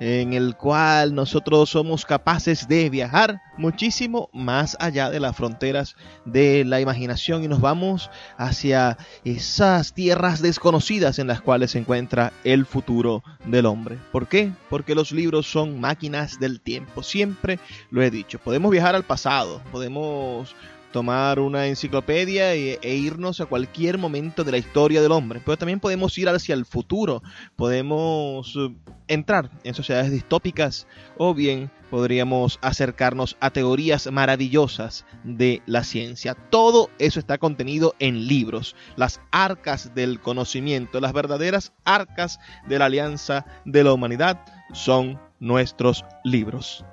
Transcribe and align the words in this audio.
en 0.00 0.32
el 0.32 0.56
cual 0.56 1.14
nosotros 1.14 1.70
somos 1.70 2.04
capaces 2.04 2.68
de 2.68 2.90
viajar 2.90 3.40
muchísimo 3.56 4.30
más 4.32 4.76
allá 4.80 5.10
de 5.10 5.20
las 5.20 5.36
fronteras 5.36 5.96
de 6.24 6.64
la 6.64 6.80
imaginación 6.80 7.42
y 7.42 7.48
nos 7.48 7.60
vamos 7.60 8.10
hacia 8.36 8.96
esas 9.24 9.92
tierras 9.92 10.40
desconocidas 10.40 11.18
en 11.18 11.26
las 11.26 11.40
cuales 11.40 11.72
se 11.72 11.78
encuentra 11.78 12.32
el 12.44 12.66
futuro 12.66 13.22
del 13.44 13.66
hombre. 13.66 13.98
¿Por 14.12 14.28
qué? 14.28 14.52
Porque 14.70 14.94
los 14.94 15.12
libros 15.12 15.50
son 15.50 15.80
máquinas 15.80 16.38
del 16.38 16.60
tiempo, 16.60 17.02
siempre 17.02 17.58
lo 17.90 18.02
he 18.02 18.10
dicho. 18.10 18.38
Podemos 18.38 18.70
viajar 18.70 18.94
al 18.94 19.04
pasado, 19.04 19.60
podemos 19.72 20.54
tomar 20.92 21.40
una 21.40 21.66
enciclopedia 21.66 22.54
e, 22.54 22.78
e, 22.82 22.94
irnos 22.94 23.40
a 23.40 23.46
cualquier 23.46 23.98
momento 23.98 24.44
de 24.44 24.52
la 24.52 24.58
historia 24.58 25.02
del 25.02 25.12
hombre. 25.12 25.40
Pero 25.44 25.56
también 25.56 25.80
podemos 25.80 26.16
ir 26.18 26.28
hacia 26.28 26.54
el 26.54 26.64
futuro, 26.64 27.22
podemos 27.56 28.54
eh, 28.56 28.74
entrar 29.08 29.50
en 29.64 29.74
sociedades 29.74 30.10
distópicas 30.10 30.86
o 31.16 31.34
bien 31.34 31.70
podríamos 31.90 32.58
acercarnos 32.62 33.36
a 33.40 33.50
teorías 33.50 34.10
maravillosas 34.10 35.04
de 35.24 35.62
la 35.66 35.84
ciencia. 35.84 36.34
Todo 36.34 36.90
eso 36.98 37.18
está 37.18 37.38
contenido 37.38 37.94
en 37.98 38.26
libros, 38.26 38.76
las 38.96 39.20
arcas 39.30 39.94
del 39.94 40.20
conocimiento, 40.20 41.00
las 41.00 41.12
verdaderas 41.12 41.72
arcas 41.84 42.38
de 42.68 42.78
la 42.78 42.86
alianza 42.86 43.46
de 43.64 43.84
la 43.84 43.92
humanidad 43.92 44.44
son 44.72 45.18
nuestros 45.40 46.04
libros. 46.24 46.84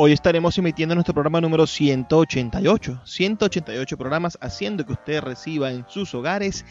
Hoy 0.00 0.12
estaremos 0.12 0.56
emitiendo 0.56 0.94
nuestro 0.94 1.12
programa 1.12 1.40
número 1.40 1.66
188. 1.66 3.00
188 3.04 3.98
programas 3.98 4.38
haciendo 4.40 4.86
que 4.86 4.92
usted 4.92 5.20
reciba 5.20 5.72
en 5.72 5.84
sus 5.88 6.14
hogares 6.14 6.64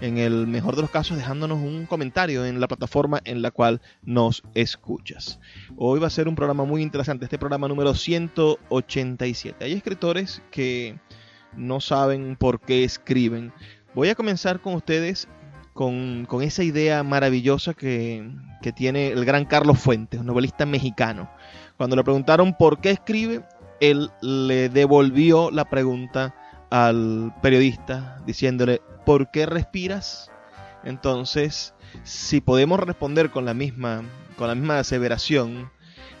en 0.00 0.18
el 0.18 0.46
mejor 0.46 0.76
de 0.76 0.82
los 0.82 0.92
casos, 0.92 1.16
dejándonos 1.16 1.58
un 1.58 1.86
comentario 1.86 2.46
en 2.46 2.60
la 2.60 2.68
plataforma 2.68 3.20
en 3.24 3.42
la 3.42 3.50
cual 3.50 3.80
nos 4.04 4.44
escuchas. 4.54 5.40
Hoy 5.76 5.98
va 5.98 6.06
a 6.06 6.10
ser 6.10 6.28
un 6.28 6.36
programa 6.36 6.64
muy 6.64 6.82
interesante, 6.82 7.24
este 7.24 7.36
programa 7.36 7.66
número 7.66 7.94
187. 7.94 9.64
Hay 9.64 9.72
escritores 9.72 10.40
que 10.52 11.00
no 11.56 11.80
saben 11.80 12.36
por 12.36 12.60
qué 12.60 12.84
escriben. 12.84 13.52
Voy 13.92 14.08
a 14.10 14.14
comenzar 14.14 14.60
con 14.60 14.74
ustedes 14.74 15.26
con, 15.72 16.28
esa 16.42 16.62
idea 16.62 17.02
maravillosa 17.02 17.74
que, 17.74 18.30
que 18.62 18.72
tiene 18.72 19.08
el 19.08 19.24
gran 19.24 19.46
Carlos 19.46 19.80
Fuentes, 19.80 20.20
un 20.20 20.26
novelista 20.26 20.64
mexicano 20.64 21.28
cuando 21.76 21.96
le 21.96 22.04
preguntaron 22.04 22.54
por 22.54 22.80
qué 22.80 22.90
escribe, 22.90 23.42
él 23.80 24.10
le 24.22 24.68
devolvió 24.68 25.50
la 25.50 25.66
pregunta 25.66 26.34
al 26.70 27.34
periodista 27.42 28.20
diciéndole, 28.26 28.80
¿por 29.04 29.30
qué 29.30 29.46
respiras? 29.46 30.30
Entonces, 30.84 31.74
si 32.04 32.40
podemos 32.40 32.80
responder 32.80 33.30
con 33.30 33.44
la 33.44 33.54
misma, 33.54 34.02
con 34.38 34.48
la 34.48 34.54
misma 34.54 34.78
aseveración 34.78 35.70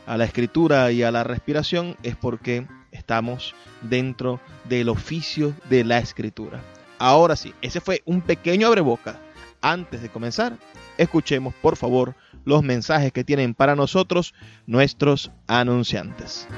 a 0.06 0.16
la 0.16 0.24
escritura 0.24 0.92
y 0.92 1.02
a 1.02 1.10
la 1.10 1.24
respiración, 1.24 1.96
es 2.02 2.16
porque 2.16 2.66
estamos 2.92 3.54
dentro 3.82 4.40
del 4.64 4.88
oficio 4.88 5.54
de 5.68 5.84
la 5.84 5.98
escritura. 5.98 6.60
Ahora 6.98 7.36
sí, 7.36 7.54
ese 7.62 7.80
fue 7.80 8.02
un 8.04 8.20
pequeño 8.20 8.66
abreboca. 8.66 9.18
Antes 9.60 10.02
de 10.02 10.08
comenzar, 10.08 10.56
escuchemos 10.96 11.54
por 11.54 11.76
favor 11.76 12.14
los 12.46 12.62
mensajes 12.62 13.12
que 13.12 13.24
tienen 13.24 13.52
para 13.54 13.76
nosotros 13.76 14.32
nuestros 14.66 15.30
anunciantes. 15.46 16.48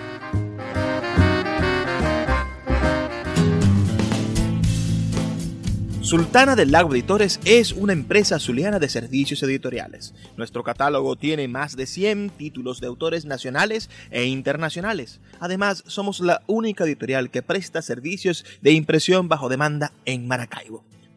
Sultana 6.09 6.57
del 6.57 6.73
Lago 6.73 6.95
Editores 6.95 7.39
es 7.45 7.73
una 7.73 7.93
empresa 7.93 8.39
zuliana 8.39 8.79
de 8.79 8.89
servicios 8.89 9.43
editoriales. 9.43 10.15
Nuestro 10.39 10.63
catálogo 10.63 11.17
tiene 11.17 11.49
más 11.49 11.77
de 11.77 11.85
100 11.85 12.31
títulos 12.31 12.81
de 12.81 12.87
autores 12.87 13.27
nacionales 13.27 13.91
e 14.11 14.25
internacionales. 14.25 15.21
Además, 15.39 15.85
somos 15.87 16.21
la 16.21 16.41
única 16.47 16.85
editorial 16.85 17.29
que 17.31 17.43
presta 17.43 17.83
servicios 17.83 18.47
de 18.63 18.73
impresión 18.73 19.29
bajo 19.29 19.51
demanda 19.51 19.93
en 20.07 20.27
Maracaibo. 20.27 20.83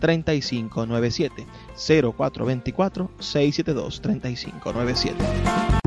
3597 0.00 1.46
0424 1.76 3.10
672 3.18 4.00
3597. 4.00 5.84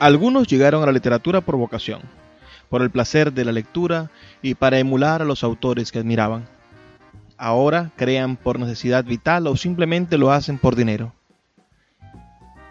Algunos 0.00 0.46
llegaron 0.46 0.82
a 0.84 0.86
la 0.86 0.92
literatura 0.92 1.40
por 1.40 1.56
vocación, 1.56 2.02
por 2.68 2.82
el 2.82 2.90
placer 2.90 3.32
de 3.32 3.44
la 3.44 3.50
lectura 3.50 4.10
y 4.42 4.54
para 4.54 4.78
emular 4.78 5.22
a 5.22 5.24
los 5.24 5.42
autores 5.42 5.90
que 5.90 5.98
admiraban. 5.98 6.48
Ahora 7.36 7.90
crean 7.96 8.36
por 8.36 8.60
necesidad 8.60 9.04
vital 9.04 9.48
o 9.48 9.56
simplemente 9.56 10.16
lo 10.16 10.30
hacen 10.30 10.58
por 10.58 10.76
dinero. 10.76 11.14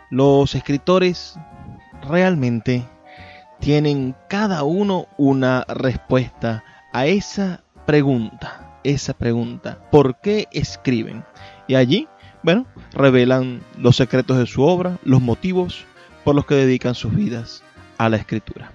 Los 0.09 0.56
escritores 0.56 1.38
realmente 2.01 2.85
tienen 3.59 4.15
cada 4.30 4.63
uno 4.63 5.07
una 5.18 5.65
respuesta 5.68 6.63
a 6.94 7.06
esa 7.06 7.63
pregunta, 7.86 8.80
esa 8.84 9.13
pregunta, 9.13 9.80
¿por 9.92 10.19
qué 10.22 10.48
escriben? 10.51 11.24
Y 11.68 11.75
allí, 11.75 12.07
bueno, 12.44 12.66
revelan 12.94 13.62
los 13.78 13.95
secretos 13.95 14.38
de 14.38 14.45
su 14.45 14.63
obra, 14.63 14.98
los 15.04 15.22
motivos 15.22 15.86
por 16.24 16.36
los 16.36 16.45
que 16.45 16.56
dedican 16.56 16.95
sus 16.95 17.16
vidas 17.16 17.63
a 17.98 18.10
la 18.10 18.18
escritura. 18.18 18.72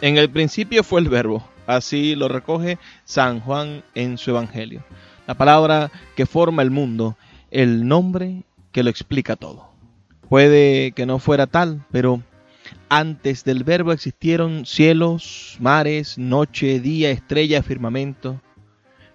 En 0.00 0.18
el 0.18 0.30
principio 0.30 0.84
fue 0.84 1.00
el 1.00 1.08
verbo, 1.08 1.42
así 1.66 2.14
lo 2.14 2.28
recoge 2.28 2.78
San 3.04 3.40
Juan 3.40 3.82
en 3.94 4.18
su 4.18 4.30
Evangelio. 4.30 4.84
La 5.26 5.34
palabra 5.34 5.90
que 6.14 6.26
forma 6.26 6.62
el 6.62 6.70
mundo, 6.70 7.16
el 7.50 7.88
nombre 7.88 8.42
que 8.70 8.82
lo 8.82 8.90
explica 8.90 9.36
todo. 9.36 9.70
Puede 10.28 10.92
que 10.92 11.06
no 11.06 11.18
fuera 11.18 11.46
tal, 11.46 11.84
pero 11.90 12.20
antes 12.88 13.44
del 13.44 13.64
verbo 13.64 13.92
existieron 13.92 14.66
cielos, 14.66 15.56
mares, 15.60 16.18
noche, 16.18 16.80
día, 16.80 17.10
estrella, 17.10 17.62
firmamento, 17.62 18.40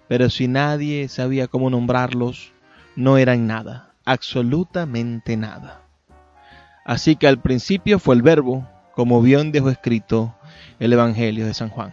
pero 0.08 0.28
si 0.30 0.48
nadie 0.48 1.08
sabía 1.08 1.46
cómo 1.46 1.70
nombrarlos, 1.70 2.52
no 2.96 3.16
eran 3.16 3.46
nada, 3.46 3.94
absolutamente 4.04 5.36
nada. 5.36 5.82
Así 6.84 7.16
que 7.16 7.28
al 7.28 7.40
principio 7.40 7.98
fue 7.98 8.14
el 8.16 8.22
verbo, 8.22 8.68
como 8.94 9.22
bien 9.22 9.52
dejó 9.52 9.70
escrito 9.70 10.34
el 10.78 10.92
Evangelio 10.92 11.46
de 11.46 11.54
San 11.54 11.68
Juan. 11.68 11.92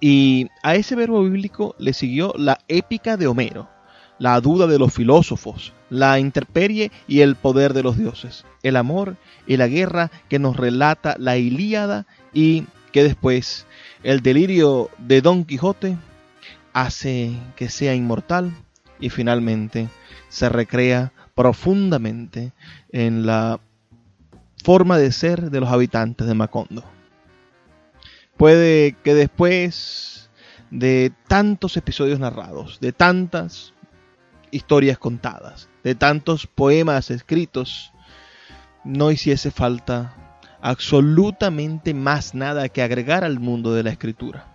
Y 0.00 0.48
a 0.62 0.74
ese 0.74 0.94
verbo 0.94 1.22
bíblico 1.22 1.74
le 1.78 1.92
siguió 1.92 2.32
la 2.36 2.58
épica 2.68 3.16
de 3.16 3.26
Homero, 3.26 3.68
la 4.18 4.40
duda 4.40 4.66
de 4.66 4.78
los 4.78 4.92
filósofos, 4.92 5.72
la 5.90 6.18
interperie 6.18 6.90
y 7.06 7.20
el 7.20 7.36
poder 7.36 7.72
de 7.74 7.82
los 7.82 7.98
dioses, 7.98 8.44
el 8.62 8.76
amor 8.76 9.16
y 9.46 9.56
la 9.56 9.68
guerra 9.68 10.10
que 10.28 10.38
nos 10.38 10.56
relata 10.56 11.16
la 11.18 11.36
Ilíada 11.36 12.06
y 12.32 12.64
que 12.92 13.02
después 13.02 13.66
el 14.02 14.20
delirio 14.20 14.90
de 14.98 15.20
Don 15.20 15.44
Quijote 15.44 15.96
hace 16.72 17.32
que 17.56 17.68
sea 17.68 17.94
inmortal 17.94 18.52
y 19.00 19.10
finalmente 19.10 19.88
se 20.28 20.48
recrea 20.48 21.12
profundamente 21.34 22.52
en 22.92 23.26
la 23.26 23.60
forma 24.64 24.98
de 24.98 25.12
ser 25.12 25.50
de 25.50 25.60
los 25.60 25.70
habitantes 25.70 26.26
de 26.26 26.34
Macondo. 26.34 26.82
Puede 28.36 28.96
que 29.04 29.14
después 29.14 30.30
de 30.70 31.12
tantos 31.28 31.76
episodios 31.76 32.18
narrados, 32.18 32.80
de 32.80 32.92
tantas 32.92 33.72
historias 34.50 34.98
contadas, 34.98 35.68
de 35.84 35.94
tantos 35.94 36.46
poemas 36.46 37.10
escritos, 37.10 37.92
no 38.84 39.10
hiciese 39.10 39.50
falta 39.50 40.14
absolutamente 40.60 41.94
más 41.94 42.34
nada 42.34 42.68
que 42.68 42.82
agregar 42.82 43.24
al 43.24 43.38
mundo 43.38 43.74
de 43.74 43.82
la 43.82 43.90
escritura. 43.90 44.46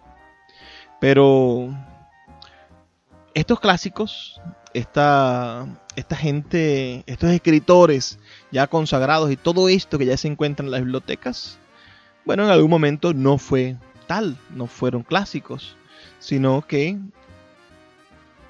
Pero 0.99 1.69
estos 3.33 3.59
clásicos, 3.59 4.41
esta, 4.73 5.67
esta 5.95 6.15
gente, 6.15 7.03
estos 7.05 7.31
escritores 7.31 8.19
ya 8.51 8.67
consagrados 8.67 9.31
y 9.31 9.38
todo 9.38 9.69
esto 9.69 9.97
que 9.97 10.05
ya 10.05 10.17
se 10.17 10.27
encuentra 10.27 10.65
en 10.65 10.71
las 10.71 10.81
bibliotecas, 10.81 11.57
bueno, 12.25 12.43
en 12.43 12.51
algún 12.51 12.69
momento 12.69 13.13
no 13.13 13.38
fue 13.38 13.77
tal, 14.07 14.38
no 14.53 14.67
fueron 14.67 15.03
clásicos, 15.03 15.75
sino 16.19 16.62
que 16.67 17.00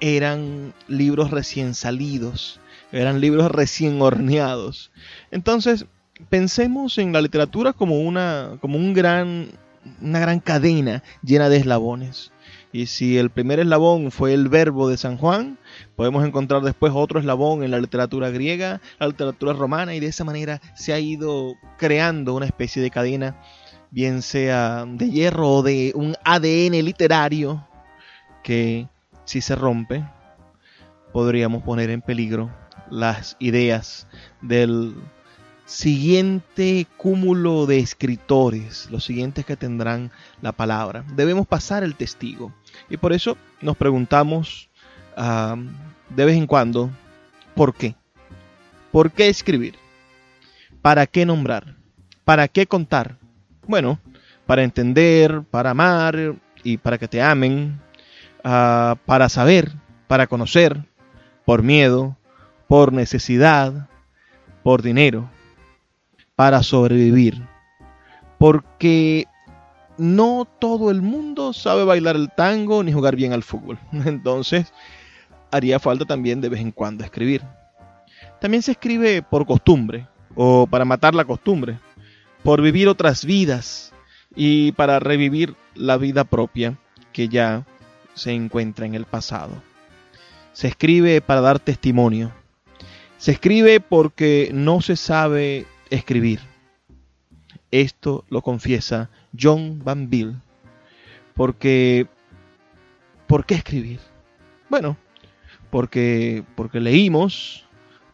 eran 0.02 0.74
libros 0.88 1.30
recién 1.30 1.74
salidos, 1.74 2.58
eran 2.90 3.20
libros 3.20 3.52
recién 3.52 4.02
horneados. 4.02 4.90
Entonces, 5.30 5.86
pensemos 6.28 6.98
en 6.98 7.12
la 7.12 7.22
literatura 7.22 7.72
como 7.72 8.00
una, 8.00 8.58
como 8.60 8.78
un 8.78 8.94
gran, 8.94 9.52
una 10.00 10.18
gran 10.18 10.40
cadena 10.40 11.04
llena 11.22 11.48
de 11.48 11.58
eslabones. 11.58 12.32
Y 12.72 12.86
si 12.86 13.16
el 13.16 13.30
primer 13.30 13.60
eslabón 13.60 14.10
fue 14.10 14.34
el 14.34 14.48
verbo 14.48 14.88
de 14.88 14.96
San 14.96 15.18
Juan, 15.18 15.56
podemos 15.94 16.26
encontrar 16.26 16.62
después 16.62 16.92
otro 16.96 17.20
eslabón 17.20 17.62
en 17.62 17.70
la 17.70 17.78
literatura 17.78 18.30
griega, 18.30 18.80
la 18.98 19.06
literatura 19.06 19.52
romana, 19.52 19.94
y 19.94 20.00
de 20.00 20.08
esa 20.08 20.24
manera 20.24 20.60
se 20.74 20.92
ha 20.92 20.98
ido 20.98 21.54
creando 21.78 22.34
una 22.34 22.46
especie 22.46 22.82
de 22.82 22.90
cadena, 22.90 23.40
bien 23.92 24.20
sea 24.22 24.84
de 24.84 25.10
hierro 25.10 25.48
o 25.48 25.62
de 25.62 25.92
un 25.94 26.16
ADN 26.24 26.84
literario, 26.84 27.68
que 28.42 28.88
si 29.24 29.40
se 29.40 29.54
rompe, 29.54 30.04
podríamos 31.12 31.62
poner 31.62 31.90
en 31.90 32.02
peligro 32.02 32.50
las 32.90 33.36
ideas 33.38 34.06
del 34.40 34.94
siguiente 35.64 36.86
cúmulo 36.96 37.66
de 37.66 37.78
escritores, 37.78 38.90
los 38.90 39.04
siguientes 39.04 39.44
que 39.44 39.56
tendrán 39.56 40.10
la 40.40 40.52
palabra. 40.52 41.04
Debemos 41.14 41.46
pasar 41.46 41.82
el 41.82 41.94
testigo. 41.94 42.52
Y 42.90 42.96
por 42.96 43.12
eso 43.12 43.36
nos 43.60 43.76
preguntamos 43.76 44.68
ah, 45.16 45.56
de 46.10 46.24
vez 46.24 46.36
en 46.36 46.46
cuando, 46.46 46.90
¿por 47.54 47.74
qué? 47.74 47.94
¿Por 48.90 49.12
qué 49.12 49.28
escribir? 49.28 49.76
¿Para 50.82 51.06
qué 51.06 51.24
nombrar? 51.24 51.76
¿Para 52.24 52.48
qué 52.48 52.66
contar? 52.66 53.16
Bueno, 53.66 53.98
para 54.46 54.64
entender, 54.64 55.42
para 55.50 55.70
amar 55.70 56.34
y 56.62 56.76
para 56.76 56.98
que 56.98 57.08
te 57.08 57.22
amen, 57.22 57.80
Ah, 58.44 58.96
para 59.06 59.28
saber, 59.28 59.72
para 60.08 60.26
conocer, 60.26 60.84
por 61.44 61.62
miedo, 61.62 62.16
por 62.66 62.92
necesidad, 62.92 63.88
por 64.62 64.82
dinero, 64.82 65.30
para 66.34 66.62
sobrevivir. 66.62 67.46
Porque 68.38 69.26
no 69.98 70.46
todo 70.58 70.90
el 70.90 71.02
mundo 71.02 71.52
sabe 71.52 71.84
bailar 71.84 72.16
el 72.16 72.30
tango 72.30 72.82
ni 72.82 72.92
jugar 72.92 73.16
bien 73.16 73.32
al 73.32 73.42
fútbol. 73.42 73.78
Entonces, 73.92 74.72
haría 75.50 75.78
falta 75.78 76.04
también 76.04 76.40
de 76.40 76.48
vez 76.48 76.60
en 76.60 76.72
cuando 76.72 77.04
escribir. 77.04 77.42
También 78.40 78.62
se 78.62 78.72
escribe 78.72 79.22
por 79.22 79.46
costumbre 79.46 80.08
o 80.34 80.66
para 80.66 80.84
matar 80.84 81.14
la 81.14 81.24
costumbre, 81.24 81.78
por 82.42 82.60
vivir 82.60 82.88
otras 82.88 83.24
vidas 83.24 83.92
y 84.34 84.72
para 84.72 84.98
revivir 84.98 85.54
la 85.74 85.96
vida 85.96 86.24
propia 86.24 86.76
que 87.12 87.28
ya 87.28 87.64
se 88.14 88.32
encuentra 88.32 88.86
en 88.86 88.94
el 88.94 89.06
pasado. 89.06 89.62
Se 90.52 90.68
escribe 90.68 91.20
para 91.20 91.40
dar 91.40 91.58
testimonio. 91.58 92.32
Se 93.18 93.32
escribe 93.32 93.80
porque 93.80 94.50
no 94.52 94.80
se 94.80 94.96
sabe 94.96 95.66
escribir. 95.90 96.40
Esto 97.70 98.24
lo 98.28 98.42
confiesa 98.42 99.10
John 99.38 99.82
Van 99.84 100.10
Bill. 100.10 100.36
Porque 101.34 102.06
¿por 103.26 103.46
qué 103.46 103.54
escribir? 103.54 104.00
Bueno, 104.68 104.96
porque 105.70 106.44
porque 106.54 106.80
leímos, 106.80 107.64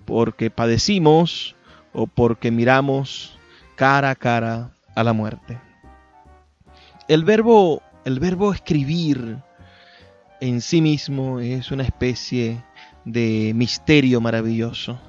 porque 0.05 0.51
padecimos 0.51 1.57
o 1.93 2.07
porque 2.07 2.51
miramos 2.53 3.37
cara 3.75 4.11
a 4.11 4.15
cara 4.15 4.71
a 4.95 5.03
la 5.03 5.13
muerte. 5.13 5.59
El 7.09 7.25
verbo 7.25 7.83
el 8.05 8.21
verbo 8.21 8.53
escribir 8.53 9.39
en 10.41 10.61
sí 10.61 10.81
mismo 10.81 11.41
es 11.41 11.71
una 11.71 11.83
especie 11.83 12.63
de 13.05 13.53
misterio 13.55 14.21
maravilloso. 14.21 15.01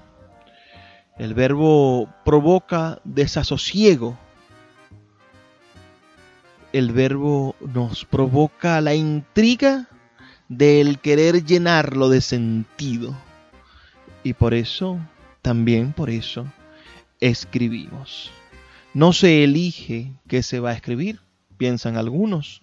El 1.18 1.34
verbo 1.34 2.10
provoca 2.24 3.00
desasosiego. 3.04 4.18
El 6.72 6.92
verbo 6.92 7.56
nos 7.60 8.06
provoca 8.06 8.80
la 8.80 8.96
intriga 8.96 9.88
del 10.48 11.00
querer 11.00 11.44
llenarlo 11.44 12.10
de 12.10 12.22
sentido. 12.22 13.16
Y 14.24 14.34
por 14.34 14.54
eso, 14.54 15.00
también 15.42 15.94
por 15.94 16.10
eso, 16.10 16.46
escribimos. 17.20 18.32
No 18.94 19.14
se 19.14 19.44
elige 19.44 20.14
qué 20.28 20.42
se 20.42 20.60
va 20.60 20.72
a 20.72 20.74
escribir, 20.74 21.20
piensan 21.58 21.98
algunos. 21.98 22.62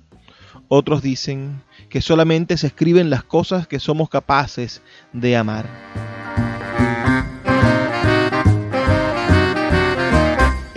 Otros 0.68 1.02
dicen 1.02 1.62
que 1.88 2.00
solamente 2.00 2.56
se 2.56 2.68
escriben 2.68 3.10
las 3.10 3.24
cosas 3.24 3.66
que 3.66 3.80
somos 3.80 4.08
capaces 4.08 4.82
de 5.12 5.36
amar. 5.36 5.66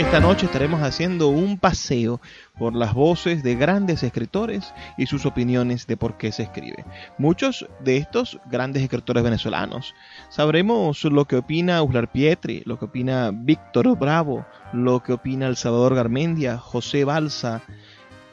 Esta 0.09 0.21
noche 0.21 0.47
estaremos 0.47 0.81
haciendo 0.81 1.27
un 1.27 1.59
paseo 1.59 2.19
por 2.57 2.75
las 2.75 2.95
voces 2.95 3.43
de 3.43 3.53
grandes 3.53 4.01
escritores 4.01 4.73
y 4.97 5.05
sus 5.05 5.27
opiniones 5.27 5.85
de 5.85 5.97
por 5.97 6.17
qué 6.17 6.31
se 6.31 6.41
escribe. 6.41 6.83
Muchos 7.19 7.67
de 7.81 7.97
estos 7.97 8.39
grandes 8.49 8.81
escritores 8.81 9.23
venezolanos 9.23 9.93
sabremos 10.29 11.03
lo 11.03 11.25
que 11.25 11.35
opina 11.35 11.83
Uslar 11.83 12.11
Pietri, 12.11 12.63
lo 12.65 12.79
que 12.79 12.85
opina 12.85 13.29
Víctor 13.31 13.95
Bravo, 13.99 14.47
lo 14.73 15.03
que 15.03 15.13
opina 15.13 15.45
El 15.45 15.57
Salvador 15.57 15.93
Garmendia, 15.93 16.57
José 16.57 17.03
Balsa, 17.03 17.61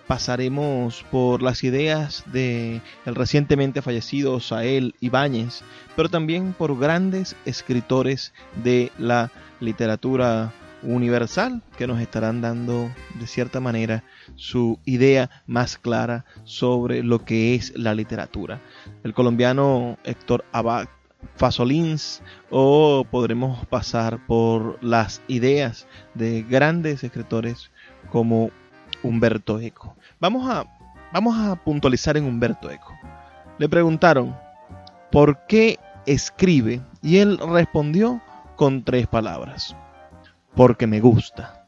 pasaremos 0.07 1.05
por 1.11 1.43
las 1.43 1.65
ideas 1.65 2.25
de 2.27 2.81
el 3.05 3.15
recientemente 3.15 3.83
fallecido 3.83 4.41
Sael 4.41 4.95
Ibáñez, 5.01 5.63
pero 5.95 6.09
también 6.09 6.53
por 6.53 6.79
grandes 6.79 7.37
escritores 7.45 8.33
de 8.63 8.93
la 8.99 9.31
literatura 9.61 10.53
universal 10.83 11.63
que 11.77 11.87
nos 11.87 12.01
estarán 12.01 12.41
dando 12.41 12.91
de 13.19 13.27
cierta 13.27 13.61
manera 13.61 14.05
su 14.37 14.79
idea 14.85 15.43
más 15.47 15.79
clara 15.79 16.25
sobre 16.45 17.03
lo 17.03 17.25
que 17.25 17.55
es 17.55 17.77
la 17.77 17.95
literatura. 17.95 18.61
El 19.03 19.15
colombiano 19.15 19.99
Héctor 20.05 20.45
Abad 20.53 20.89
Fasolins 21.35 22.23
o 22.51 23.05
podremos 23.11 23.67
pasar 23.67 24.25
por 24.27 24.83
las 24.83 25.23
ideas 25.29 25.87
de 26.15 26.43
grandes 26.43 27.03
escritores 27.03 27.71
como 28.11 28.51
Humberto 29.03 29.59
Eco. 29.61 29.97
Vamos 30.21 30.49
a, 30.51 30.65
vamos 31.13 31.37
a 31.39 31.57
puntualizar 31.57 32.17
en 32.17 32.25
Humberto 32.25 32.71
Eco. 32.71 32.93
Le 33.59 33.69
preguntaron, 33.69 34.37
¿por 35.11 35.47
qué 35.47 35.79
escribe? 36.07 36.81
Y 37.03 37.19
él 37.19 37.39
respondió 37.39 38.21
con 38.57 38.85
tres 38.85 39.07
palabras 39.07 39.77
porque 40.57 40.87
me 40.87 41.01
gusta. 41.01 41.65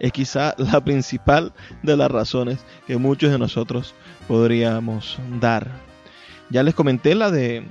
Es 0.00 0.12
quizá 0.12 0.54
la 0.58 0.80
principal 0.82 1.52
de 1.82 1.96
las 1.96 2.10
razones 2.10 2.58
que 2.86 2.96
muchos 2.96 3.30
de 3.30 3.38
nosotros 3.38 3.94
podríamos 4.26 5.18
dar. 5.40 5.68
Ya 6.48 6.62
les 6.64 6.74
comenté 6.74 7.14
la 7.14 7.30
de 7.30 7.64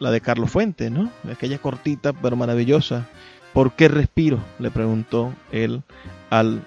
la 0.00 0.10
de 0.10 0.20
Carlos 0.20 0.50
Fuentes, 0.50 0.90
¿no? 0.90 1.10
Aquella 1.30 1.58
cortita 1.58 2.12
pero 2.12 2.34
maravillosa. 2.34 3.06
¿Por 3.52 3.72
qué 3.72 3.86
respiro? 3.86 4.40
le 4.58 4.70
preguntó 4.70 5.32
él 5.52 5.82
al 6.30 6.62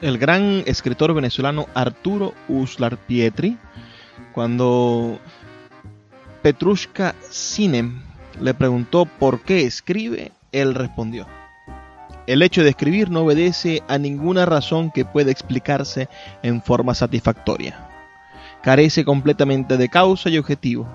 El 0.00 0.18
gran 0.18 0.62
escritor 0.66 1.14
venezolano 1.14 1.66
Arturo 1.74 2.34
Uslar 2.48 2.96
Pietri, 2.96 3.56
cuando 4.32 5.18
Petrushka 6.42 7.14
Sinem 7.30 8.02
le 8.40 8.54
preguntó 8.54 9.06
por 9.06 9.40
qué 9.40 9.62
escribe, 9.62 10.32
él 10.52 10.74
respondió, 10.74 11.26
el 12.26 12.42
hecho 12.42 12.62
de 12.62 12.70
escribir 12.70 13.10
no 13.10 13.22
obedece 13.22 13.82
a 13.88 13.98
ninguna 13.98 14.46
razón 14.46 14.90
que 14.90 15.04
pueda 15.04 15.30
explicarse 15.30 16.08
en 16.42 16.60
forma 16.60 16.94
satisfactoria. 16.94 17.88
Carece 18.62 19.04
completamente 19.04 19.76
de 19.76 19.88
causa 19.88 20.28
y 20.28 20.38
objetivo. 20.38 20.88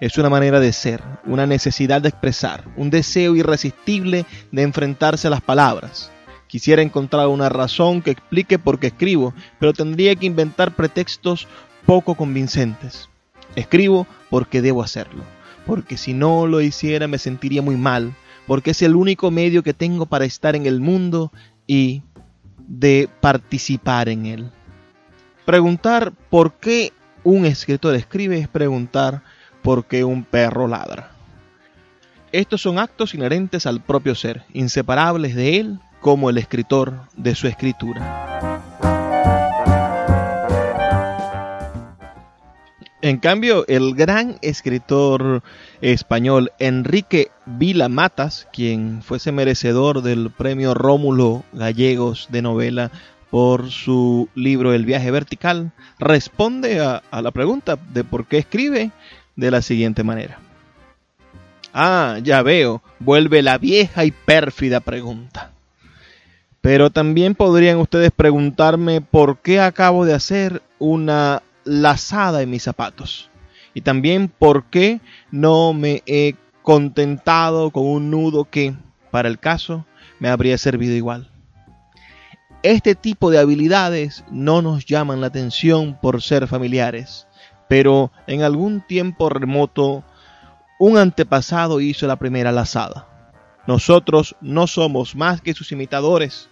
Es 0.00 0.18
una 0.18 0.28
manera 0.28 0.58
de 0.58 0.72
ser, 0.72 1.00
una 1.24 1.46
necesidad 1.46 2.02
de 2.02 2.08
expresar, 2.08 2.64
un 2.76 2.90
deseo 2.90 3.36
irresistible 3.36 4.26
de 4.50 4.62
enfrentarse 4.62 5.28
a 5.28 5.30
las 5.30 5.40
palabras, 5.40 6.10
Quisiera 6.46 6.82
encontrar 6.82 7.28
una 7.28 7.48
razón 7.48 8.02
que 8.02 8.10
explique 8.10 8.58
por 8.58 8.78
qué 8.78 8.88
escribo, 8.88 9.34
pero 9.58 9.72
tendría 9.72 10.14
que 10.14 10.26
inventar 10.26 10.74
pretextos 10.74 11.48
poco 11.86 12.14
convincentes. 12.14 13.08
Escribo 13.56 14.06
porque 14.30 14.62
debo 14.62 14.82
hacerlo, 14.82 15.22
porque 15.66 15.96
si 15.96 16.12
no 16.12 16.46
lo 16.46 16.60
hiciera 16.60 17.08
me 17.08 17.18
sentiría 17.18 17.62
muy 17.62 17.76
mal, 17.76 18.14
porque 18.46 18.72
es 18.72 18.82
el 18.82 18.94
único 18.94 19.30
medio 19.30 19.62
que 19.62 19.74
tengo 19.74 20.06
para 20.06 20.24
estar 20.24 20.54
en 20.56 20.66
el 20.66 20.80
mundo 20.80 21.32
y 21.66 22.02
de 22.58 23.08
participar 23.20 24.08
en 24.08 24.26
él. 24.26 24.50
Preguntar 25.44 26.12
por 26.30 26.54
qué 26.54 26.92
un 27.22 27.46
escritor 27.46 27.94
escribe 27.94 28.38
es 28.38 28.48
preguntar 28.48 29.22
por 29.62 29.86
qué 29.86 30.04
un 30.04 30.24
perro 30.24 30.68
ladra. 30.68 31.10
Estos 32.32 32.62
son 32.62 32.78
actos 32.78 33.14
inherentes 33.14 33.66
al 33.66 33.80
propio 33.80 34.14
ser, 34.14 34.44
inseparables 34.52 35.34
de 35.34 35.58
él 35.60 35.78
como 36.04 36.28
el 36.28 36.36
escritor 36.36 36.92
de 37.16 37.34
su 37.34 37.48
escritura. 37.48 38.60
En 43.00 43.16
cambio, 43.16 43.64
el 43.68 43.94
gran 43.94 44.36
escritor 44.42 45.42
español 45.80 46.52
Enrique 46.58 47.30
Vila 47.46 47.88
Matas, 47.88 48.46
quien 48.52 49.00
fuese 49.02 49.32
merecedor 49.32 50.02
del 50.02 50.30
premio 50.30 50.74
Rómulo 50.74 51.42
Gallegos 51.54 52.28
de 52.30 52.42
novela 52.42 52.90
por 53.30 53.70
su 53.70 54.28
libro 54.34 54.74
El 54.74 54.84
viaje 54.84 55.10
vertical, 55.10 55.72
responde 55.98 56.80
a, 56.80 57.02
a 57.10 57.22
la 57.22 57.30
pregunta 57.30 57.78
de 57.94 58.04
por 58.04 58.26
qué 58.26 58.36
escribe 58.36 58.90
de 59.36 59.50
la 59.50 59.62
siguiente 59.62 60.04
manera. 60.04 60.38
Ah, 61.72 62.18
ya 62.22 62.42
veo, 62.42 62.82
vuelve 62.98 63.40
la 63.40 63.56
vieja 63.56 64.04
y 64.04 64.10
pérfida 64.10 64.80
pregunta. 64.80 65.53
Pero 66.64 66.88
también 66.88 67.34
podrían 67.34 67.76
ustedes 67.76 68.10
preguntarme 68.10 69.02
por 69.02 69.42
qué 69.42 69.60
acabo 69.60 70.06
de 70.06 70.14
hacer 70.14 70.62
una 70.78 71.42
lazada 71.64 72.40
en 72.40 72.48
mis 72.48 72.62
zapatos. 72.62 73.28
Y 73.74 73.82
también 73.82 74.28
por 74.28 74.64
qué 74.70 75.02
no 75.30 75.74
me 75.74 76.02
he 76.06 76.36
contentado 76.62 77.70
con 77.70 77.84
un 77.84 78.10
nudo 78.10 78.46
que, 78.46 78.72
para 79.10 79.28
el 79.28 79.38
caso, 79.38 79.84
me 80.20 80.30
habría 80.30 80.56
servido 80.56 80.94
igual. 80.94 81.28
Este 82.62 82.94
tipo 82.94 83.30
de 83.30 83.40
habilidades 83.40 84.24
no 84.30 84.62
nos 84.62 84.86
llaman 84.86 85.20
la 85.20 85.26
atención 85.26 85.98
por 86.00 86.22
ser 86.22 86.46
familiares, 86.46 87.26
pero 87.68 88.10
en 88.26 88.42
algún 88.42 88.80
tiempo 88.80 89.28
remoto 89.28 90.02
un 90.78 90.96
antepasado 90.96 91.82
hizo 91.82 92.06
la 92.06 92.16
primera 92.16 92.52
lazada. 92.52 93.06
Nosotros 93.66 94.34
no 94.40 94.66
somos 94.66 95.14
más 95.14 95.42
que 95.42 95.52
sus 95.52 95.70
imitadores, 95.70 96.48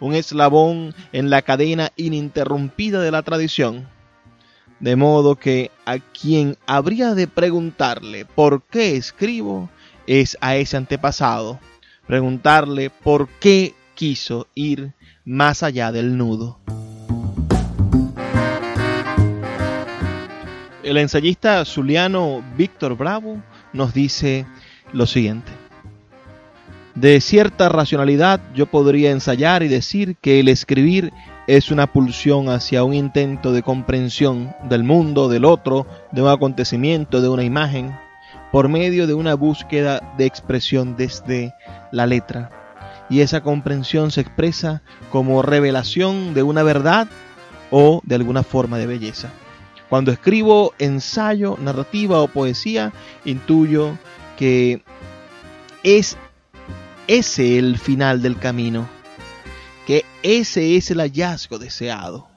un 0.00 0.14
eslabón 0.14 0.94
en 1.12 1.30
la 1.30 1.42
cadena 1.42 1.90
ininterrumpida 1.96 3.00
de 3.00 3.10
la 3.10 3.22
tradición. 3.22 3.88
De 4.80 4.96
modo 4.96 5.36
que 5.36 5.70
a 5.86 5.98
quien 5.98 6.56
habría 6.66 7.14
de 7.14 7.26
preguntarle 7.26 8.24
por 8.24 8.62
qué 8.64 8.96
escribo 8.96 9.70
es 10.06 10.36
a 10.40 10.56
ese 10.56 10.76
antepasado. 10.76 11.58
Preguntarle 12.06 12.90
por 12.90 13.28
qué 13.40 13.74
quiso 13.94 14.46
ir 14.54 14.92
más 15.24 15.62
allá 15.62 15.90
del 15.90 16.18
nudo. 16.18 16.58
El 20.82 20.98
ensayista 20.98 21.64
zuliano 21.64 22.44
Víctor 22.58 22.94
Bravo 22.94 23.42
nos 23.72 23.94
dice 23.94 24.44
lo 24.92 25.06
siguiente. 25.06 25.63
De 26.94 27.20
cierta 27.20 27.68
racionalidad 27.68 28.40
yo 28.54 28.66
podría 28.66 29.10
ensayar 29.10 29.64
y 29.64 29.68
decir 29.68 30.16
que 30.20 30.38
el 30.38 30.48
escribir 30.48 31.12
es 31.48 31.72
una 31.72 31.92
pulsión 31.92 32.48
hacia 32.48 32.84
un 32.84 32.94
intento 32.94 33.52
de 33.52 33.64
comprensión 33.64 34.54
del 34.68 34.84
mundo, 34.84 35.28
del 35.28 35.44
otro, 35.44 35.88
de 36.12 36.22
un 36.22 36.28
acontecimiento, 36.28 37.20
de 37.20 37.28
una 37.28 37.42
imagen, 37.42 37.96
por 38.52 38.68
medio 38.68 39.08
de 39.08 39.14
una 39.14 39.34
búsqueda 39.34 40.14
de 40.16 40.26
expresión 40.26 40.96
desde 40.96 41.52
la 41.90 42.06
letra. 42.06 42.50
Y 43.10 43.20
esa 43.20 43.40
comprensión 43.40 44.12
se 44.12 44.20
expresa 44.20 44.82
como 45.10 45.42
revelación 45.42 46.32
de 46.32 46.44
una 46.44 46.62
verdad 46.62 47.08
o 47.72 48.02
de 48.04 48.14
alguna 48.14 48.44
forma 48.44 48.78
de 48.78 48.86
belleza. 48.86 49.30
Cuando 49.88 50.12
escribo 50.12 50.72
ensayo, 50.78 51.58
narrativa 51.60 52.20
o 52.20 52.28
poesía, 52.28 52.92
intuyo 53.24 53.98
que 54.36 54.82
es 55.82 56.16
ese 57.06 57.58
el 57.58 57.78
final 57.78 58.22
del 58.22 58.38
camino 58.38 58.88
que 59.86 60.04
ese 60.22 60.76
es 60.76 60.90
el 60.90 61.00
hallazgo 61.00 61.58
deseado. 61.58 62.28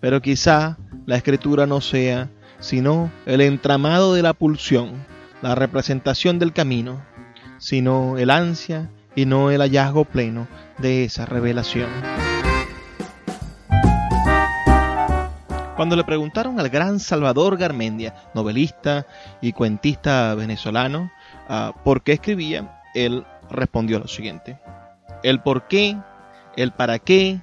Pero 0.00 0.20
quizá 0.20 0.76
la 1.06 1.16
escritura 1.16 1.66
no 1.66 1.80
sea 1.80 2.30
sino 2.58 3.12
el 3.26 3.40
entramado 3.40 4.14
de 4.14 4.22
la 4.22 4.32
pulsión, 4.32 5.04
la 5.42 5.54
representación 5.54 6.38
del 6.38 6.52
camino, 6.52 7.04
sino 7.58 8.18
el 8.18 8.30
ansia 8.30 8.90
y 9.14 9.26
no 9.26 9.50
el 9.50 9.60
hallazgo 9.60 10.04
pleno 10.04 10.48
de 10.78 11.04
esa 11.04 11.26
revelación. 11.26 11.88
Cuando 15.76 15.94
le 15.94 16.04
preguntaron 16.04 16.58
al 16.58 16.70
gran 16.70 16.98
Salvador 16.98 17.58
Garmendia, 17.58 18.14
novelista 18.34 19.06
y 19.42 19.52
cuentista 19.52 20.34
venezolano, 20.34 21.10
ah, 21.48 21.74
por 21.84 22.02
qué 22.02 22.12
escribía, 22.12 22.80
él 22.94 23.26
respondió 23.50 23.98
lo 23.98 24.08
siguiente. 24.08 24.58
El 25.22 25.40
por 25.42 25.66
qué 25.68 25.96
el 26.56 26.72
para 26.72 26.98
qué 26.98 27.40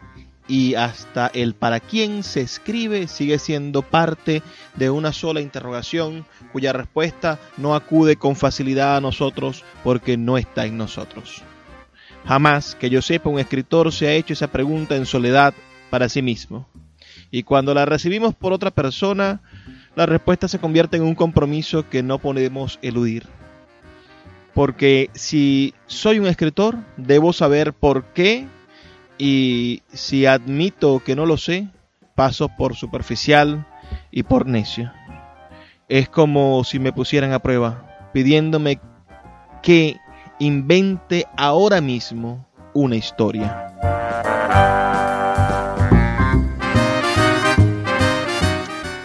y 0.48 0.76
hasta 0.76 1.28
el 1.28 1.56
para 1.56 1.80
quién 1.80 2.24
se 2.24 2.42
escribe 2.42 3.08
sigue 3.08 3.40
siendo 3.40 3.82
parte 3.82 4.44
de 4.76 4.90
una 4.90 5.14
sola 5.14 5.40
interrogación 5.40 6.26
cuya 6.52 6.74
respuesta 6.74 7.40
no 7.58 7.76
acude 7.76 8.18
con 8.18 8.36
facilidad 8.36 8.98
a 8.98 9.02
nosotros 9.02 9.64
porque 9.84 10.18
no 10.18 10.38
está 10.38 10.66
en 10.66 10.78
nosotros. 10.78 11.44
Jamás 12.26 12.76
que 12.76 12.90
yo 12.90 13.02
sepa 13.02 13.30
un 13.30 13.40
escritor 13.40 13.92
se 13.92 14.08
ha 14.08 14.14
hecho 14.14 14.34
esa 14.34 14.48
pregunta 14.48 14.96
en 14.96 15.06
soledad 15.06 15.54
para 15.90 16.10
sí 16.10 16.22
mismo. 16.22 16.68
Y 17.32 17.44
cuando 17.44 17.74
la 17.74 17.86
recibimos 17.86 18.36
por 18.36 18.54
otra 18.54 18.72
persona, 18.72 19.42
la 19.96 20.06
respuesta 20.06 20.48
se 20.48 20.60
convierte 20.60 20.98
en 20.98 21.04
un 21.04 21.16
compromiso 21.16 21.90
que 21.90 22.04
no 22.04 22.20
podemos 22.20 22.80
eludir. 22.82 23.28
Porque 24.54 25.10
si 25.14 25.74
soy 25.88 26.20
un 26.20 26.28
escritor, 26.28 26.78
debo 26.98 27.34
saber 27.34 27.74
por 27.74 28.06
qué 28.14 28.48
y 29.18 29.82
si 29.92 30.26
admito 30.26 31.00
que 31.00 31.16
no 31.16 31.26
lo 31.26 31.38
sé, 31.38 31.70
paso 32.16 32.50
por 32.50 32.76
superficial 32.76 33.66
y 34.12 34.24
por 34.24 34.46
necio. 34.46 34.92
Es 35.90 36.10
como 36.10 36.64
si 36.64 36.80
me 36.80 36.94
pusieran 36.94 37.34
a 37.34 37.40
prueba, 37.40 38.10
pidiéndome 38.14 38.80
que 39.62 39.98
invente 40.40 41.26
ahora 41.38 41.82
mismo 41.82 42.46
una 42.74 42.96
historia. 42.96 43.70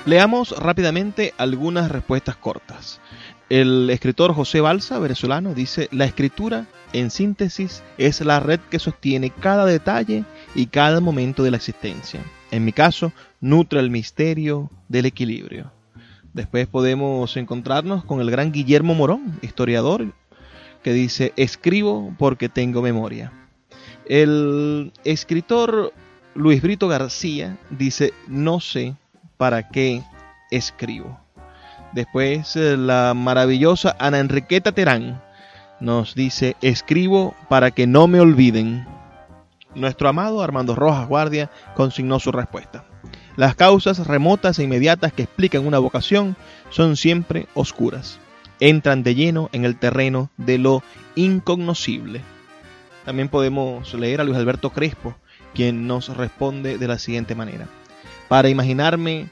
Leamos 0.08 0.52
rápidamente 0.58 1.34
algunas 1.36 1.90
respuestas 1.90 2.36
cortas. 2.36 2.98
El 3.48 3.88
escritor 3.88 4.34
José 4.34 4.60
Balsa, 4.60 4.98
venezolano, 4.98 5.54
dice, 5.54 5.88
la 5.90 6.04
escritura 6.04 6.66
en 6.92 7.10
síntesis, 7.10 7.82
es 7.96 8.20
la 8.20 8.40
red 8.40 8.60
que 8.70 8.78
sostiene 8.78 9.30
cada 9.30 9.64
detalle 9.64 10.24
y 10.54 10.66
cada 10.66 11.00
momento 11.00 11.42
de 11.42 11.50
la 11.50 11.56
existencia. 11.56 12.20
En 12.50 12.64
mi 12.64 12.72
caso, 12.72 13.12
nutre 13.40 13.80
el 13.80 13.90
misterio 13.90 14.70
del 14.88 15.06
equilibrio. 15.06 15.72
Después 16.34 16.66
podemos 16.66 17.36
encontrarnos 17.38 18.04
con 18.04 18.20
el 18.20 18.30
gran 18.30 18.52
Guillermo 18.52 18.94
Morón, 18.94 19.38
historiador, 19.40 20.12
que 20.82 20.92
dice, 20.92 21.32
escribo 21.36 22.14
porque 22.18 22.50
tengo 22.50 22.82
memoria. 22.82 23.32
El 24.04 24.92
escritor 25.04 25.92
Luis 26.34 26.60
Brito 26.60 26.86
García 26.86 27.58
dice, 27.70 28.12
no 28.26 28.60
sé 28.60 28.94
para 29.38 29.68
qué 29.70 30.02
escribo. 30.50 31.18
Después 31.92 32.54
la 32.56 33.14
maravillosa 33.14 33.96
Ana 33.98 34.18
Enriqueta 34.18 34.72
Terán 34.72 35.22
nos 35.80 36.14
dice, 36.14 36.56
escribo 36.60 37.34
para 37.48 37.70
que 37.70 37.86
no 37.86 38.06
me 38.08 38.20
olviden. 38.20 38.86
Nuestro 39.74 40.08
amado 40.08 40.42
Armando 40.42 40.74
Rojas 40.74 41.08
Guardia 41.08 41.50
consignó 41.74 42.18
su 42.18 42.32
respuesta. 42.32 42.84
Las 43.36 43.54
causas 43.54 44.06
remotas 44.06 44.58
e 44.58 44.64
inmediatas 44.64 45.12
que 45.12 45.22
explican 45.22 45.66
una 45.66 45.78
vocación 45.78 46.36
son 46.70 46.96
siempre 46.96 47.46
oscuras. 47.54 48.18
Entran 48.60 49.04
de 49.04 49.14
lleno 49.14 49.48
en 49.52 49.64
el 49.64 49.78
terreno 49.78 50.30
de 50.36 50.58
lo 50.58 50.82
incognoscible. 51.14 52.22
También 53.04 53.28
podemos 53.28 53.94
leer 53.94 54.20
a 54.20 54.24
Luis 54.24 54.36
Alberto 54.36 54.70
Crespo, 54.70 55.14
quien 55.54 55.86
nos 55.86 56.14
responde 56.16 56.76
de 56.76 56.88
la 56.88 56.98
siguiente 56.98 57.36
manera. 57.36 57.68
Para 58.28 58.48
imaginarme 58.48 59.28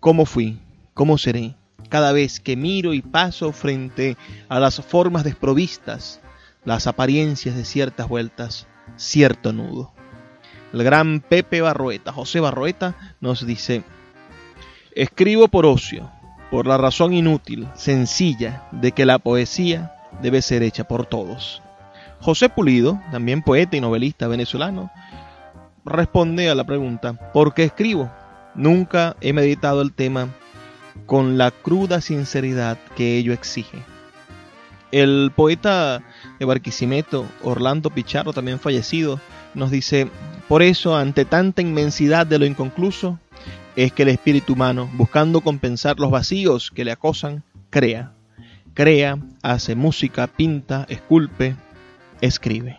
cómo 0.00 0.26
fui, 0.26 0.58
cómo 0.92 1.16
seré, 1.16 1.54
cada 1.88 2.12
vez 2.12 2.40
que 2.40 2.56
miro 2.56 2.94
y 2.94 3.02
paso 3.02 3.52
frente 3.52 4.16
a 4.48 4.60
las 4.60 4.80
formas 4.80 5.24
desprovistas, 5.24 6.20
las 6.64 6.86
apariencias 6.86 7.56
de 7.56 7.64
ciertas 7.64 8.08
vueltas, 8.08 8.66
cierto 8.96 9.52
nudo. 9.52 9.92
El 10.72 10.82
gran 10.82 11.20
Pepe 11.20 11.60
Barroeta, 11.60 12.12
José 12.12 12.40
Barroeta, 12.40 12.96
nos 13.20 13.46
dice, 13.46 13.84
escribo 14.94 15.48
por 15.48 15.64
ocio, 15.64 16.10
por 16.50 16.66
la 16.66 16.76
razón 16.76 17.12
inútil, 17.12 17.68
sencilla, 17.74 18.64
de 18.72 18.92
que 18.92 19.06
la 19.06 19.18
poesía 19.18 19.94
debe 20.22 20.42
ser 20.42 20.62
hecha 20.62 20.84
por 20.84 21.06
todos. 21.06 21.62
José 22.20 22.48
Pulido, 22.48 23.00
también 23.12 23.42
poeta 23.42 23.76
y 23.76 23.80
novelista 23.80 24.26
venezolano, 24.26 24.90
responde 25.84 26.50
a 26.50 26.54
la 26.54 26.64
pregunta, 26.64 27.32
¿por 27.32 27.54
qué 27.54 27.64
escribo? 27.64 28.10
Nunca 28.54 29.16
he 29.20 29.32
meditado 29.32 29.82
el 29.82 29.92
tema 29.92 30.30
con 31.04 31.36
la 31.38 31.50
cruda 31.50 32.00
sinceridad 32.00 32.78
que 32.96 33.16
ello 33.16 33.32
exige. 33.32 33.78
El 34.92 35.32
poeta 35.34 36.02
de 36.38 36.44
Barquisimeto, 36.46 37.26
Orlando 37.42 37.90
Pichardo, 37.90 38.32
también 38.32 38.58
fallecido, 38.58 39.20
nos 39.54 39.70
dice, 39.70 40.08
por 40.48 40.62
eso, 40.62 40.96
ante 40.96 41.24
tanta 41.24 41.60
inmensidad 41.60 42.26
de 42.26 42.38
lo 42.38 42.46
inconcluso, 42.46 43.18
es 43.74 43.92
que 43.92 44.04
el 44.04 44.08
espíritu 44.08 44.54
humano, 44.54 44.88
buscando 44.94 45.40
compensar 45.40 45.98
los 45.98 46.10
vacíos 46.10 46.70
que 46.70 46.84
le 46.84 46.92
acosan, 46.92 47.42
crea. 47.68 48.12
Crea, 48.74 49.18
hace 49.42 49.74
música, 49.74 50.26
pinta, 50.26 50.86
esculpe, 50.88 51.56
escribe. 52.20 52.78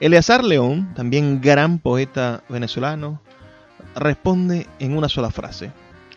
Eleazar 0.00 0.42
León, 0.42 0.92
también 0.94 1.40
gran 1.40 1.78
poeta 1.78 2.42
venezolano, 2.48 3.20
responde 3.94 4.66
en 4.78 4.96
una 4.96 5.08
sola 5.08 5.30
frase. 5.30 5.70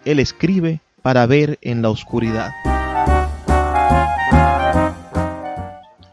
Él 0.06 0.20
escribe 0.20 0.82
para 1.02 1.26
ver 1.26 1.58
en 1.62 1.82
la 1.82 1.90
oscuridad. 1.90 2.52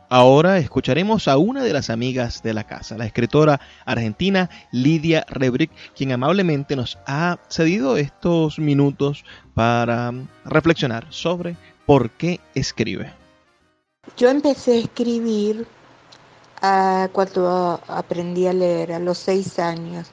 Ahora 0.09 0.59
escucharemos 0.59 1.27
a 1.29 1.39
una 1.39 1.63
de 1.63 1.73
las 1.73 1.89
amigas 1.89 2.43
de 2.43 2.53
la 2.53 2.65
casa, 2.65 2.99
la 2.99 3.07
escritora 3.07 3.61
argentina 3.87 4.51
Lidia 4.71 5.25
Rebrick, 5.29 5.71
quien 5.97 6.13
amablemente 6.13 6.77
nos 6.77 6.99
ha 7.07 7.39
cedido 7.49 7.97
estos 7.97 8.59
minutos 8.59 9.25
para 9.55 10.13
reflexionar 10.45 11.07
sobre 11.09 11.57
por 11.87 12.11
qué 12.11 12.41
escribe. 12.55 13.11
Yo 14.19 14.29
empecé 14.29 14.73
a 14.73 14.81
escribir 14.81 15.67
ah, 16.61 17.09
cuando 17.13 17.81
aprendí 17.89 18.47
a 18.47 18.53
leer, 18.53 18.93
a 18.93 18.99
los 18.99 19.17
seis 19.17 19.59
años, 19.59 20.11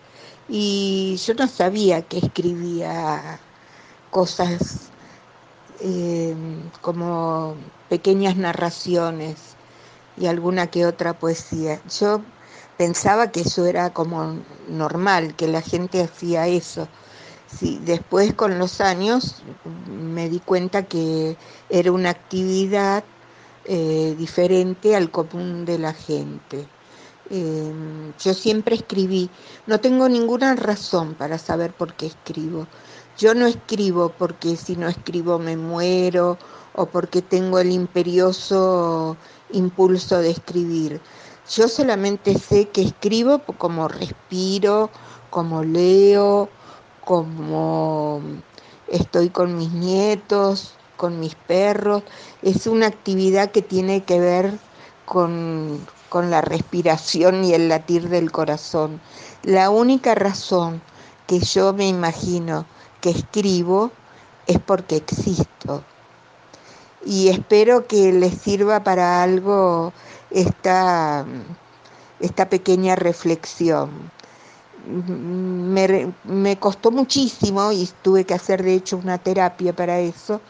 y 0.47 1.17
yo 1.25 1.33
no 1.33 1.47
sabía 1.47 2.01
que 2.03 2.19
escribía 2.19 3.39
cosas 4.09 4.89
eh, 5.81 6.35
como 6.81 7.55
pequeñas 7.89 8.35
narraciones 8.35 9.55
y 10.17 10.27
alguna 10.27 10.67
que 10.67 10.85
otra 10.85 11.13
poesía. 11.13 11.79
Yo 11.99 12.21
pensaba 12.77 13.31
que 13.31 13.41
eso 13.41 13.65
era 13.65 13.91
como 13.91 14.37
normal, 14.69 15.35
que 15.35 15.47
la 15.47 15.61
gente 15.61 16.01
hacía 16.01 16.47
eso. 16.47 16.87
Sí, 17.47 17.79
después 17.83 18.33
con 18.33 18.59
los 18.59 18.79
años 18.79 19.43
me 19.87 20.29
di 20.29 20.39
cuenta 20.39 20.83
que 20.83 21.37
era 21.69 21.91
una 21.91 22.11
actividad 22.11 23.03
eh, 23.65 24.15
diferente 24.17 24.95
al 24.95 25.09
común 25.11 25.65
de 25.65 25.79
la 25.79 25.93
gente. 25.93 26.67
Em, 27.31 28.11
yo 28.17 28.33
siempre 28.33 28.75
escribí, 28.75 29.29
no 29.67 29.79
tengo 29.79 30.09
ninguna 30.09 30.55
razón 30.55 31.13
para 31.13 31.37
saber 31.37 31.73
por 31.73 31.93
qué 31.93 32.07
escribo. 32.07 32.67
Yo 33.17 33.35
no 33.35 33.45
escribo 33.45 34.09
porque 34.17 34.55
si 34.55 34.75
no 34.75 34.87
escribo 34.87 35.37
me 35.39 35.55
muero 35.57 36.37
o 36.73 36.85
porque 36.87 37.21
tengo 37.21 37.59
el 37.59 37.71
imperioso 37.71 39.17
impulso 39.51 40.19
de 40.19 40.31
escribir. 40.31 41.01
Yo 41.51 41.67
solamente 41.67 42.37
sé 42.37 42.69
que 42.69 42.81
escribo 42.81 43.43
como 43.57 43.87
respiro, 43.87 44.89
como 45.29 45.63
leo, 45.63 46.49
como 47.03 48.21
estoy 48.87 49.29
con 49.29 49.57
mis 49.57 49.71
nietos, 49.71 50.73
con 50.97 51.19
mis 51.19 51.35
perros. 51.35 52.03
Es 52.41 52.67
una 52.67 52.87
actividad 52.87 53.51
que 53.51 53.61
tiene 53.61 54.03
que 54.03 54.19
ver 54.19 54.59
con, 55.05 55.79
con 56.09 56.29
la 56.29 56.41
respiración 56.41 57.43
y 57.43 57.53
el 57.53 57.69
latir 57.69 58.09
del 58.09 58.31
corazón. 58.31 58.99
La 59.43 59.69
única 59.69 60.15
razón 60.15 60.81
que 61.27 61.39
yo 61.39 61.73
me 61.73 61.87
imagino 61.87 62.65
que 63.01 63.11
escribo 63.11 63.91
es 64.47 64.59
porque 64.59 64.97
existo 64.97 65.83
y 67.05 67.29
espero 67.29 67.87
que 67.87 68.11
les 68.11 68.33
sirva 68.33 68.83
para 68.83 69.23
algo 69.23 69.93
esta, 70.31 71.25
esta 72.19 72.49
pequeña 72.49 72.95
reflexión. 72.95 73.89
Me, 74.85 76.57
costó 76.59 76.91
muchísimo 76.91 77.71
y 77.71 77.89
tuve 78.01 78.25
que 78.25 78.33
hacer 78.33 78.63
de 78.63 78.73
hecho 78.73 78.97
una 78.97 79.17
terapia 79.17 79.73
para 79.73 79.99
eso. 79.99 80.41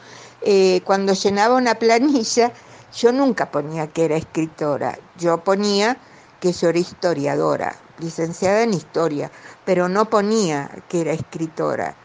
Eh, 0.41 0.82
cuando 0.86 1.13
llenaba 1.13 1.56
una 1.56 1.76
planilla, 1.76 2.54
yo 2.93 3.12
nunca 3.12 3.52
ponía 3.52 3.88
que 3.88 4.06
era 4.06 4.17
escritora, 4.17 4.97
yo 5.17 5.43
ponía 5.43 5.97
que 6.39 6.52
yo 6.54 6.69
era 6.69 6.80
historiadora, 6.80 7.75
licenciada 7.99 8.63
en 8.63 8.73
historia, 8.73 9.32
pero 9.65 9.89
no 9.89 10.10
ponía 10.10 10.69
que 10.88 11.02
era 11.02 11.12
escritora, 11.12 11.95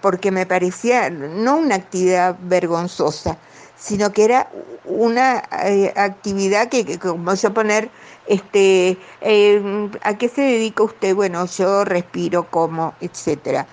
porque 0.00 0.30
me 0.30 0.46
parecía 0.46 1.10
no 1.10 1.56
una 1.56 1.76
actividad 1.76 2.36
vergonzosa, 2.40 3.36
sino 3.76 4.12
que 4.12 4.24
era 4.24 4.50
una 4.84 5.42
eh, 5.64 5.92
actividad 5.96 6.68
que, 6.68 6.98
como 6.98 7.34
yo 7.34 7.54
poner, 7.54 7.90
este, 8.26 8.98
eh, 9.20 9.90
¿a 10.02 10.18
qué 10.18 10.28
se 10.28 10.42
dedica 10.42 10.82
usted? 10.82 11.14
Bueno, 11.14 11.46
yo 11.46 11.84
respiro, 11.84 12.50
como, 12.50 12.94
etcétera. 13.00 13.66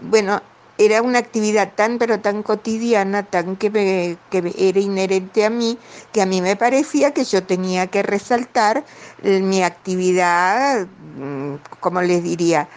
Bueno, 0.00 0.42
era 0.78 1.02
una 1.02 1.18
actividad 1.18 1.72
tan 1.74 1.98
pero 1.98 2.20
tan 2.20 2.42
cotidiana, 2.42 3.22
tan 3.22 3.56
que, 3.56 4.16
que 4.30 4.54
era 4.58 4.80
inherente 4.80 5.44
a 5.44 5.50
mí, 5.50 5.78
que 6.12 6.22
a 6.22 6.26
mí 6.26 6.40
me 6.40 6.56
parecía 6.56 7.12
que 7.12 7.24
yo 7.24 7.44
tenía 7.44 7.86
que 7.86 8.02
resaltar 8.02 8.84
eh, 9.22 9.40
mi 9.40 9.62
actividad, 9.62 10.86
mm, 11.16 11.54
como 11.80 12.02
les 12.02 12.22
diría, 12.22 12.68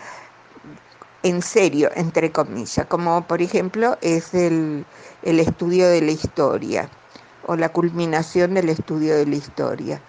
en 1.23 1.41
serio, 1.41 1.89
entre 1.95 2.31
comillas, 2.31 2.86
como 2.88 3.25
por 3.27 3.41
ejemplo 3.41 3.97
es 4.01 4.33
el, 4.33 4.86
estudio 5.23 5.89
de 5.89 6.01
la 6.01 6.12
historia 6.12 6.89
o 7.47 7.55
la 7.55 7.69
culminación 7.69 8.53
del 8.53 8.69
estudio 8.69 9.15
de 9.15 9.25
la 9.25 9.36
historia. 9.36 10.01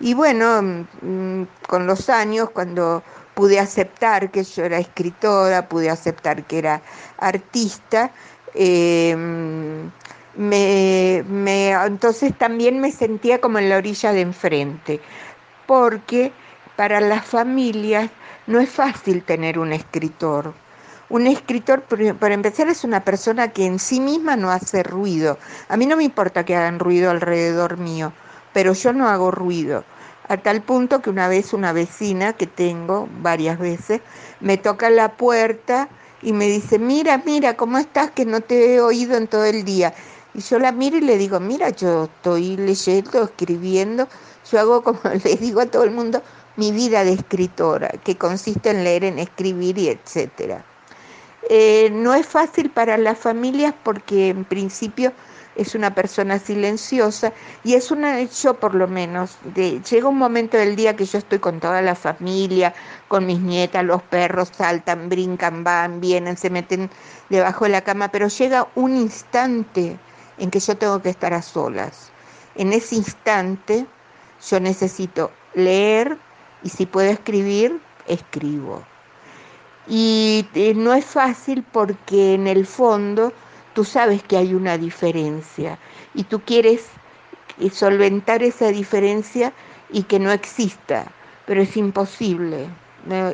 Y 0.00 0.14
bueno, 0.14 0.62
mm, 1.02 1.42
con 1.68 1.86
los 1.86 2.08
años, 2.08 2.50
cuando 2.50 3.02
pude 3.34 3.58
aceptar 3.58 4.30
que 4.30 4.44
yo 4.44 4.64
era 4.64 4.78
escritora, 4.78 5.68
pude 5.68 5.90
aceptar 5.90 6.44
que 6.44 6.58
era 6.58 6.82
artista, 7.18 8.10
em, 8.54 9.90
me, 10.36 11.70
entonces 11.70 12.36
también 12.36 12.80
me 12.80 12.90
sentía 12.92 13.40
como 13.40 13.58
en 13.58 13.68
la 13.68 13.76
orilla 13.76 14.12
de 14.12 14.20
enfrente, 14.22 15.00
porque 15.66 16.32
para 16.76 17.00
las 17.00 17.24
familias 17.24 18.10
no 18.46 18.60
es 18.60 18.70
fácil 18.70 19.22
tener 19.22 19.58
un 19.58 19.72
escritor. 19.72 20.54
Un 21.10 21.26
escritor, 21.26 21.82
por 21.82 22.32
empezar, 22.32 22.68
es 22.68 22.82
una 22.82 23.04
persona 23.04 23.48
que 23.48 23.66
en 23.66 23.78
sí 23.78 24.00
misma 24.00 24.36
no 24.36 24.50
hace 24.50 24.82
ruido. 24.82 25.38
A 25.68 25.76
mí 25.76 25.86
no 25.86 25.96
me 25.96 26.04
importa 26.04 26.44
que 26.44 26.56
hagan 26.56 26.78
ruido 26.78 27.10
alrededor 27.10 27.76
mío, 27.76 28.12
pero 28.52 28.72
yo 28.72 28.92
no 28.92 29.08
hago 29.08 29.30
ruido. 29.30 29.84
A 30.28 30.38
tal 30.38 30.62
punto 30.62 31.02
que 31.02 31.10
una 31.10 31.28
vez 31.28 31.52
una 31.52 31.72
vecina 31.72 32.32
que 32.32 32.46
tengo 32.46 33.08
varias 33.20 33.58
veces 33.58 34.00
me 34.40 34.56
toca 34.56 34.88
la 34.88 35.12
puerta 35.12 35.88
y 36.22 36.32
me 36.32 36.46
dice, 36.46 36.78
mira, 36.78 37.22
mira, 37.26 37.56
¿cómo 37.56 37.76
estás? 37.76 38.10
Que 38.10 38.24
no 38.24 38.40
te 38.40 38.74
he 38.74 38.80
oído 38.80 39.16
en 39.16 39.26
todo 39.26 39.44
el 39.44 39.64
día. 39.64 39.92
Y 40.32 40.40
yo 40.40 40.58
la 40.58 40.72
miro 40.72 40.96
y 40.96 41.02
le 41.02 41.18
digo, 41.18 41.38
mira, 41.40 41.68
yo 41.68 42.04
estoy 42.04 42.56
leyendo, 42.56 43.24
escribiendo, 43.24 44.08
yo 44.50 44.60
hago 44.60 44.82
como 44.82 45.00
le 45.24 45.36
digo 45.36 45.60
a 45.60 45.66
todo 45.66 45.84
el 45.84 45.90
mundo, 45.90 46.22
mi 46.56 46.72
vida 46.72 47.04
de 47.04 47.12
escritora, 47.12 47.88
que 48.02 48.16
consiste 48.16 48.70
en 48.70 48.84
leer, 48.84 49.04
en 49.04 49.18
escribir 49.18 49.76
y 49.76 49.88
etcétera. 49.88 50.64
Eh, 51.50 51.90
no 51.92 52.14
es 52.14 52.26
fácil 52.26 52.70
para 52.70 52.96
las 52.96 53.18
familias 53.18 53.74
porque 53.82 54.28
en 54.28 54.44
principio 54.44 55.12
es 55.56 55.74
una 55.74 55.94
persona 55.94 56.38
silenciosa 56.38 57.32
y 57.62 57.74
es 57.74 57.90
una, 57.90 58.22
yo 58.22 58.54
por 58.54 58.74
lo 58.74 58.88
menos, 58.88 59.38
de, 59.54 59.80
llega 59.80 60.08
un 60.08 60.18
momento 60.18 60.56
del 60.56 60.76
día 60.76 60.96
que 60.96 61.04
yo 61.04 61.18
estoy 61.18 61.38
con 61.38 61.60
toda 61.60 61.80
la 61.82 61.94
familia, 61.94 62.74
con 63.08 63.26
mis 63.26 63.40
nietas, 63.40 63.84
los 63.84 64.02
perros 64.02 64.50
saltan, 64.56 65.08
brincan, 65.08 65.64
van, 65.64 66.00
vienen, 66.00 66.36
se 66.36 66.50
meten 66.50 66.90
debajo 67.28 67.64
de 67.64 67.70
la 67.70 67.82
cama, 67.82 68.08
pero 68.08 68.28
llega 68.28 68.68
un 68.74 68.96
instante 68.96 69.98
en 70.38 70.50
que 70.50 70.60
yo 70.60 70.76
tengo 70.76 71.00
que 71.00 71.10
estar 71.10 71.32
a 71.32 71.42
solas. 71.42 72.10
En 72.56 72.72
ese 72.72 72.96
instante 72.96 73.86
yo 74.48 74.60
necesito 74.60 75.30
leer 75.54 76.18
y 76.62 76.68
si 76.68 76.86
puedo 76.86 77.10
escribir, 77.10 77.80
escribo. 78.06 78.82
Y 79.86 80.46
eh, 80.54 80.72
no 80.74 80.94
es 80.94 81.04
fácil 81.04 81.64
porque 81.72 82.34
en 82.34 82.46
el 82.46 82.66
fondo 82.66 83.32
tú 83.74 83.84
sabes 83.84 84.22
que 84.22 84.36
hay 84.36 84.54
una 84.54 84.78
diferencia 84.78 85.78
y 86.14 86.24
tú 86.24 86.40
quieres 86.40 86.86
solventar 87.72 88.42
esa 88.42 88.68
diferencia 88.68 89.52
y 89.90 90.04
que 90.04 90.18
no 90.18 90.32
exista, 90.32 91.06
pero 91.46 91.62
es 91.62 91.76
imposible. 91.76 92.68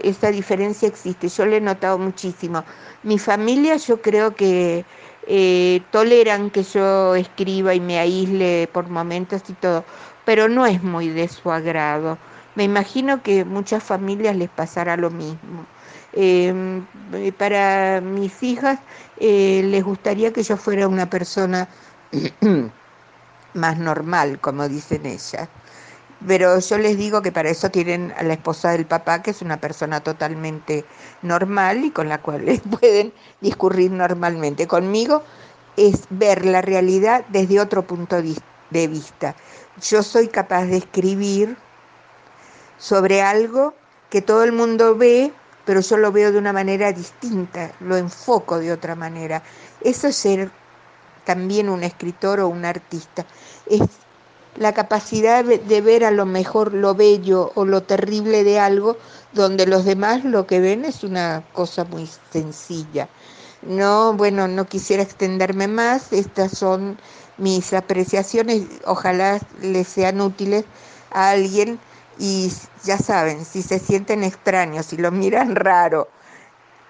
Esa 0.02 0.30
diferencia 0.32 0.88
existe, 0.88 1.28
yo 1.28 1.46
le 1.46 1.58
he 1.58 1.60
notado 1.60 1.98
muchísimo. 1.98 2.64
Mi 3.04 3.18
familia 3.18 3.76
yo 3.76 4.02
creo 4.02 4.34
que 4.34 4.84
eh, 5.26 5.80
toleran 5.92 6.50
que 6.50 6.64
yo 6.64 7.14
escriba 7.14 7.74
y 7.74 7.80
me 7.80 7.98
aísle 7.98 8.68
por 8.72 8.88
momentos 8.88 9.42
y 9.48 9.52
todo, 9.54 9.84
pero 10.24 10.48
no 10.48 10.66
es 10.66 10.82
muy 10.82 11.08
de 11.08 11.28
su 11.28 11.52
agrado. 11.52 12.18
Me 12.56 12.64
imagino 12.64 13.22
que 13.22 13.44
muchas 13.44 13.82
familias 13.84 14.34
les 14.36 14.50
pasará 14.50 14.96
lo 14.96 15.10
mismo. 15.10 15.66
Em, 16.12 16.84
eh, 17.12 17.32
para 17.32 18.00
mis 18.00 18.42
hijas 18.42 18.80
eh, 19.18 19.62
les 19.64 19.84
gustaría 19.84 20.32
que 20.32 20.42
yo 20.42 20.56
fuera 20.56 20.88
una 20.88 21.08
persona 21.08 21.68
más 23.54 23.78
normal, 23.78 24.40
como 24.40 24.68
dicen 24.68 25.06
ellas. 25.06 25.48
Pero 26.26 26.58
yo 26.58 26.78
les 26.78 26.98
digo 26.98 27.22
que 27.22 27.32
para 27.32 27.48
eso 27.48 27.70
tienen 27.70 28.12
a 28.18 28.22
la 28.22 28.34
esposa 28.34 28.72
del 28.72 28.86
papá, 28.86 29.22
que 29.22 29.30
es 29.30 29.40
una 29.40 29.58
persona 29.58 30.00
totalmente 30.00 30.84
normal 31.22 31.84
y 31.84 31.90
con 31.90 32.08
la 32.08 32.18
cual 32.18 32.60
pueden 32.80 33.12
discurrir 33.40 33.90
normalmente. 33.90 34.66
Conmigo 34.66 35.22
es 35.76 36.06
ver 36.10 36.44
la 36.44 36.60
realidad 36.60 37.24
desde 37.28 37.60
otro 37.60 37.86
punto 37.86 38.16
de 38.16 38.88
vista. 38.88 39.34
Yo 39.80 40.02
soy 40.02 40.28
capaz 40.28 40.66
de 40.66 40.78
escribir 40.78 41.56
sobre 42.78 43.22
algo 43.22 43.74
que 44.10 44.20
todo 44.20 44.42
el 44.42 44.52
mundo 44.52 44.96
ve, 44.96 45.32
pero 45.64 45.80
yo 45.80 45.96
lo 45.96 46.12
veo 46.12 46.32
de 46.32 46.38
una 46.38 46.52
manera 46.52 46.92
distinta, 46.92 47.72
lo 47.80 47.96
enfoco 47.96 48.58
de 48.58 48.72
otra 48.72 48.94
manera. 48.94 49.42
Eso 49.80 50.08
es 50.08 50.16
ser 50.16 50.50
también 51.24 51.68
un 51.68 51.82
escritor 51.82 52.40
o 52.40 52.48
un 52.48 52.64
artista. 52.64 53.26
Es 53.66 53.82
la 54.56 54.72
capacidad 54.72 55.44
de 55.44 55.80
ver 55.80 56.04
a 56.04 56.10
lo 56.10 56.26
mejor 56.26 56.74
lo 56.74 56.94
bello 56.94 57.52
o 57.54 57.64
lo 57.64 57.82
terrible 57.82 58.42
de 58.42 58.58
algo 58.58 58.96
donde 59.32 59.66
los 59.66 59.84
demás 59.84 60.24
lo 60.24 60.46
que 60.46 60.60
ven 60.60 60.84
es 60.84 61.04
una 61.04 61.44
cosa 61.52 61.84
muy 61.84 62.08
sencilla. 62.32 63.08
No, 63.62 64.14
bueno, 64.14 64.48
no 64.48 64.66
quisiera 64.66 65.02
extenderme 65.02 65.68
más, 65.68 66.12
estas 66.12 66.52
son 66.52 66.98
mis 67.36 67.72
apreciaciones, 67.72 68.62
ojalá 68.86 69.38
les 69.62 69.86
sean 69.86 70.20
útiles 70.20 70.64
a 71.10 71.30
alguien 71.30 71.78
y 72.20 72.52
ya 72.84 72.98
saben, 72.98 73.46
si 73.46 73.62
se 73.62 73.78
sienten 73.78 74.22
extraños, 74.22 74.86
si 74.86 74.98
lo 74.98 75.10
miran 75.10 75.56
raro 75.56 76.08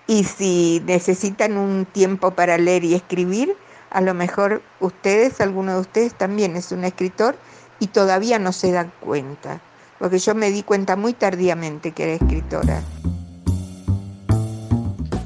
y 0.08 0.24
si 0.24 0.82
necesitan 0.84 1.56
un 1.56 1.86
tiempo 1.86 2.32
para 2.32 2.58
leer 2.58 2.82
y 2.82 2.94
escribir, 2.94 3.56
a 3.90 4.00
lo 4.00 4.12
mejor 4.12 4.60
ustedes, 4.80 5.40
alguno 5.40 5.74
de 5.74 5.80
ustedes 5.80 6.14
también 6.14 6.56
es 6.56 6.72
un 6.72 6.84
escritor 6.84 7.36
y 7.78 7.86
todavía 7.86 8.40
no 8.40 8.52
se 8.52 8.72
dan 8.72 8.92
cuenta, 9.00 9.60
porque 10.00 10.18
yo 10.18 10.34
me 10.34 10.50
di 10.50 10.64
cuenta 10.64 10.96
muy 10.96 11.12
tardíamente 11.12 11.92
que 11.92 12.02
era 12.02 12.12
escritora. 12.14 12.82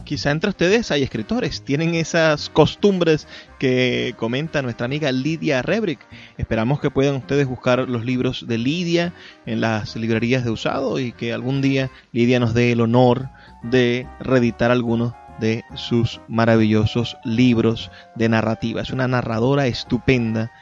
Quizá 0.04 0.30
entre 0.32 0.50
ustedes 0.50 0.90
hay 0.90 1.02
escritores, 1.02 1.62
tienen 1.62 1.94
esas 1.94 2.50
costumbres 2.50 3.26
que 3.58 4.14
comenta 4.18 4.60
nuestra 4.60 4.84
amiga 4.84 5.10
Lidia 5.12 5.62
Rebrick. 5.62 6.00
Esperamos 6.36 6.78
que 6.78 6.90
puedan 6.90 7.16
ustedes 7.16 7.46
buscar 7.46 7.88
los 7.88 8.04
libros 8.04 8.46
de 8.46 8.58
Lidia 8.58 9.14
en 9.46 9.62
las 9.62 9.96
librerías 9.96 10.44
de 10.44 10.50
usado 10.50 10.98
y 10.98 11.12
que 11.12 11.32
algún 11.32 11.62
día 11.62 11.90
Lidia 12.12 12.38
nos 12.38 12.52
dé 12.52 12.72
el 12.72 12.82
honor 12.82 13.30
de 13.62 14.06
reeditar 14.20 14.70
algunos 14.70 15.14
de 15.40 15.64
sus 15.74 16.20
maravillosos 16.28 17.16
libros 17.24 17.90
de 18.14 18.28
narrativa. 18.28 18.82
Es 18.82 18.90
una 18.90 19.08
narradora 19.08 19.66
estupenda 19.66 20.52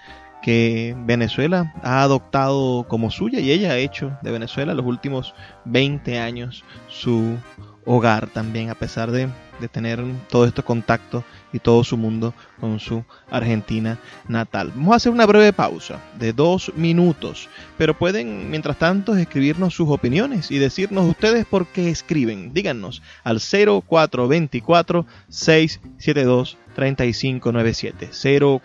que 0.40 0.94
Venezuela 0.98 1.72
ha 1.82 2.02
adoptado 2.02 2.86
como 2.88 3.10
suya 3.10 3.40
y 3.40 3.50
ella 3.50 3.72
ha 3.72 3.78
hecho 3.78 4.16
de 4.22 4.30
Venezuela 4.30 4.74
los 4.74 4.86
últimos 4.86 5.34
20 5.64 6.18
años 6.18 6.64
su 6.88 7.36
hogar 7.84 8.28
también, 8.28 8.70
a 8.70 8.74
pesar 8.74 9.10
de, 9.10 9.28
de 9.60 9.68
tener 9.68 10.02
todo 10.28 10.44
este 10.44 10.62
contacto 10.62 11.24
y 11.52 11.58
todo 11.58 11.84
su 11.84 11.96
mundo 11.96 12.34
con 12.60 12.80
su 12.80 13.04
Argentina 13.30 13.98
natal. 14.28 14.72
Vamos 14.74 14.92
a 14.92 14.96
hacer 14.96 15.12
una 15.12 15.26
breve 15.26 15.52
pausa 15.52 16.00
de 16.18 16.32
dos 16.32 16.72
minutos, 16.76 17.48
pero 17.76 17.96
pueden, 17.96 18.50
mientras 18.50 18.78
tanto, 18.78 19.16
escribirnos 19.16 19.74
sus 19.74 19.90
opiniones 19.90 20.50
y 20.50 20.58
decirnos 20.58 21.08
ustedes 21.08 21.44
por 21.44 21.66
qué 21.66 21.90
escriben. 21.90 22.52
Díganos 22.52 23.02
al 23.24 23.40
0424 23.40 25.06
672 25.28 26.58
3597 26.74 28.10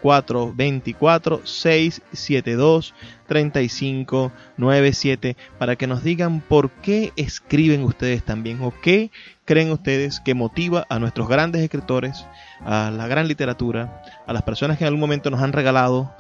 0424 0.02 1.42
672 1.44 2.94
3597 3.28 5.36
para 5.58 5.76
que 5.76 5.88
nos 5.88 6.04
digan 6.04 6.42
por 6.42 6.70
qué 6.70 7.12
escriben 7.16 7.84
ustedes 7.84 8.24
también 8.24 8.62
o 8.62 8.72
qué 8.82 9.10
creen 9.48 9.72
ustedes 9.72 10.20
que 10.20 10.36
motiva 10.36 10.86
a 10.90 11.00
nuestros 11.00 11.30
grandes 11.30 11.64
escritores, 11.64 12.26
a 12.64 12.92
la 12.92 13.08
gran 13.08 13.30
literatura, 13.30 14.04
a 14.28 14.34
las 14.34 14.44
personas 14.44 14.78
que 14.78 14.84
en 14.84 14.90
algún 14.90 15.00
momento 15.00 15.32
nos 15.32 15.42
han 15.42 15.54
regalado 15.54 16.14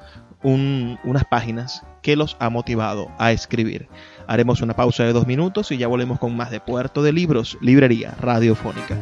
unas 0.44 1.26
páginas 1.30 1.84
que 2.02 2.16
los 2.16 2.38
ha 2.40 2.50
motivado 2.50 3.12
a 3.20 3.34
escribir. 3.34 3.90
Haremos 4.28 4.62
una 4.62 4.76
pausa 4.76 5.04
de 5.04 5.12
dos 5.12 5.28
minutos 5.28 5.72
y 5.72 5.78
ya 5.78 5.88
volvemos 5.88 6.20
con 6.20 6.38
más 6.38 6.52
de 6.52 6.62
Puerto 6.62 7.04
de 7.04 7.12
Libros, 7.12 7.58
Librería 7.60 8.16
Radiofónica. 8.20 8.98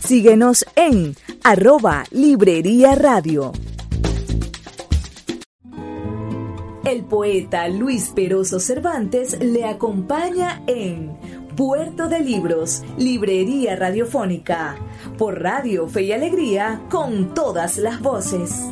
Síguenos 0.00 0.66
en 0.74 1.14
arroba 1.44 2.04
Librería 2.10 2.96
Radio. 2.96 3.52
El 6.90 7.04
poeta 7.04 7.68
Luis 7.68 8.10
Peroso 8.16 8.58
Cervantes 8.58 9.38
le 9.40 9.64
acompaña 9.64 10.60
en 10.66 11.16
Puerto 11.56 12.08
de 12.08 12.18
Libros, 12.18 12.82
Librería 12.98 13.76
Radiofónica, 13.76 14.74
por 15.16 15.40
Radio 15.40 15.86
Fe 15.86 16.02
y 16.02 16.12
Alegría, 16.12 16.82
con 16.90 17.32
todas 17.32 17.78
las 17.78 18.00
voces. 18.00 18.66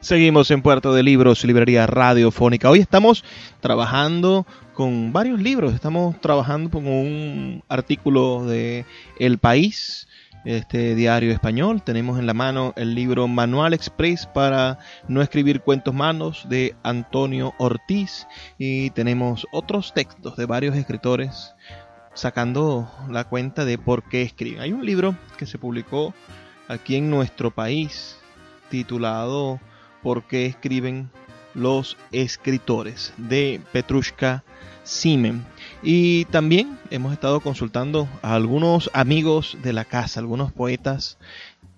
Seguimos 0.00 0.50
en 0.52 0.62
Puerto 0.62 0.94
de 0.94 1.02
Libros, 1.02 1.44
Librería 1.44 1.86
Radiofónica. 1.86 2.70
Hoy 2.70 2.78
estamos 2.78 3.24
trabajando 3.60 4.46
con 4.72 5.12
varios 5.12 5.40
libros. 5.40 5.74
Estamos 5.74 6.20
trabajando 6.20 6.70
con 6.70 6.86
un 6.86 7.64
artículo 7.68 8.44
de 8.44 8.84
El 9.18 9.38
País, 9.38 10.05
este 10.46 10.94
diario 10.94 11.32
español. 11.32 11.82
Tenemos 11.82 12.20
en 12.20 12.26
la 12.26 12.32
mano 12.32 12.72
el 12.76 12.94
libro 12.94 13.26
Manual 13.26 13.74
Express 13.74 14.26
para 14.26 14.78
no 15.08 15.20
escribir 15.20 15.60
cuentos 15.60 15.92
manos 15.92 16.46
de 16.48 16.76
Antonio 16.84 17.52
Ortiz. 17.58 18.28
Y 18.56 18.90
tenemos 18.90 19.46
otros 19.52 19.92
textos 19.92 20.36
de 20.36 20.46
varios 20.46 20.76
escritores 20.76 21.54
sacando 22.14 22.88
la 23.10 23.24
cuenta 23.24 23.64
de 23.64 23.76
por 23.76 24.04
qué 24.04 24.22
escriben. 24.22 24.60
Hay 24.60 24.72
un 24.72 24.86
libro 24.86 25.16
que 25.36 25.46
se 25.46 25.58
publicó 25.58 26.14
aquí 26.68 26.94
en 26.94 27.10
nuestro 27.10 27.50
país 27.50 28.16
titulado 28.70 29.60
por 30.00 30.28
qué 30.28 30.46
escriben 30.46 31.10
los 31.54 31.96
escritores 32.12 33.12
de 33.16 33.60
Petrushka 33.72 34.44
Simen. 34.84 35.44
Y 35.82 36.24
también 36.26 36.78
hemos 36.90 37.12
estado 37.12 37.40
consultando 37.40 38.08
a 38.22 38.34
algunos 38.34 38.90
amigos 38.92 39.56
de 39.62 39.72
la 39.72 39.84
casa, 39.84 40.20
algunos 40.20 40.52
poetas, 40.52 41.18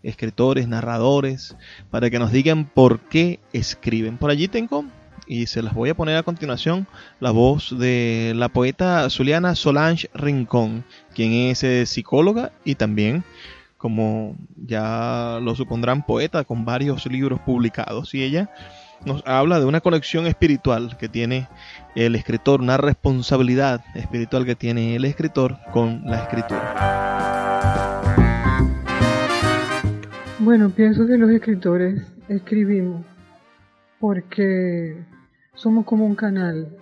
escritores, 0.03 0.69
narradores, 0.69 1.57
para 1.91 2.11
que 2.11 2.19
nos 2.19 2.33
digan 2.33 2.65
por 2.65 3.01
qué 3.01 3.41
escriben. 3.53 4.17
Por 4.17 4.31
allí 4.31 4.49
tengo, 4.49 4.85
y 5.27 5.47
se 5.47 5.63
las 5.63 5.75
voy 5.75 5.91
a 5.91 5.97
poner 5.97 6.17
a 6.17 6.23
continuación, 6.23 6.87
la 7.21 7.31
voz 7.31 7.79
de 7.79 8.33
la 8.35 8.49
poeta 8.49 9.11
Zuliana 9.11 9.55
Solange 9.55 10.09
Rincón, 10.15 10.85
quien 11.15 11.33
es 11.33 11.63
eh, 11.65 11.85
psicóloga 11.85 12.53
y 12.65 12.77
también 12.77 13.25
como 13.79 14.37
ya 14.57 15.39
lo 15.41 15.55
supondrán, 15.55 16.05
poeta 16.05 16.45
con 16.45 16.65
varios 16.65 17.07
libros 17.07 17.41
publicados. 17.41 18.13
Y 18.13 18.25
ella 18.25 18.51
nos 19.05 19.23
habla 19.27 19.61
de 19.61 19.67
una 19.67 19.81
conexión 19.81 20.27
espiritual 20.27 20.97
que 20.99 21.09
tiene 21.09 21.49
el 21.95 22.15
escritor, 22.15 22.61
una 22.61 22.77
responsabilidad 22.77 23.85
espiritual 23.95 24.45
que 24.45 24.55
tiene 24.55 24.97
el 24.97 25.05
escritor 25.05 25.59
con 25.73 26.03
la 26.05 26.23
escritura. 26.23 26.75
Bueno, 30.39 30.71
pienso 30.71 31.07
que 31.07 31.19
los 31.19 31.31
escritores 31.31 32.03
escribimos 32.29 33.05
porque 34.01 34.97
somos 35.55 35.85
como 35.85 36.07
un 36.07 36.15
canal, 36.15 36.77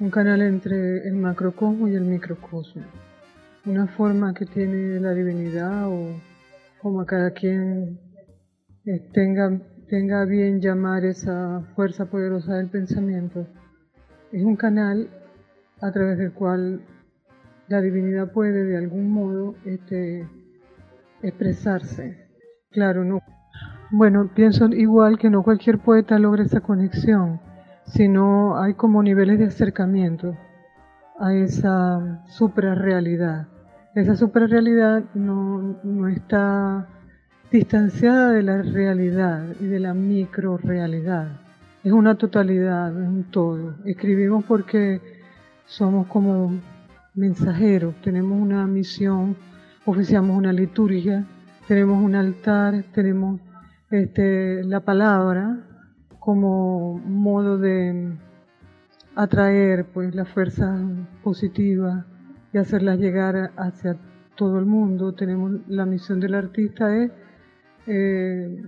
un 0.00 0.10
canal 0.10 0.42
entre 0.42 1.06
el 1.06 1.14
macrocosmo 1.14 1.88
y 1.88 1.94
el 1.94 2.02
microcosmo 2.04 2.82
una 3.66 3.86
forma 3.86 4.34
que 4.34 4.44
tiene 4.44 5.00
la 5.00 5.12
divinidad 5.12 5.88
o 5.88 6.20
como 6.80 7.04
cada 7.06 7.30
quien 7.30 7.98
tenga, 9.12 9.58
tenga 9.88 10.24
bien 10.24 10.60
llamar 10.60 11.04
esa 11.04 11.62
fuerza 11.74 12.06
poderosa 12.06 12.54
del 12.54 12.68
pensamiento. 12.68 13.46
Es 14.32 14.42
un 14.44 14.56
canal 14.56 15.08
a 15.80 15.92
través 15.92 16.18
del 16.18 16.32
cual 16.32 16.80
la 17.68 17.80
divinidad 17.80 18.32
puede 18.32 18.64
de 18.64 18.76
algún 18.76 19.10
modo 19.10 19.54
este, 19.64 20.28
expresarse. 21.22 22.28
Claro, 22.70 23.04
no. 23.04 23.20
Bueno, 23.90 24.30
pienso 24.34 24.66
igual 24.66 25.18
que 25.18 25.30
no 25.30 25.42
cualquier 25.42 25.78
poeta 25.78 26.18
logra 26.18 26.42
esa 26.42 26.60
conexión, 26.60 27.40
sino 27.84 28.60
hay 28.60 28.74
como 28.74 29.02
niveles 29.02 29.38
de 29.38 29.46
acercamiento 29.46 30.36
a 31.20 31.34
esa 31.34 32.24
suprarrealidad. 32.26 33.46
Esa 33.94 34.16
superrealidad 34.16 35.04
no, 35.14 35.78
no 35.84 36.08
está 36.08 36.88
distanciada 37.54 38.32
de 38.32 38.42
la 38.42 38.62
realidad 38.62 39.44
y 39.60 39.66
de 39.66 39.78
la 39.78 39.94
microrealidad. 39.94 41.28
Es 41.84 41.92
una 41.92 42.16
totalidad, 42.16 42.90
es 43.00 43.08
un 43.08 43.22
todo. 43.30 43.76
Escribimos 43.84 44.44
porque 44.44 45.00
somos 45.64 46.08
como 46.08 46.58
mensajeros, 47.14 47.94
tenemos 48.02 48.42
una 48.42 48.66
misión 48.66 49.36
oficiamos 49.86 50.36
una 50.36 50.52
liturgia, 50.52 51.24
tenemos 51.68 52.02
un 52.02 52.16
altar, 52.16 52.86
tenemos 52.92 53.40
este, 53.88 54.64
la 54.64 54.80
palabra 54.80 55.60
como 56.18 56.98
modo 57.06 57.56
de 57.58 58.16
atraer 59.14 59.84
pues 59.94 60.12
la 60.12 60.24
fuerza 60.24 60.76
positiva 61.22 62.04
y 62.52 62.58
hacerla 62.58 62.96
llegar 62.96 63.52
hacia 63.56 63.96
todo 64.34 64.58
el 64.58 64.66
mundo. 64.66 65.12
Tenemos 65.14 65.60
la 65.68 65.86
misión 65.86 66.18
del 66.18 66.34
artista 66.34 66.96
es 66.96 67.12
eh, 67.86 68.62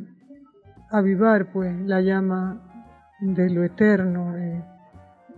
avivar 0.90 1.52
pues 1.52 1.74
la 1.80 2.00
llama 2.00 2.60
de 3.20 3.50
lo 3.50 3.64
eterno, 3.64 4.34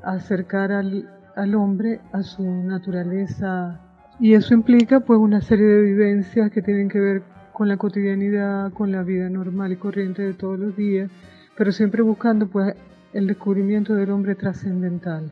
acercar 0.02 0.72
al, 0.72 1.08
al 1.36 1.54
hombre 1.54 2.00
a 2.12 2.22
su 2.22 2.42
naturaleza 2.42 3.80
y 4.20 4.34
eso 4.34 4.54
implica 4.54 5.00
pues 5.00 5.18
una 5.18 5.40
serie 5.40 5.66
de 5.66 5.82
vivencias 5.82 6.50
que 6.50 6.62
tienen 6.62 6.88
que 6.88 6.98
ver 6.98 7.22
con 7.52 7.68
la 7.68 7.76
cotidianidad, 7.76 8.72
con 8.72 8.90
la 8.92 9.02
vida 9.02 9.28
normal 9.28 9.72
y 9.72 9.76
corriente 9.76 10.22
de 10.22 10.34
todos 10.34 10.58
los 10.58 10.76
días, 10.76 11.10
pero 11.56 11.72
siempre 11.72 12.02
buscando 12.02 12.48
pues 12.48 12.74
el 13.12 13.26
descubrimiento 13.26 13.94
del 13.94 14.10
hombre 14.10 14.34
trascendental, 14.34 15.30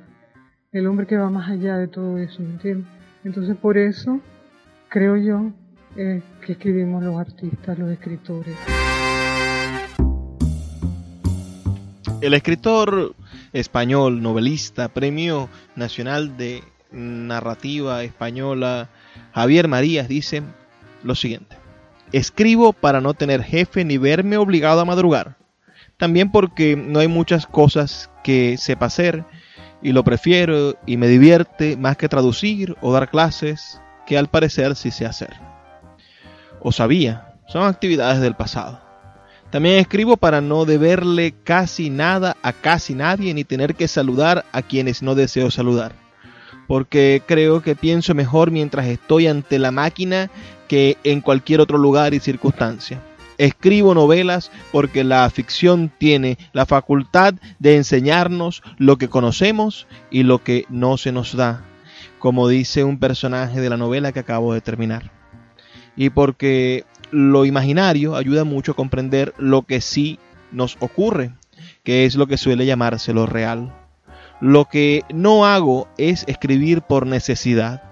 el 0.72 0.87
hombre 0.87 1.06
que 1.06 1.16
va 1.16 1.30
más 1.30 1.50
allá 1.50 1.76
de 1.76 1.88
todo 1.88 2.18
eso, 2.18 2.42
¿entiendes? 2.42 2.87
Entonces 3.24 3.56
por 3.56 3.76
eso 3.76 4.20
creo 4.88 5.16
yo 5.16 5.52
que 5.96 6.52
escribimos 6.52 7.02
los 7.02 7.18
artistas, 7.18 7.78
los 7.78 7.90
escritores. 7.90 8.54
El 12.20 12.35
escritor 12.35 13.14
español, 13.52 14.22
novelista, 14.22 14.88
Premio 14.88 15.48
Nacional 15.74 16.37
de 16.37 16.62
Narrativa 16.90 18.02
Española, 18.02 18.90
Javier 19.32 19.68
Marías, 19.68 20.09
dice 20.09 20.42
lo 21.02 21.14
siguiente. 21.14 21.56
Escribo 22.12 22.72
para 22.72 23.00
no 23.00 23.14
tener 23.14 23.42
jefe 23.42 23.85
ni 23.85 23.98
verme 23.98 24.37
obligado 24.37 24.80
a 24.80 24.85
madrugar. 24.85 25.37
También 25.96 26.30
porque 26.30 26.76
no 26.76 27.00
hay 27.00 27.09
muchas 27.09 27.46
cosas 27.46 28.11
que 28.22 28.56
sepa 28.59 28.87
hacer 28.87 29.24
y 29.82 29.92
lo 29.92 30.04
prefiero 30.04 30.76
y 30.85 30.96
me 30.98 31.09
divierte 31.09 31.76
más 31.76 31.96
que 31.96 32.09
traducir 32.09 32.76
o 32.82 32.92
dar 32.92 33.11
clases 33.11 33.80
que 34.06 34.18
al 34.18 34.28
parecer 34.28 34.76
sí 34.76 34.90
sé 34.90 35.06
hacer. 35.06 35.56
O 36.68 36.72
sabía, 36.72 37.33
son 37.46 37.62
actividades 37.62 38.20
del 38.20 38.35
pasado. 38.35 38.81
También 39.52 39.79
escribo 39.79 40.16
para 40.16 40.40
no 40.40 40.64
deberle 40.64 41.33
casi 41.44 41.90
nada 41.90 42.37
a 42.42 42.52
casi 42.52 42.92
nadie 42.96 43.33
ni 43.35 43.44
tener 43.44 43.76
que 43.76 43.87
saludar 43.87 44.44
a 44.50 44.62
quienes 44.62 45.00
no 45.00 45.14
deseo 45.14 45.52
saludar. 45.52 45.92
Porque 46.66 47.22
creo 47.24 47.62
que 47.62 47.76
pienso 47.76 48.16
mejor 48.16 48.50
mientras 48.50 48.87
estoy 48.87 49.29
ante 49.29 49.61
la 49.61 49.70
máquina 49.70 50.29
que 50.66 50.98
en 51.05 51.20
cualquier 51.20 51.61
otro 51.61 51.79
lugar 51.79 52.14
y 52.14 52.18
circunstancia. 52.18 53.00
Escribo 53.38 53.94
novelas 53.94 54.50
porque 54.72 55.05
la 55.05 55.31
ficción 55.31 55.92
tiene 55.96 56.37
la 56.52 56.66
facultad 56.66 57.35
de 57.61 57.76
enseñarnos 57.76 58.64
lo 58.76 58.98
que 58.98 59.09
conocemos 59.09 59.87
y 60.11 60.24
lo 60.24 60.42
que 60.42 60.64
no 60.68 60.96
se 60.96 61.12
nos 61.12 61.37
da, 61.37 61.62
como 62.18 62.48
dice 62.48 62.83
un 62.83 62.98
personaje 62.98 63.61
de 63.61 63.70
la 63.70 63.76
novela 63.76 64.11
que 64.11 64.18
acabo 64.18 64.52
de 64.52 64.62
terminar. 64.62 65.15
Y 65.96 66.11
porque 66.11 66.85
lo 67.11 67.44
imaginario 67.44 68.16
ayuda 68.16 68.44
mucho 68.44 68.72
a 68.72 68.76
comprender 68.76 69.35
lo 69.38 69.62
que 69.62 69.80
sí 69.80 70.18
nos 70.52 70.76
ocurre, 70.80 71.32
que 71.82 72.04
es 72.04 72.14
lo 72.14 72.26
que 72.26 72.37
suele 72.37 72.66
llamarse 72.66 73.12
lo 73.12 73.26
real. 73.26 73.72
Lo 74.40 74.66
que 74.66 75.02
no 75.14 75.46
hago 75.46 75.88
es 75.96 76.24
escribir 76.26 76.82
por 76.82 77.06
necesidad. 77.06 77.82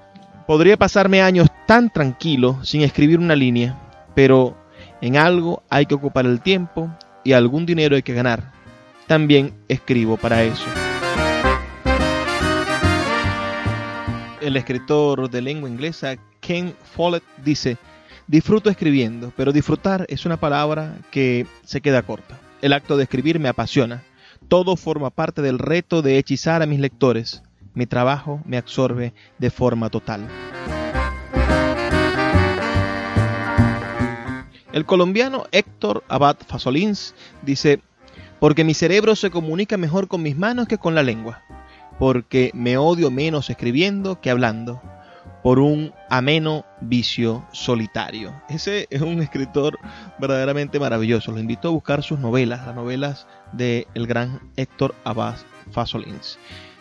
Podría 0.47 0.77
pasarme 0.77 1.23
años 1.23 1.49
tan 1.67 1.91
tranquilo 1.91 2.63
sin 2.63 2.83
escribir 2.83 3.19
una 3.19 3.35
línea, 3.35 3.79
pero 4.15 4.55
en 5.01 5.17
algo 5.17 5.63
hay 5.71 5.87
que 5.87 5.95
ocupar 5.95 6.27
el 6.27 6.41
tiempo 6.41 6.91
y 7.25 7.33
algún 7.33 7.65
dinero 7.65 7.97
hay 7.97 8.03
que 8.03 8.13
ganar. 8.13 8.53
También 9.07 9.55
escribo 9.69 10.17
para 10.17 10.43
eso. 10.43 10.65
El 14.41 14.57
escritor 14.59 15.31
de 15.31 15.41
lengua 15.41 15.71
inglesa 15.71 16.17
Ken 16.41 16.75
Follett 16.95 17.25
dice, 17.43 17.79
Disfruto 18.27 18.71
escribiendo, 18.71 19.33
pero 19.37 19.53
disfrutar 19.53 20.07
es 20.09 20.25
una 20.25 20.39
palabra 20.39 20.97
que 21.11 21.47
se 21.63 21.83
queda 21.83 22.03
corta. 22.03 22.39
El 22.63 22.73
acto 22.73 22.97
de 22.97 23.03
escribir 23.03 23.39
me 23.39 23.51
apasiona. 23.51 24.03
Todo 24.49 24.77
forma 24.77 25.11
parte 25.11 25.43
del 25.43 25.59
reto 25.59 26.01
de 26.01 26.17
hechizar 26.17 26.63
a 26.63 26.67
mis 26.67 26.81
lectores. 26.81 27.43
Mi 27.75 27.85
trabajo 27.85 28.41
me 28.47 28.57
absorbe 28.57 29.13
de 29.39 29.51
forma 29.51 29.91
total. 29.91 30.27
El 34.73 34.87
colombiano 34.87 35.45
Héctor 35.53 36.03
Abad 36.09 36.37
Fasolins 36.47 37.15
dice, 37.43 37.81
porque 38.41 38.65
mi 38.65 38.73
cerebro 38.73 39.17
se 39.17 39.31
comunica 39.31 39.77
mejor 39.77 40.09
con 40.09 40.23
mis 40.23 40.37
manos 40.37 40.67
que 40.67 40.79
con 40.79 40.95
la 40.95 41.03
lengua, 41.03 41.43
porque 41.99 42.51
me 42.55 42.79
odio 42.79 43.11
menos 43.11 43.51
escribiendo 43.51 44.21
que 44.21 44.31
hablando, 44.31 44.81
por 45.45 45.59
un 45.59 45.93
ameno 46.09 46.65
vicio 46.81 47.45
solitario. 47.53 48.33
Ese 48.49 48.87
es 48.89 49.03
un 49.03 49.21
escritor 49.21 49.79
verdaderamente 50.19 50.81
maravilloso. 50.81 51.33
Lo 51.33 51.39
invito 51.39 51.69
a 51.69 51.71
buscar 51.71 52.03
sus 52.03 52.19
novelas, 52.19 52.65
las 52.67 52.75
novelas 52.75 53.27
del 53.53 53.87
el 53.93 54.07
gran 54.07 54.41
Héctor 54.57 54.95
Abad 55.05 55.37
Fasolins. 55.71 56.39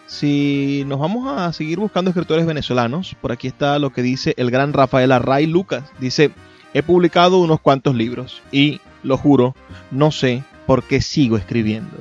Si 0.07 0.85
nos 0.87 0.97
vamos 0.97 1.27
a 1.27 1.51
seguir 1.51 1.77
buscando 1.77 2.11
escritores 2.11 2.45
venezolanos, 2.45 3.17
por 3.19 3.33
aquí 3.33 3.49
está 3.49 3.79
lo 3.79 3.91
que 3.91 4.01
dice 4.01 4.33
el 4.37 4.49
gran 4.49 4.71
Rafael 4.71 5.11
Array 5.11 5.45
Lucas. 5.45 5.83
Dice, 5.99 6.31
he 6.73 6.83
publicado 6.83 7.39
unos 7.39 7.59
cuantos 7.59 7.95
libros 7.95 8.41
y, 8.49 8.79
lo 9.03 9.17
juro, 9.17 9.57
no 9.91 10.09
sé 10.11 10.41
por 10.65 10.83
qué 10.83 11.01
sigo 11.01 11.35
escribiendo. 11.35 11.97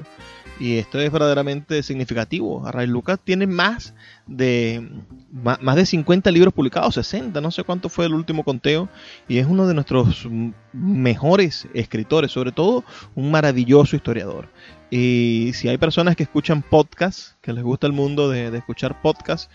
Y 0.60 0.78
esto 0.78 1.00
es 1.00 1.10
verdaderamente 1.10 1.82
significativo. 1.82 2.64
Array 2.64 2.86
Lucas 2.86 3.18
tiene 3.24 3.48
más 3.48 3.94
de 4.26 4.88
más 5.32 5.76
de 5.76 5.86
50 5.86 6.30
libros 6.30 6.52
publicados, 6.52 6.94
60, 6.94 7.40
no 7.40 7.50
sé 7.50 7.64
cuánto 7.64 7.88
fue 7.88 8.06
el 8.06 8.14
último 8.14 8.44
conteo, 8.44 8.88
y 9.28 9.38
es 9.38 9.46
uno 9.46 9.66
de 9.66 9.74
nuestros 9.74 10.28
mejores 10.72 11.66
escritores, 11.74 12.30
sobre 12.30 12.52
todo 12.52 12.84
un 13.14 13.30
maravilloso 13.30 13.96
historiador. 13.96 14.48
Y 14.90 15.52
si 15.54 15.68
hay 15.68 15.78
personas 15.78 16.16
que 16.16 16.24
escuchan 16.24 16.60
podcasts, 16.62 17.36
que 17.40 17.54
les 17.54 17.64
gusta 17.64 17.86
el 17.86 17.94
mundo 17.94 18.28
de, 18.28 18.54
escuchar 18.54 19.00
podcasts, 19.00 19.48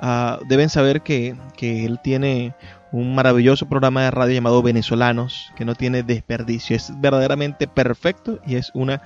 uh, 0.00 0.44
deben 0.46 0.68
saber 0.68 1.02
que, 1.02 1.34
que 1.56 1.84
él 1.84 1.98
tiene 2.02 2.54
un 2.92 3.12
maravilloso 3.12 3.68
programa 3.68 4.02
de 4.04 4.12
radio 4.12 4.34
llamado 4.34 4.62
Venezolanos, 4.62 5.52
que 5.56 5.64
no 5.64 5.74
tiene 5.74 6.04
desperdicio, 6.04 6.76
es 6.76 6.92
verdaderamente 7.00 7.66
perfecto 7.66 8.38
y 8.46 8.54
es 8.54 8.70
una 8.72 9.02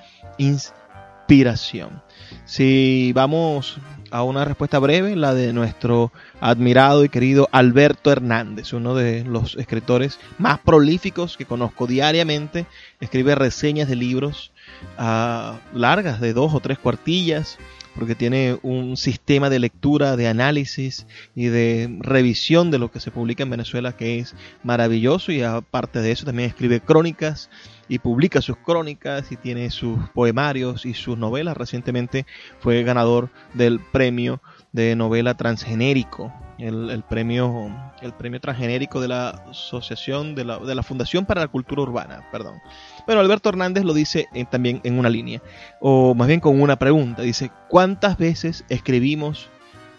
inspiración. 1.29 2.03
Si 2.47 3.13
vamos 3.13 3.77
a 4.11 4.23
una 4.23 4.47
respuesta 4.47 4.79
breve, 4.79 5.15
la 5.15 5.35
de 5.35 5.53
nuestro 5.53 6.11
admirado 6.41 7.05
y 7.05 7.11
querido 7.11 7.51
Alberto 7.53 8.11
Hernández, 8.11 8.73
uno 8.73 8.95
de 8.95 9.25
los 9.25 9.55
escritores 9.57 10.19
más 10.39 10.59
prolíficos 10.61 11.37
que 11.37 11.45
conozco 11.45 11.87
diariamente. 11.87 12.65
Escribe 12.99 13.35
reseñas 13.35 13.89
de 13.89 13.97
libros 13.97 14.53
uh, 14.99 15.59
largas, 15.77 16.19
de 16.23 16.33
dos 16.33 16.55
o 16.55 16.61
tres 16.61 16.79
cuartillas, 16.79 17.59
porque 17.99 18.15
tiene 18.15 18.61
un 18.63 18.97
sistema 18.97 19.51
de 19.51 19.59
lectura, 19.59 20.17
de 20.17 20.29
análisis 20.29 21.05
y 21.35 21.47
de 21.47 21.99
revisión 21.99 22.71
de 22.71 22.79
lo 22.79 22.93
que 22.93 23.01
se 23.01 23.11
publica 23.11 23.43
en 23.43 23.51
Venezuela 23.51 23.97
que 23.97 24.21
es 24.21 24.37
maravilloso 24.63 25.33
y 25.33 25.43
aparte 25.43 26.01
de 26.01 26.13
eso 26.13 26.25
también 26.25 26.49
escribe 26.49 26.81
crónicas 26.81 27.51
y 27.89 27.99
publica 27.99 28.41
sus 28.41 28.57
crónicas 28.59 29.33
y 29.33 29.37
tiene 29.37 29.71
sus 29.71 29.99
poemarios 30.11 30.87
y 30.87 30.95
sus 30.95 31.19
novelas. 31.19 31.57
Recientemente 31.57 32.25
fue 32.61 32.85
ganador 32.85 33.31
del 33.55 33.81
premio 33.81 34.41
de 34.71 34.95
novela 34.95 35.37
transgenérico, 35.37 36.33
el, 36.59 37.03
premio, 37.09 37.69
el 38.01 38.13
premio 38.13 38.41
transgenérico 38.41 39.01
de 39.01 39.09
la 39.09 39.31
Asociación 39.51 40.37
de 40.37 40.45
la, 40.45 40.59
de 40.59 40.75
la, 40.77 40.85
Fundación 40.85 41.27
para 41.27 41.41
la 41.41 41.49
Cultura 41.49 41.83
Urbana, 41.83 42.29
perdón. 42.31 42.61
Bueno, 43.09 43.23
Alberto 43.23 43.49
Hernández 43.49 43.85
lo 43.85 43.95
dice 43.95 44.29
también 44.51 44.83
en 44.85 44.99
una 44.99 45.09
línea, 45.09 45.41
o 45.81 46.15
más 46.15 46.29
bien 46.29 46.41
con 46.41 46.61
una 46.61 46.77
pregunta. 46.77 47.23
Dice, 47.23 47.51
¿cuántas 47.71 48.19
veces 48.19 48.67
escribimos 48.69 49.49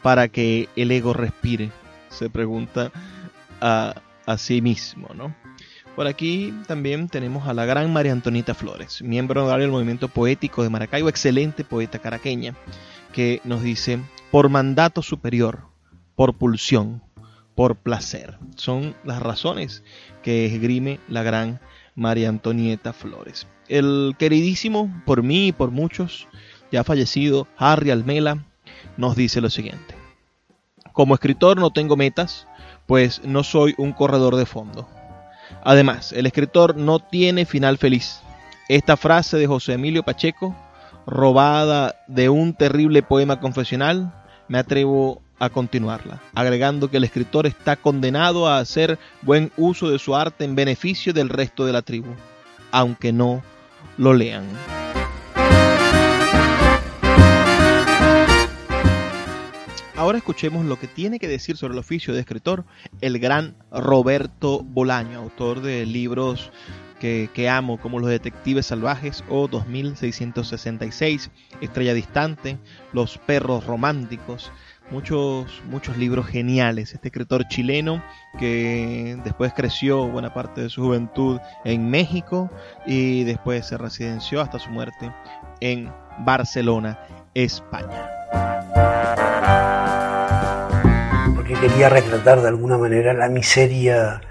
para 0.04 0.28
que 0.28 0.70
el 0.76 0.92
ego 0.92 1.14
respire? 1.14 1.72
Se 2.10 2.30
pregunta 2.30 2.92
a, 3.62 3.96
a 4.28 4.38
sí 4.38 4.62
mismo, 4.62 5.08
¿no? 5.16 5.36
Por 5.96 6.06
aquí 6.06 6.54
también 6.68 7.10
tenemos 7.10 7.48
a 7.48 7.56
la 7.56 7.66
gran 7.66 7.92
María 7.92 8.12
Antonita 8.12 8.54
Flores, 8.54 9.02
miembro 9.02 9.50
del 9.58 9.72
movimiento 9.72 10.08
poético 10.10 10.62
de 10.62 10.70
Maracaibo, 10.70 11.10
excelente 11.10 11.64
poeta 11.64 11.98
caraqueña, 11.98 12.54
que 13.12 13.42
nos 13.44 13.64
dice, 13.64 13.98
por 14.30 14.50
mandato 14.50 15.02
superior, 15.02 15.62
por 16.16 16.36
pulsión, 16.36 17.02
por 17.56 17.76
placer. 17.76 18.38
Son 18.56 18.96
las 19.04 19.20
razones 19.20 19.84
que 20.22 20.46
esgrime 20.46 21.00
la 21.10 21.24
gran 21.24 21.60
María 22.00 22.30
Antonieta 22.30 22.94
Flores. 22.94 23.46
El 23.68 24.16
queridísimo, 24.18 24.90
por 25.06 25.22
mí 25.22 25.48
y 25.48 25.52
por 25.52 25.70
muchos, 25.70 26.28
ya 26.72 26.84
fallecido, 26.84 27.48
Harry 27.58 27.92
Almela, 27.92 28.46
nos 28.98 29.16
dice 29.16 29.42
lo 29.42 29.50
siguiente. 29.50 29.96
Como 30.94 31.14
escritor 31.14 31.60
no 31.60 31.72
tengo 31.72 31.96
metas, 31.96 32.48
pues 32.88 33.22
no 33.24 33.44
soy 33.44 33.76
un 33.78 33.94
corredor 33.94 34.36
de 34.36 34.46
fondo. 34.46 34.88
Además, 35.64 36.14
el 36.14 36.26
escritor 36.26 36.76
no 36.76 37.00
tiene 37.00 37.46
final 37.46 37.78
feliz. 37.78 38.22
Esta 38.68 38.98
frase 38.98 39.38
de 39.38 39.48
José 39.48 39.74
Emilio 39.74 40.04
Pacheco, 40.04 40.56
robada 41.06 41.96
de 42.08 42.30
un 42.30 42.54
terrible 42.54 43.04
poema 43.04 43.40
confesional, 43.40 44.14
me 44.48 44.58
atrevo 44.58 45.22
a 45.40 45.50
continuarla, 45.50 46.22
agregando 46.36 46.92
que 46.92 46.98
el 46.98 47.06
escritor 47.06 47.48
está 47.48 47.76
condenado 47.76 48.48
a 48.48 48.60
hacer 48.60 49.00
buen 49.22 49.52
uso 49.58 49.90
de 49.90 49.98
su 49.98 50.16
arte 50.16 50.44
en 50.44 50.56
beneficio 50.56 51.14
del 51.14 51.30
resto 51.30 51.66
de 51.66 51.74
la 51.74 51.82
tribu, 51.82 52.14
aunque 52.72 53.12
no 53.12 53.42
lo 53.98 54.14
lean. 54.14 54.46
Ahora 60.00 60.18
escuchemos 60.18 60.66
lo 60.66 60.80
que 60.80 60.88
tiene 60.88 61.20
que 61.20 61.28
decir 61.28 61.58
sobre 61.58 61.74
el 61.74 61.80
oficio 61.80 62.14
de 62.14 62.22
escritor 62.22 62.64
el 63.02 63.20
gran 63.20 63.56
Roberto 63.70 64.64
Bolaño, 64.64 65.20
autor 65.20 65.62
de 65.62 65.86
libros 65.86 66.54
que, 67.02 67.30
que, 67.34 67.50
amo, 67.50 67.78
como 67.82 68.00
Los 68.00 68.10
Detectives 68.10 68.68
Salvajes 68.68 69.26
o 69.28 69.50
2666, 69.50 71.32
Estrella 71.60 71.94
Distante, 71.94 72.58
Los 72.94 73.18
Perros 73.18 73.66
Románticos, 73.66 74.54
muchos, 74.92 75.62
muchos 75.66 75.98
libros 75.98 76.28
geniales. 76.28 76.94
Este 76.94 77.10
escritor 77.10 77.48
chileno 77.48 78.04
que 78.38 79.18
después 79.24 79.54
creció 79.54 80.08
buena 80.08 80.34
parte 80.34 80.62
de 80.62 80.70
su 80.70 80.84
juventud 80.84 81.40
en 81.66 81.90
México 81.90 82.50
y 82.86 83.24
después 83.24 83.68
se 83.68 83.78
residenció 83.78 84.42
hasta 84.42 84.60
su 84.60 84.70
muerte 84.70 85.12
en 85.60 85.92
Barcelona, 86.20 87.00
España. 87.34 88.10
Porque 91.36 91.54
quería 91.54 91.90
retratar 91.90 92.42
de 92.42 92.48
alguna 92.48 92.78
manera 92.78 93.14
la 93.14 93.30
miseria 93.30 94.22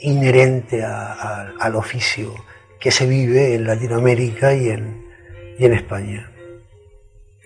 inherente 0.00 0.84
a, 0.84 1.52
al 1.58 1.76
oficio 1.76 2.34
que 2.80 2.90
se 2.90 3.06
vive 3.06 3.54
en 3.54 3.66
Latinoamérica 3.66 4.54
y 4.54 4.68
en, 4.70 5.06
y 5.58 5.64
en 5.64 5.72
España. 5.72 6.28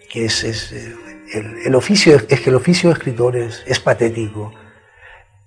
Que 0.08 0.26
es, 0.26 0.44
es 0.44 0.72
el, 1.32 1.58
el, 1.66 1.74
oficio, 1.74 2.16
es 2.16 2.40
que 2.40 2.50
el 2.50 2.56
oficio 2.56 2.88
de 2.88 2.94
escritor 2.94 3.36
es, 3.36 3.80
patético, 3.80 4.52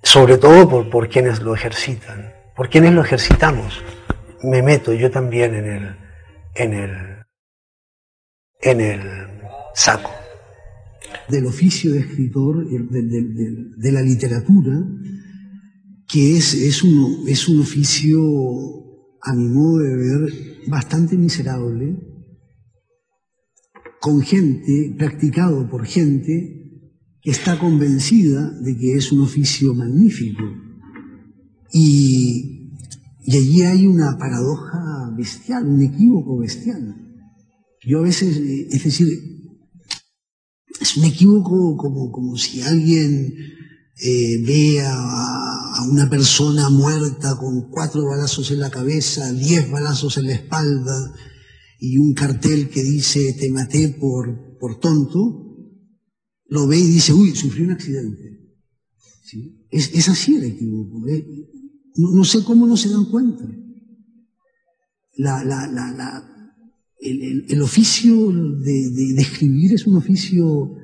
sobre 0.03 0.38
todo 0.38 0.69
por, 0.69 0.89
por, 0.89 1.09
quienes 1.09 1.41
lo 1.41 1.53
ejercitan, 1.53 2.34
por 2.55 2.69
quienes 2.69 2.93
lo 2.93 3.01
ejercitamos. 3.01 3.82
Me 4.43 4.61
meto 4.61 4.93
yo 4.93 5.11
también 5.11 5.53
en 5.55 5.65
el, 5.65 5.95
en 6.55 6.73
el, 6.73 6.91
en 8.61 8.82
el 8.82 9.01
saco. 9.73 10.11
Del 11.27 11.45
oficio 11.45 11.93
de 11.93 11.99
escritor, 11.99 12.65
de, 12.65 13.55
de 13.77 13.91
la 13.91 14.01
literatura, 14.01 14.73
que 16.09 16.38
es, 16.38 16.55
es, 16.55 16.84
un, 16.84 17.23
es 17.27 17.47
un 17.47 17.61
oficio, 17.61 18.19
a 19.21 19.34
mi 19.34 19.47
modo 19.47 19.80
de 19.80 19.95
ver, 19.95 20.34
bastante 20.67 21.15
miserable, 21.15 21.95
con 23.99 24.21
gente, 24.21 24.95
practicado 24.97 25.69
por 25.69 25.85
gente 25.85 26.59
que 27.21 27.31
está 27.31 27.59
convencida 27.59 28.49
de 28.61 28.77
que 28.77 28.95
es 28.95 29.11
un 29.11 29.21
oficio 29.21 29.73
magnífico. 29.73 30.43
Y, 31.71 32.71
allí 33.27 33.61
hay 33.61 33.85
una 33.85 34.17
paradoja 34.17 35.13
bestial, 35.15 35.67
un 35.67 35.81
equívoco 35.81 36.37
bestial. 36.37 36.95
Yo 37.85 37.99
a 37.99 38.03
veces, 38.03 38.37
es 38.37 38.83
decir, 38.83 39.07
es 40.79 40.97
un 40.97 41.03
equívoco 41.03 41.75
como, 41.77 42.11
como 42.11 42.37
si 42.37 42.61
alguien 42.61 43.33
eh, 44.01 44.43
ve 44.45 44.81
a, 44.81 45.85
una 45.91 46.09
persona 46.09 46.69
muerta 46.69 47.37
con 47.37 47.69
cuatro 47.69 48.05
balazos 48.05 48.51
en 48.51 48.59
la 48.59 48.69
cabeza, 48.69 49.31
diez 49.31 49.69
balazos 49.69 50.17
en 50.17 50.27
la 50.27 50.33
espalda 50.33 51.13
y 51.80 51.97
un 51.97 52.13
cartel 52.13 52.69
que 52.69 52.84
dice 52.84 53.34
te 53.39 53.49
maté 53.49 53.89
por, 53.89 54.57
por 54.59 54.80
tonto, 54.80 55.45
lo 56.47 56.67
ve 56.67 56.77
y 56.77 56.88
dice, 56.88 57.13
uy, 57.13 57.36
sufrí 57.36 57.63
un 57.63 57.71
accidente. 57.71 58.39
Es, 59.69 60.09
así 60.09 60.36
el 60.36 60.45
equívoco. 60.45 61.07
¿eh? 61.07 61.25
No, 61.95 62.11
no, 62.11 62.23
sé 62.23 62.43
cómo 62.43 62.65
no 62.67 62.75
se 62.75 62.89
dan 62.89 63.05
cuenta. 63.05 63.45
La, 65.15 65.43
la, 65.43 65.67
la, 65.67 66.55
el, 66.99 67.45
el, 67.47 67.61
oficio 67.61 68.32
de, 68.32 68.89
de, 68.91 69.21
escribir 69.21 69.73
es 69.73 69.86
un 69.86 69.97
oficio 69.97 70.75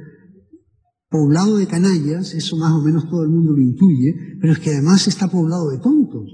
poblado 1.10 1.58
de 1.58 1.68
canallas, 1.68 2.34
eso 2.34 2.58
más 2.58 2.74
o 2.74 2.82
menos 2.82 3.10
todo 3.10 3.24
el 3.24 3.30
mundo 3.30 3.54
lo 3.54 3.62
intuye, 3.62 4.38
pero 4.40 4.54
es 4.54 4.60
que 4.60 4.72
además 4.72 5.08
está 5.08 5.30
poblado 5.30 5.70
de 5.70 5.80
tontos, 5.80 6.30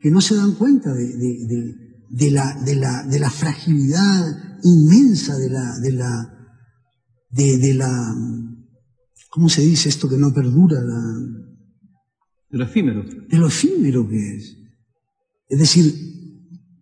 que 0.00 0.10
no 0.10 0.20
se 0.20 0.34
dan 0.34 0.54
cuenta 0.54 0.92
de, 0.92 1.16
de, 1.16 1.89
de 2.10 2.30
la, 2.32 2.60
de, 2.64 2.74
la, 2.74 3.04
de 3.04 3.20
la 3.20 3.30
fragilidad 3.30 4.58
inmensa 4.64 5.38
de 5.38 5.48
la, 5.48 5.78
de 5.78 5.92
la, 5.92 6.56
de, 7.30 7.58
de 7.58 7.74
la, 7.74 8.14
¿cómo 9.30 9.48
se 9.48 9.62
dice 9.62 9.88
esto 9.88 10.08
que 10.08 10.18
no 10.18 10.34
perdura? 10.34 10.82
La, 10.82 11.00
de 12.50 12.58
lo 12.58 12.64
efímero. 12.64 13.04
De 13.04 13.38
lo 13.38 13.46
efímero 13.46 14.08
que 14.08 14.36
es. 14.36 14.56
Es 15.48 15.58
decir, 15.58 15.94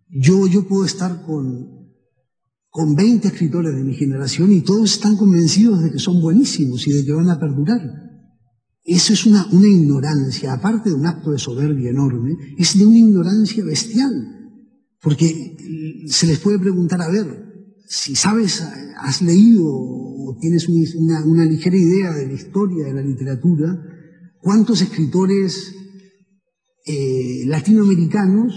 yo, 0.09 0.47
yo 0.47 0.67
puedo 0.67 0.83
estar 0.83 1.23
con, 1.23 1.93
con 2.69 2.95
20 2.95 3.27
escritores 3.27 3.75
de 3.75 3.83
mi 3.83 3.93
generación 3.93 4.51
y 4.51 4.61
todos 4.61 4.93
están 4.93 5.15
convencidos 5.15 5.83
de 5.83 5.91
que 5.91 5.99
son 5.99 6.21
buenísimos 6.21 6.87
y 6.87 6.91
de 6.91 7.05
que 7.05 7.13
van 7.13 7.29
a 7.29 7.39
perdurar. 7.39 7.81
Eso 8.83 9.13
es 9.13 9.27
una, 9.27 9.45
una 9.51 9.67
ignorancia, 9.67 10.53
aparte 10.53 10.89
de 10.89 10.95
un 10.95 11.05
acto 11.05 11.29
de 11.29 11.37
soberbia 11.37 11.91
enorme, 11.91 12.35
es 12.57 12.79
de 12.79 12.87
una 12.87 12.97
ignorancia 12.97 13.63
bestial. 13.63 14.38
Porque 15.01 15.57
se 16.07 16.27
les 16.27 16.39
puede 16.39 16.59
preguntar, 16.59 17.01
a 17.01 17.09
ver, 17.09 17.25
si 17.87 18.15
sabes, 18.15 18.61
has 18.97 19.21
leído 19.21 19.63
o 19.65 20.37
tienes 20.39 20.67
una, 20.67 21.45
ligera 21.45 21.77
idea 21.77 22.13
de 22.13 22.27
la 22.27 22.33
historia 22.33 22.85
de 22.85 22.93
la 22.93 23.01
literatura, 23.01 23.81
¿cuántos 24.41 24.81
escritores 24.81 25.73
eh, 26.85 27.43
latinoamericanos 27.45 28.53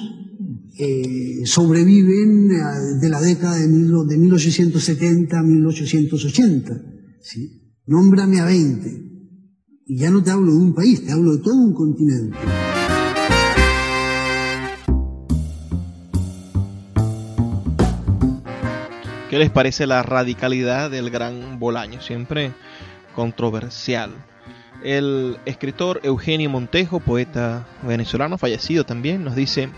eh, 0.79 1.43
sobreviven 1.45 2.49
de 2.49 3.09
la 3.11 3.21
década 3.21 3.59
de 3.59 3.69
1870 3.69 5.39
a 5.39 5.43
1880. 5.43 6.83
¿sí? 7.21 7.77
Nómbrame 7.87 8.41
a 8.41 8.47
20. 8.47 8.89
Y 9.87 9.99
ya 9.99 10.11
no 10.11 10.23
te 10.23 10.31
hablo 10.31 10.53
de 10.53 10.59
un 10.59 10.75
país, 10.75 11.05
te 11.05 11.13
hablo 11.13 11.37
de 11.37 11.43
todo 11.43 11.57
un 11.57 11.75
continente. 11.75 12.37
¿Qué 19.33 19.39
les 19.39 19.49
parece 19.49 19.87
la 19.87 20.03
radicalidad 20.03 20.91
del 20.91 21.09
gran 21.09 21.59
Bolaño? 21.59 22.03
Siempre 22.03 22.53
controversial. 23.15 24.11
El 24.85 25.39
escritor 25.47 26.01
Eugenio 26.03 26.51
Montejo, 26.51 27.01
poeta 27.01 27.67
venezolano 27.83 28.37
fallecido 28.37 28.85
también, 28.85 29.25
nos 29.25 29.35
dice, 29.35 29.71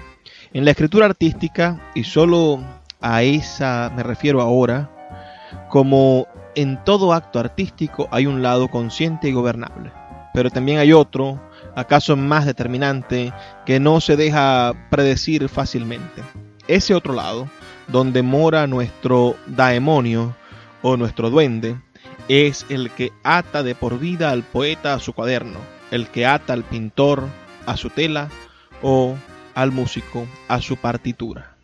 en 0.53 0.65
la 0.65 0.73
escritura 0.73 1.07
artística, 1.07 1.81
y 1.95 2.03
solo 2.03 2.65
a 3.01 3.23
esa 3.23 3.93
me 3.95 4.03
refiero 4.03 4.41
ahora, 4.41 4.91
como 5.71 6.27
en 6.57 6.83
todo 6.83 7.13
acto 7.13 7.39
artístico 7.39 8.09
hay 8.11 8.27
un 8.27 8.43
lado 8.43 8.67
consciente 8.67 9.29
y 9.29 9.33
gobernable, 9.33 9.93
pero 10.33 10.51
también 10.51 10.79
hay 10.81 10.93
otro, 10.93 11.41
acaso 11.77 12.17
más 12.17 12.45
determinante, 12.45 13.33
que 13.65 13.79
no 13.79 14.01
se 14.01 14.17
deja 14.17 14.75
predecir 14.91 15.49
fácilmente. 15.49 16.25
Ese 16.67 16.93
otro 16.93 17.15
lado, 17.15 17.47
donde 17.89 18.22
mora 18.22 18.66
nuestro 18.66 19.37
daemonio 19.47 20.35
o 20.82 20.97
nuestro 20.97 21.30
duende, 21.30 21.76
es 22.28 22.66
el 22.68 22.91
que 22.91 23.12
ata 23.22 23.62
de 23.62 23.74
por 23.74 23.99
vida 23.99 24.30
al 24.30 24.43
poeta 24.43 24.95
a 24.95 25.01
su 25.01 25.12
cuaderno, 25.12 25.59
el 25.91 26.09
que 26.09 26.26
ata 26.26 26.53
al 26.53 26.64
pintor 26.64 27.24
a 27.66 27.76
su 27.76 27.91
tela 27.91 28.28
o 28.82 29.16
al 29.55 29.70
músico 29.70 30.26
a 30.49 30.61
su 30.61 30.76
partitura. 30.76 31.57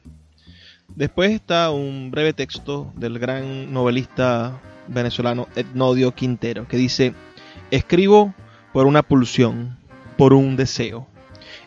Después 0.94 1.32
está 1.32 1.70
un 1.70 2.10
breve 2.10 2.32
texto 2.32 2.92
del 2.96 3.18
gran 3.18 3.72
novelista 3.72 4.60
venezolano 4.88 5.48
Etnodio 5.54 6.12
Quintero 6.14 6.66
que 6.66 6.76
dice, 6.76 7.14
escribo 7.70 8.34
por 8.72 8.86
una 8.86 9.02
pulsión, 9.02 9.78
por 10.16 10.34
un 10.34 10.56
deseo. 10.56 11.06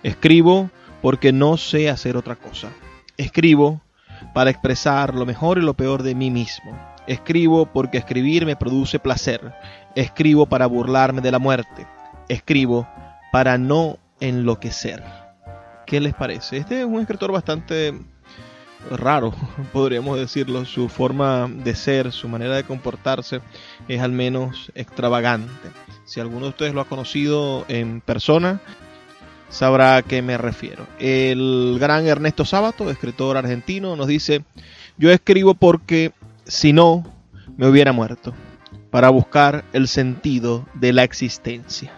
Escribo 0.03 0.69
porque 1.01 1.31
no 1.31 1.57
sé 1.57 1.89
hacer 1.89 2.17
otra 2.17 2.35
cosa. 2.35 2.69
Escribo 3.17 3.81
para 4.33 4.49
expresar 4.49 5.13
lo 5.13 5.25
mejor 5.25 5.57
y 5.57 5.61
lo 5.61 5.73
peor 5.73 6.03
de 6.03 6.15
mí 6.15 6.31
mismo. 6.31 6.77
Escribo 7.07 7.65
porque 7.65 7.97
escribir 7.97 8.45
me 8.45 8.55
produce 8.55 8.99
placer. 8.99 9.53
Escribo 9.95 10.45
para 10.45 10.65
burlarme 10.65 11.21
de 11.21 11.31
la 11.31 11.39
muerte. 11.39 11.85
Escribo 12.29 12.87
para 13.31 13.57
no 13.57 13.97
enloquecer. 14.19 15.03
¿Qué 15.85 15.99
les 15.99 16.13
parece? 16.13 16.57
Este 16.57 16.79
es 16.79 16.85
un 16.85 17.01
escritor 17.01 17.31
bastante 17.31 17.93
raro, 18.89 19.33
podríamos 19.73 20.17
decirlo. 20.17 20.65
Su 20.65 20.89
forma 20.89 21.49
de 21.49 21.75
ser, 21.75 22.11
su 22.11 22.27
manera 22.27 22.55
de 22.55 22.63
comportarse 22.63 23.41
es 23.87 24.01
al 24.01 24.11
menos 24.11 24.71
extravagante. 24.75 25.69
Si 26.05 26.19
alguno 26.19 26.45
de 26.45 26.49
ustedes 26.49 26.73
lo 26.73 26.81
ha 26.81 26.85
conocido 26.85 27.65
en 27.67 28.01
persona, 28.01 28.61
sabrá 29.53 29.97
a 29.97 30.01
qué 30.01 30.21
me 30.21 30.37
refiero. 30.37 30.87
El 30.99 31.77
gran 31.79 32.07
Ernesto 32.07 32.43
Sábato, 32.43 32.89
escritor 32.89 33.37
argentino, 33.37 33.95
nos 33.95 34.07
dice, 34.07 34.43
yo 34.97 35.11
escribo 35.11 35.53
porque 35.53 36.11
si 36.43 36.73
no, 36.73 37.03
me 37.55 37.67
hubiera 37.67 37.93
muerto, 37.93 38.33
para 38.89 39.09
buscar 39.09 39.63
el 39.71 39.87
sentido 39.87 40.65
de 40.73 40.91
la 40.91 41.03
existencia. 41.03 41.91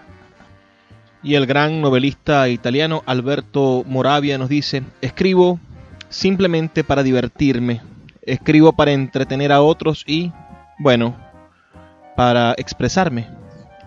Y 1.24 1.36
el 1.36 1.46
gran 1.46 1.82
novelista 1.82 2.50
italiano 2.50 3.04
Alberto 3.06 3.84
Moravia 3.88 4.38
nos 4.38 4.50
dice, 4.50 4.84
escribo 5.02 5.60
simplemente 6.10 6.84
para 6.84 7.04
divertirme, 7.04 7.82
escribo 8.22 8.74
para 8.74 8.92
entretener 8.92 9.54
a 9.54 9.62
otros 9.62 10.04
y, 10.06 10.34
bueno, 10.78 11.16
para 12.18 12.54
expresarme. 12.58 13.28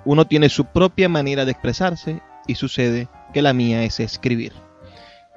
Uno 0.07 0.27
tiene 0.27 0.49
su 0.49 0.65
propia 0.65 1.11
manera 1.11 1.45
de 1.45 1.53
expresarse 1.53 2.23
y 2.47 2.55
sucede 2.55 3.09
que 3.33 3.43
la 3.43 3.53
mía 3.53 3.85
es 3.85 4.01
escribir. 4.01 4.53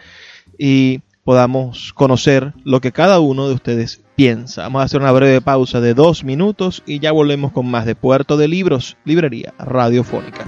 Y 0.60 1.02
podamos 1.24 1.94
conocer 1.94 2.54
lo 2.64 2.82
que 2.82 2.92
cada 2.92 3.20
uno 3.20 3.48
de 3.48 3.56
ustedes 3.56 4.02
piensa. 4.16 4.64
Vamos 4.64 4.82
a 4.82 4.86
hacer 4.86 5.02
una 5.02 5.12
breve 5.12 5.42
pausa 5.42 5.82
de 5.82 5.94
dos 5.94 6.24
minutos 6.24 6.84
y 6.86 7.00
ya 7.00 7.12
volvemos 7.12 7.52
con 7.52 7.70
más 7.70 7.86
de 7.86 7.96
Puerto 7.96 8.38
de 8.38 8.48
Libros, 8.48 8.98
Librería 9.06 9.54
Radiofónica. 9.58 10.46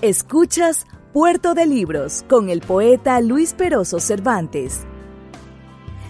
Escuchas 0.00 0.86
Puerto 1.12 1.54
de 1.54 1.66
Libros 1.66 2.24
con 2.28 2.48
el 2.48 2.60
poeta 2.60 3.20
Luis 3.20 3.52
Peroso 3.52 4.00
Cervantes. 4.00 4.86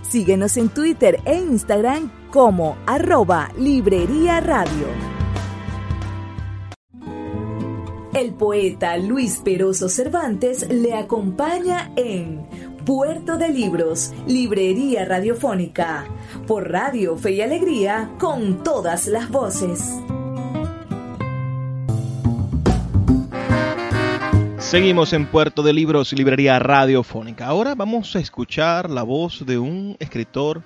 Síguenos 0.02 0.56
en 0.56 0.68
Twitter 0.68 1.20
e 1.24 1.36
Instagram 1.36 2.10
como 2.30 2.76
arroba 2.86 3.50
Librería 3.58 4.40
Radio. 4.40 5.11
El 8.14 8.34
poeta 8.34 8.98
Luis 8.98 9.40
Peroso 9.42 9.88
Cervantes 9.88 10.68
le 10.68 10.92
acompaña 10.92 11.90
en 11.96 12.46
Puerto 12.84 13.38
de 13.38 13.48
Libros, 13.48 14.12
Librería 14.26 15.06
Radiofónica, 15.06 16.04
por 16.46 16.70
Radio 16.70 17.16
Fe 17.16 17.32
y 17.32 17.40
Alegría, 17.40 18.10
con 18.18 18.62
todas 18.62 19.06
las 19.06 19.30
voces. 19.30 19.98
Seguimos 24.58 25.14
en 25.14 25.26
Puerto 25.26 25.62
de 25.62 25.72
Libros, 25.72 26.12
Librería 26.12 26.58
Radiofónica. 26.58 27.46
Ahora 27.46 27.74
vamos 27.74 28.14
a 28.14 28.20
escuchar 28.20 28.90
la 28.90 29.04
voz 29.04 29.46
de 29.46 29.58
un 29.58 29.96
escritor 29.98 30.62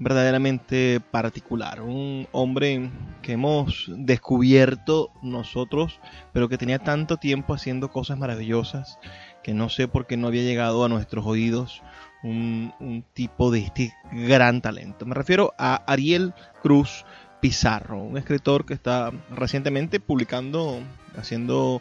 verdaderamente 0.00 0.98
particular, 1.10 1.82
un 1.82 2.26
hombre 2.32 2.90
que 3.22 3.32
hemos 3.32 3.84
descubierto 3.96 5.12
nosotros, 5.22 6.00
pero 6.32 6.48
que 6.48 6.58
tenía 6.58 6.78
tanto 6.78 7.18
tiempo 7.18 7.54
haciendo 7.54 7.90
cosas 7.90 8.18
maravillosas 8.18 8.98
que 9.44 9.54
no 9.54 9.68
sé 9.68 9.88
por 9.88 10.06
qué 10.06 10.16
no 10.16 10.28
había 10.28 10.42
llegado 10.42 10.84
a 10.84 10.88
nuestros 10.88 11.26
oídos 11.26 11.82
un, 12.22 13.04
tipo 13.12 13.50
de 13.50 13.60
este 13.60 13.94
gran 14.10 14.62
talento. 14.62 15.04
Me 15.04 15.14
refiero 15.14 15.54
a 15.58 15.76
Ariel 15.86 16.34
Cruz 16.62 17.04
Pizarro, 17.40 18.02
un 18.02 18.16
escritor 18.16 18.64
que 18.64 18.74
está 18.74 19.12
recientemente 19.30 20.00
publicando, 20.00 20.80
haciendo 21.16 21.80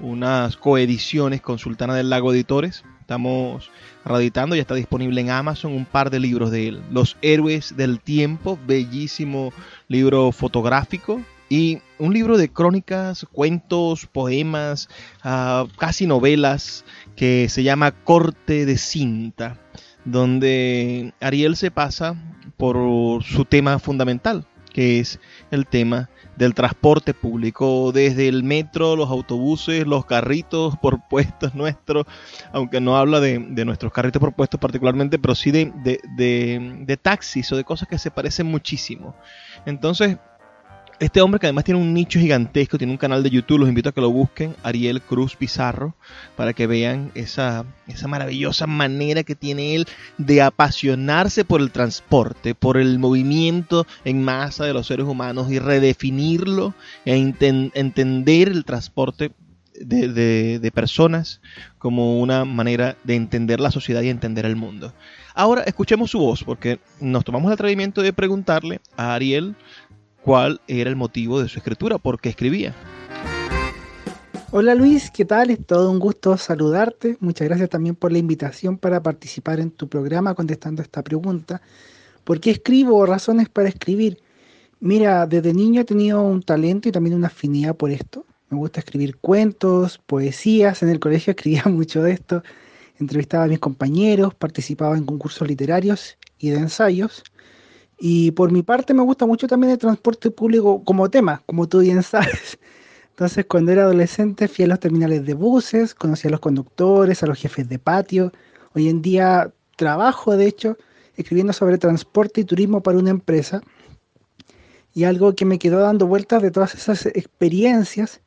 unas 0.00 0.56
coediciones 0.56 1.40
con 1.42 1.58
Sultana 1.58 1.94
del 1.94 2.10
Lago 2.10 2.32
Editores. 2.32 2.84
Estamos 3.08 3.70
reeditando, 4.04 4.54
ya 4.54 4.60
está 4.60 4.74
disponible 4.74 5.18
en 5.22 5.30
Amazon 5.30 5.72
un 5.72 5.86
par 5.86 6.10
de 6.10 6.20
libros 6.20 6.50
de 6.50 6.68
él. 6.68 6.82
Los 6.90 7.16
Héroes 7.22 7.74
del 7.74 8.00
Tiempo, 8.00 8.58
bellísimo 8.66 9.50
libro 9.88 10.30
fotográfico 10.30 11.22
y 11.48 11.78
un 11.98 12.12
libro 12.12 12.36
de 12.36 12.50
crónicas, 12.50 13.26
cuentos, 13.32 14.04
poemas, 14.04 14.90
ah, 15.22 15.64
casi 15.78 16.06
novelas, 16.06 16.84
que 17.16 17.48
se 17.48 17.62
llama 17.62 17.92
Corte 17.92 18.66
de 18.66 18.76
Cinta, 18.76 19.58
donde 20.04 21.14
Ariel 21.18 21.56
se 21.56 21.70
pasa 21.70 22.14
por 22.58 23.24
su 23.24 23.46
tema 23.46 23.78
fundamental, 23.78 24.44
que 24.78 25.00
es 25.00 25.18
el 25.50 25.66
tema 25.66 26.08
del 26.36 26.54
transporte 26.54 27.12
público, 27.12 27.90
desde 27.90 28.28
el 28.28 28.44
metro, 28.44 28.94
los 28.94 29.10
autobuses, 29.10 29.84
los 29.84 30.06
carritos 30.06 30.76
por 30.78 31.00
puestos 31.10 31.52
nuestros, 31.56 32.06
aunque 32.52 32.80
no 32.80 32.96
habla 32.96 33.18
de, 33.18 33.40
nuestros 33.40 33.92
carritos 33.92 34.20
por 34.20 34.34
puestos 34.34 34.60
particularmente, 34.60 35.18
pero 35.18 35.34
sí 35.34 35.50
de, 35.50 35.72
de 35.74 36.96
taxis 36.96 37.50
o 37.50 37.56
de 37.56 37.64
cosas 37.64 37.88
que 37.88 37.98
se 37.98 38.12
parecen 38.12 38.46
muchísimo. 38.46 39.16
Entonces, 39.66 40.18
este 41.00 41.20
hombre 41.20 41.38
que 41.38 41.46
además 41.46 41.64
tiene 41.64 41.80
un 41.80 41.94
nicho 41.94 42.18
gigantesco, 42.18 42.78
tiene 42.78 42.92
un 42.92 42.98
canal 42.98 43.22
de 43.22 43.30
YouTube, 43.30 43.58
los 43.58 43.68
invito 43.68 43.88
a 43.88 43.92
que 43.92 44.00
lo 44.00 44.10
busquen, 44.10 44.56
Ariel 44.62 45.00
Cruz 45.00 45.36
Pizarro, 45.36 45.94
para 46.36 46.52
que 46.52 46.66
vean 46.66 47.12
esa, 47.14 47.64
esa 47.86 48.08
maravillosa 48.08 48.66
manera 48.66 49.22
que 49.22 49.34
tiene 49.34 49.74
él 49.74 49.86
de 50.16 50.42
apasionarse 50.42 51.44
por 51.44 51.60
el 51.60 51.70
transporte, 51.70 52.54
por 52.54 52.76
el 52.76 52.98
movimiento 52.98 53.86
en 54.04 54.22
masa 54.22 54.64
de 54.64 54.72
los 54.72 54.86
seres 54.86 55.06
humanos 55.06 55.50
y 55.50 55.58
redefinirlo 55.58 56.74
e 57.04 57.16
entender 57.16 58.48
el 58.48 58.64
transporte 58.64 59.32
de, 59.80 60.58
de, 60.58 60.70
personas 60.72 61.40
como 61.78 62.20
una 62.20 62.44
manera 62.44 62.96
de 63.04 63.14
entender 63.14 63.60
la 63.60 63.70
sociedad 63.70 64.02
y 64.02 64.08
entender 64.08 64.44
el 64.46 64.56
mundo. 64.56 64.92
Ahora 65.34 65.62
escuchemos 65.62 66.10
su 66.10 66.18
voz, 66.18 66.42
porque 66.42 66.80
nos 67.00 67.24
tomamos 67.24 67.48
el 67.48 67.54
atrevimiento 67.54 68.02
de 68.02 68.12
preguntarle 68.12 68.80
a 68.96 69.14
Ariel 69.14 69.54
cuál 70.22 70.60
era 70.68 70.90
el 70.90 70.96
motivo 70.96 71.40
de 71.40 71.48
su 71.48 71.58
escritura, 71.58 71.98
por 71.98 72.20
qué 72.20 72.28
escribía. 72.30 72.74
Hola 74.50 74.74
Luis, 74.74 75.10
¿qué 75.10 75.26
tal? 75.26 75.50
Es 75.50 75.66
todo 75.66 75.90
un 75.90 75.98
gusto 75.98 76.36
saludarte. 76.38 77.18
Muchas 77.20 77.46
gracias 77.48 77.68
también 77.68 77.94
por 77.94 78.12
la 78.12 78.18
invitación 78.18 78.78
para 78.78 79.02
participar 79.02 79.60
en 79.60 79.70
tu 79.70 79.88
programa 79.88 80.34
contestando 80.34 80.80
esta 80.80 81.02
pregunta. 81.02 81.60
¿Por 82.24 82.40
qué 82.40 82.52
escribo? 82.52 83.04
Razones 83.04 83.48
para 83.50 83.68
escribir. 83.68 84.22
Mira, 84.80 85.26
desde 85.26 85.52
niño 85.52 85.82
he 85.82 85.84
tenido 85.84 86.22
un 86.22 86.42
talento 86.42 86.88
y 86.88 86.92
también 86.92 87.14
una 87.14 87.26
afinidad 87.26 87.76
por 87.76 87.90
esto. 87.90 88.24
Me 88.48 88.56
gusta 88.56 88.80
escribir 88.80 89.18
cuentos, 89.18 89.98
poesías. 89.98 90.82
En 90.82 90.88
el 90.88 90.98
colegio 90.98 91.30
escribía 91.36 91.64
mucho 91.66 92.02
de 92.02 92.12
esto. 92.12 92.42
Entrevistaba 92.98 93.44
a 93.44 93.48
mis 93.48 93.58
compañeros, 93.58 94.34
participaba 94.34 94.96
en 94.96 95.04
concursos 95.04 95.46
literarios 95.46 96.16
y 96.38 96.50
de 96.50 96.58
ensayos. 96.58 97.22
Y 97.98 98.30
por 98.30 98.52
mi 98.52 98.62
parte 98.62 98.94
me 98.94 99.02
gusta 99.02 99.26
mucho 99.26 99.48
también 99.48 99.72
el 99.72 99.78
transporte 99.78 100.30
público 100.30 100.82
como 100.84 101.10
tema, 101.10 101.42
como 101.46 101.68
tú 101.68 101.80
bien 101.80 102.02
sabes. 102.02 102.58
Entonces 103.10 103.46
cuando 103.46 103.72
era 103.72 103.82
adolescente 103.82 104.46
fui 104.46 104.64
a 104.64 104.68
los 104.68 104.78
terminales 104.78 105.26
de 105.26 105.34
buses, 105.34 105.94
conocí 105.94 106.28
a 106.28 106.30
los 106.30 106.40
conductores, 106.40 107.22
a 107.22 107.26
los 107.26 107.38
jefes 107.38 107.68
de 107.68 107.78
patio. 107.80 108.32
Hoy 108.74 108.88
en 108.88 109.02
día 109.02 109.52
trabajo, 109.76 110.36
de 110.36 110.46
hecho, 110.46 110.76
escribiendo 111.16 111.52
sobre 111.52 111.78
transporte 111.78 112.42
y 112.42 112.44
turismo 112.44 112.82
para 112.82 112.98
una 112.98 113.10
empresa. 113.10 113.60
Y 114.94 115.04
algo 115.04 115.34
que 115.34 115.44
me 115.44 115.58
quedó 115.58 115.80
dando 115.80 116.06
vueltas 116.06 116.42
de 116.42 116.50
todas 116.50 116.74
esas 116.74 117.06
experiencias 117.06 118.20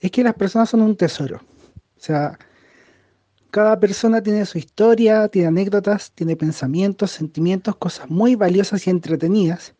es 0.00 0.10
que 0.10 0.24
las 0.24 0.34
personas 0.34 0.70
son 0.70 0.82
un 0.82 0.96
tesoro. 0.96 1.40
O 1.96 2.00
sea, 2.00 2.38
cada 3.52 3.78
persona 3.78 4.22
tiene 4.22 4.46
su 4.46 4.56
historia, 4.56 5.28
tiene 5.28 5.48
anécdotas, 5.48 6.10
tiene 6.12 6.36
pensamientos, 6.36 7.10
sentimientos, 7.10 7.76
cosas 7.76 8.08
muy 8.08 8.34
valiosas 8.34 8.86
y 8.86 8.90
entretenidas, 8.90 9.74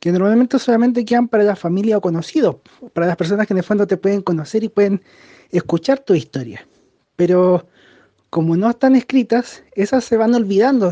que 0.00 0.10
normalmente 0.10 0.58
solamente 0.58 1.04
quedan 1.04 1.28
para 1.28 1.44
la 1.44 1.54
familia 1.54 1.98
o 1.98 2.00
conocidos, 2.00 2.56
para 2.92 3.06
las 3.06 3.16
personas 3.16 3.46
que 3.46 3.54
en 3.54 3.58
el 3.58 3.64
fondo 3.64 3.86
te 3.86 3.96
pueden 3.96 4.22
conocer 4.22 4.64
y 4.64 4.68
pueden 4.68 5.02
escuchar 5.52 6.00
tu 6.00 6.14
historia. 6.14 6.66
Pero 7.14 7.68
como 8.28 8.56
no 8.56 8.70
están 8.70 8.96
escritas, 8.96 9.62
esas 9.76 10.04
se 10.04 10.16
van 10.16 10.34
olvidando, 10.34 10.90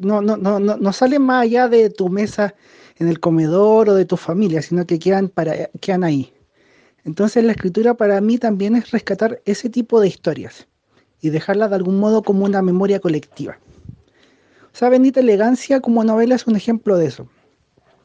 no, 0.00 0.20
no, 0.20 0.92
salen 0.92 1.22
más 1.22 1.44
allá 1.44 1.68
de 1.68 1.90
tu 1.90 2.08
mesa 2.08 2.56
en 2.98 3.06
el 3.06 3.20
comedor 3.20 3.88
o 3.88 3.94
de 3.94 4.04
tu 4.04 4.16
familia, 4.16 4.62
sino 4.62 4.84
que 4.84 4.98
quedan 4.98 6.02
ahí. 6.02 6.32
Entonces 7.04 7.44
la 7.44 7.52
escritura 7.52 7.94
para 7.94 8.20
mí 8.20 8.36
también 8.36 8.74
es 8.74 8.90
rescatar 8.90 9.40
ese 9.44 9.70
tipo 9.70 10.00
de 10.00 10.08
historias 10.08 10.66
y 11.22 11.30
dejarla 11.30 11.68
de 11.68 11.76
algún 11.76 11.98
modo 11.98 12.22
como 12.22 12.44
una 12.44 12.60
memoria 12.60 13.00
colectiva. 13.00 13.56
O 14.64 14.76
sea, 14.76 14.90
Bendita 14.90 15.20
Elegancia 15.20 15.80
como 15.80 16.04
novela 16.04 16.34
es 16.34 16.46
un 16.46 16.56
ejemplo 16.56 16.98
de 16.98 17.06
eso. 17.06 17.28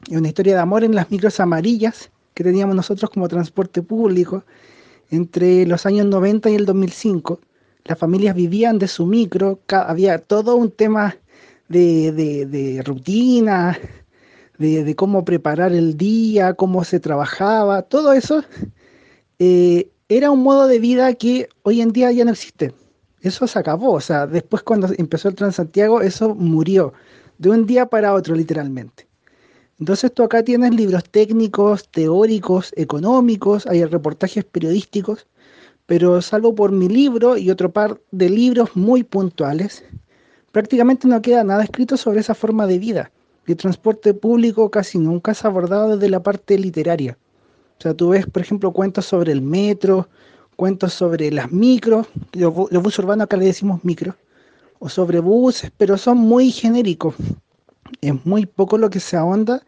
Es 0.08 0.16
una 0.16 0.28
historia 0.28 0.54
de 0.54 0.60
amor 0.60 0.84
en 0.84 0.94
las 0.94 1.10
micros 1.10 1.40
amarillas 1.40 2.10
que 2.38 2.44
teníamos 2.44 2.76
nosotros 2.76 3.10
como 3.10 3.26
transporte 3.26 3.82
público, 3.82 4.44
entre 5.10 5.66
los 5.66 5.86
años 5.86 6.06
90 6.06 6.50
y 6.50 6.54
el 6.54 6.66
2005, 6.66 7.40
las 7.84 7.98
familias 7.98 8.36
vivían 8.36 8.78
de 8.78 8.86
su 8.86 9.06
micro, 9.06 9.58
había 9.68 10.18
todo 10.18 10.54
un 10.54 10.70
tema 10.70 11.16
de, 11.68 12.80
rutina, 12.86 13.76
de, 14.56 14.94
cómo 14.94 15.24
preparar 15.24 15.72
el 15.72 15.96
día, 15.96 16.54
cómo 16.54 16.84
se 16.84 17.00
trabajaba, 17.00 17.82
todo 17.82 18.12
eso 18.12 18.44
eh, 19.40 19.90
era 20.08 20.30
un 20.30 20.44
modo 20.44 20.68
de 20.68 20.78
vida 20.78 21.14
que 21.14 21.48
hoy 21.64 21.80
en 21.80 21.90
día 21.90 22.12
ya 22.12 22.24
no 22.24 22.30
existe. 22.30 22.72
Eso 23.28 23.46
se 23.46 23.58
acabó, 23.58 23.92
o 23.92 24.00
sea, 24.00 24.26
después 24.26 24.62
cuando 24.62 24.88
empezó 24.96 25.28
el 25.28 25.34
Transantiago, 25.34 26.00
eso 26.00 26.34
murió, 26.34 26.94
de 27.36 27.50
un 27.50 27.66
día 27.66 27.84
para 27.84 28.14
otro 28.14 28.34
literalmente. 28.34 29.06
Entonces 29.78 30.12
tú 30.14 30.22
acá 30.22 30.42
tienes 30.42 30.74
libros 30.74 31.04
técnicos, 31.04 31.88
teóricos, 31.90 32.72
económicos, 32.74 33.66
hay 33.66 33.84
reportajes 33.84 34.44
periodísticos, 34.44 35.26
pero 35.84 36.22
salvo 36.22 36.54
por 36.54 36.72
mi 36.72 36.88
libro 36.88 37.36
y 37.36 37.50
otro 37.50 37.70
par 37.70 38.00
de 38.12 38.30
libros 38.30 38.74
muy 38.74 39.04
puntuales, 39.04 39.84
prácticamente 40.50 41.06
no 41.06 41.20
queda 41.20 41.44
nada 41.44 41.62
escrito 41.62 41.98
sobre 41.98 42.20
esa 42.20 42.34
forma 42.34 42.66
de 42.66 42.78
vida. 42.78 43.12
El 43.46 43.56
transporte 43.56 44.14
público 44.14 44.70
casi 44.70 44.98
nunca 44.98 45.32
es 45.32 45.44
abordado 45.44 45.96
desde 45.96 46.08
la 46.08 46.22
parte 46.22 46.58
literaria. 46.58 47.18
O 47.78 47.82
sea, 47.82 47.92
tú 47.92 48.08
ves, 48.08 48.24
por 48.24 48.40
ejemplo, 48.40 48.72
cuentos 48.72 49.04
sobre 49.04 49.32
el 49.32 49.42
metro, 49.42 50.08
cuentos 50.58 50.92
sobre 50.92 51.30
las 51.30 51.52
micros, 51.52 52.08
los, 52.32 52.52
buses 52.52 52.98
urbanos 52.98 53.26
acá 53.26 53.36
le 53.36 53.44
decimos 53.44 53.84
micro, 53.84 54.16
o 54.80 54.88
sobre 54.88 55.20
buses, 55.20 55.70
pero 55.76 55.96
son 55.96 56.18
muy 56.18 56.50
genéricos. 56.50 57.14
Es 58.00 58.26
muy 58.26 58.44
poco 58.44 58.76
lo 58.76 58.90
que 58.90 58.98
se 58.98 59.16
ahonda 59.16 59.62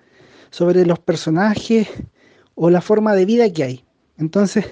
sobre 0.51 0.84
los 0.84 0.99
personajes 0.99 1.86
o 2.57 2.70
la 2.70 2.80
forma 2.80 3.14
de 3.14 3.24
vida 3.24 3.53
que 3.53 3.62
hay. 3.62 3.84
Entonces, 4.18 4.66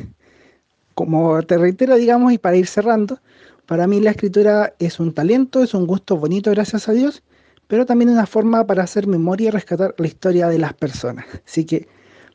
como 0.94 1.40
te 1.44 1.56
reitero, 1.56 1.94
digamos, 1.94 2.32
y 2.32 2.38
para 2.38 2.56
ir 2.56 2.66
cerrando, 2.66 3.20
para 3.66 3.86
mí 3.86 4.00
la 4.00 4.10
escritura 4.10 4.74
es 4.80 4.98
un 4.98 5.14
talento, 5.14 5.62
es 5.62 5.72
un 5.72 5.86
gusto 5.86 6.16
bonito, 6.16 6.50
gracias 6.50 6.88
a 6.88 6.94
Dios, 6.94 7.22
pero 7.68 7.86
también 7.86 8.10
una 8.10 8.26
forma 8.26 8.66
para 8.66 8.82
hacer 8.82 9.06
memoria 9.06 9.48
y 9.48 9.50
rescatar 9.52 9.94
la 9.96 10.08
historia 10.08 10.48
de 10.48 10.58
las 10.58 10.74
personas. 10.74 11.26
Así 11.46 11.64
que 11.64 11.86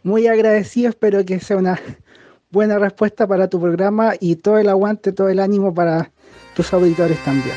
muy 0.03 0.27
agradecido, 0.27 0.87
espero 0.87 1.25
que 1.25 1.41
sea 1.41 1.57
una 1.57 1.77
buena 2.53 2.77
respuesta 2.77 3.25
para 3.25 3.47
tu 3.47 3.59
programa 3.59 4.13
y 4.19 4.35
todo 4.35 4.59
el 4.59 4.69
aguante, 4.69 5.11
todo 5.11 5.27
el 5.27 5.39
ánimo 5.39 5.73
para 5.73 6.11
tus 6.55 6.71
auditores 6.71 7.17
también. 7.25 7.55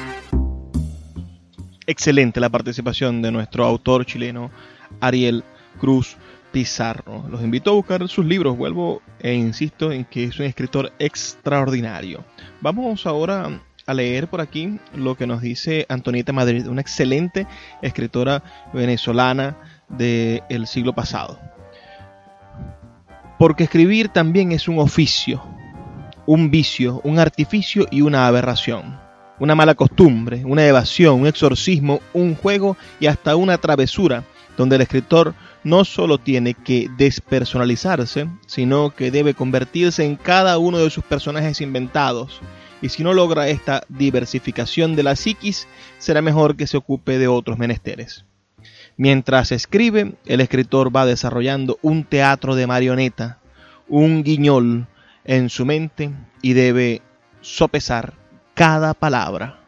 Excelente 1.86 2.40
la 2.40 2.48
participación 2.48 3.20
de 3.20 3.30
nuestro 3.30 3.66
autor 3.66 4.06
chileno 4.06 4.50
Ariel 5.00 5.44
Cruz 5.78 6.16
Pizarro. 6.50 7.24
Los 7.30 7.42
invito 7.42 7.70
a 7.70 7.74
buscar 7.74 8.08
sus 8.08 8.24
libros, 8.24 8.56
vuelvo 8.56 9.02
e 9.20 9.34
insisto 9.34 9.92
en 9.92 10.06
que 10.06 10.24
es 10.24 10.40
un 10.40 10.46
escritor 10.46 10.90
extraordinario. 10.98 12.24
Vamos 12.62 13.06
ahora 13.06 13.60
a 13.86 13.94
leer 13.94 14.28
por 14.28 14.40
aquí 14.40 14.80
lo 14.94 15.14
que 15.14 15.26
nos 15.26 15.42
dice 15.42 15.84
Antonieta 15.90 16.32
Madrid, 16.32 16.66
una 16.66 16.80
excelente 16.80 17.46
escritora 17.82 18.42
venezolana 18.72 19.58
del 19.90 20.66
siglo 20.66 20.94
pasado. 20.94 21.38
Porque 23.38 23.64
escribir 23.64 24.08
también 24.08 24.52
es 24.52 24.66
un 24.66 24.78
oficio, 24.78 25.42
un 26.26 26.50
vicio, 26.50 27.00
un 27.04 27.18
artificio 27.18 27.86
y 27.90 28.00
una 28.00 28.26
aberración. 28.26 28.98
Una 29.38 29.54
mala 29.54 29.74
costumbre, 29.74 30.42
una 30.46 30.66
evasión, 30.66 31.20
un 31.20 31.26
exorcismo, 31.26 32.00
un 32.14 32.34
juego 32.34 32.78
y 32.98 33.06
hasta 33.06 33.36
una 33.36 33.58
travesura, 33.58 34.24
donde 34.56 34.76
el 34.76 34.82
escritor 34.82 35.34
no 35.62 35.84
solo 35.84 36.16
tiene 36.16 36.54
que 36.54 36.88
despersonalizarse, 36.96 38.28
sino 38.46 38.94
que 38.94 39.10
debe 39.10 39.34
convertirse 39.34 40.04
en 40.04 40.16
cada 40.16 40.56
uno 40.56 40.78
de 40.78 40.88
sus 40.88 41.04
personajes 41.04 41.60
inventados, 41.60 42.40
y 42.80 42.88
si 42.88 43.02
no 43.02 43.12
logra 43.12 43.48
esta 43.48 43.82
diversificación 43.88 44.96
de 44.96 45.02
la 45.02 45.16
psiquis, 45.16 45.68
será 45.98 46.22
mejor 46.22 46.56
que 46.56 46.66
se 46.66 46.76
ocupe 46.76 47.18
de 47.18 47.28
otros 47.28 47.58
menesteres. 47.58 48.24
Mientras 48.96 49.52
escribe, 49.52 50.14
el 50.24 50.40
escritor 50.40 50.94
va 50.94 51.04
desarrollando 51.04 51.78
un 51.82 52.04
teatro 52.04 52.54
de 52.54 52.66
marioneta, 52.66 53.38
un 53.88 54.22
guiñol 54.22 54.86
en 55.24 55.50
su 55.50 55.66
mente 55.66 56.10
y 56.40 56.54
debe 56.54 57.02
sopesar 57.42 58.14
cada 58.54 58.94
palabra. 58.94 59.60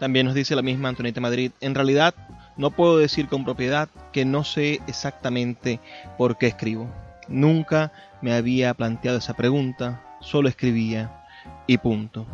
También 0.00 0.26
nos 0.26 0.34
dice 0.34 0.56
la 0.56 0.62
misma 0.62 0.88
Antonieta 0.88 1.20
Madrid, 1.20 1.52
en 1.60 1.74
realidad 1.74 2.14
no 2.56 2.72
puedo 2.72 2.98
decir 2.98 3.28
con 3.28 3.44
propiedad 3.44 3.88
que 4.12 4.24
no 4.24 4.42
sé 4.42 4.80
exactamente 4.88 5.78
por 6.18 6.36
qué 6.36 6.48
escribo. 6.48 6.90
Nunca 7.28 7.92
me 8.20 8.32
había 8.32 8.74
planteado 8.74 9.18
esa 9.18 9.34
pregunta, 9.34 10.02
solo 10.20 10.48
escribía 10.48 11.24
y 11.68 11.78
punto. 11.78 12.26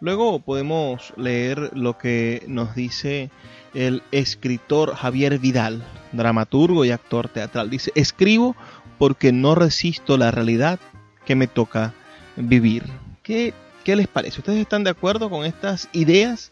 Luego 0.00 0.40
podemos 0.40 1.12
leer 1.16 1.70
lo 1.74 1.96
que 1.96 2.44
nos 2.46 2.74
dice 2.74 3.30
el 3.78 4.02
escritor 4.10 4.96
Javier 4.96 5.38
Vidal, 5.38 5.84
dramaturgo 6.10 6.84
y 6.84 6.90
actor 6.90 7.28
teatral. 7.28 7.70
Dice, 7.70 7.92
escribo 7.94 8.56
porque 8.98 9.30
no 9.30 9.54
resisto 9.54 10.16
la 10.18 10.32
realidad 10.32 10.80
que 11.24 11.36
me 11.36 11.46
toca 11.46 11.94
vivir. 12.34 12.82
¿Qué, 13.22 13.54
qué 13.84 13.94
les 13.94 14.08
parece? 14.08 14.40
¿Ustedes 14.40 14.58
están 14.58 14.82
de 14.82 14.90
acuerdo 14.90 15.30
con 15.30 15.44
estas 15.44 15.88
ideas 15.92 16.50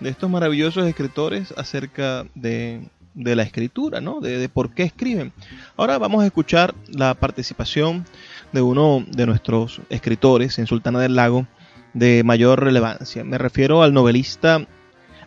de 0.00 0.10
estos 0.10 0.28
maravillosos 0.28 0.86
escritores 0.86 1.54
acerca 1.56 2.26
de, 2.34 2.90
de 3.14 3.36
la 3.36 3.42
escritura, 3.44 4.02
¿no? 4.02 4.20
De, 4.20 4.36
de, 4.36 4.48
por 4.50 4.74
qué 4.74 4.82
escriben. 4.82 5.32
Ahora 5.78 5.96
vamos 5.96 6.22
a 6.22 6.26
escuchar 6.26 6.74
la 6.88 7.14
participación 7.14 8.04
de 8.52 8.60
uno 8.60 9.02
de 9.08 9.24
nuestros 9.24 9.80
escritores 9.88 10.58
en 10.58 10.66
Sultana 10.66 11.00
del 11.00 11.16
Lago 11.16 11.46
de 11.94 12.22
mayor 12.22 12.62
relevancia. 12.62 13.24
Me 13.24 13.38
refiero 13.38 13.82
al 13.82 13.94
novelista 13.94 14.66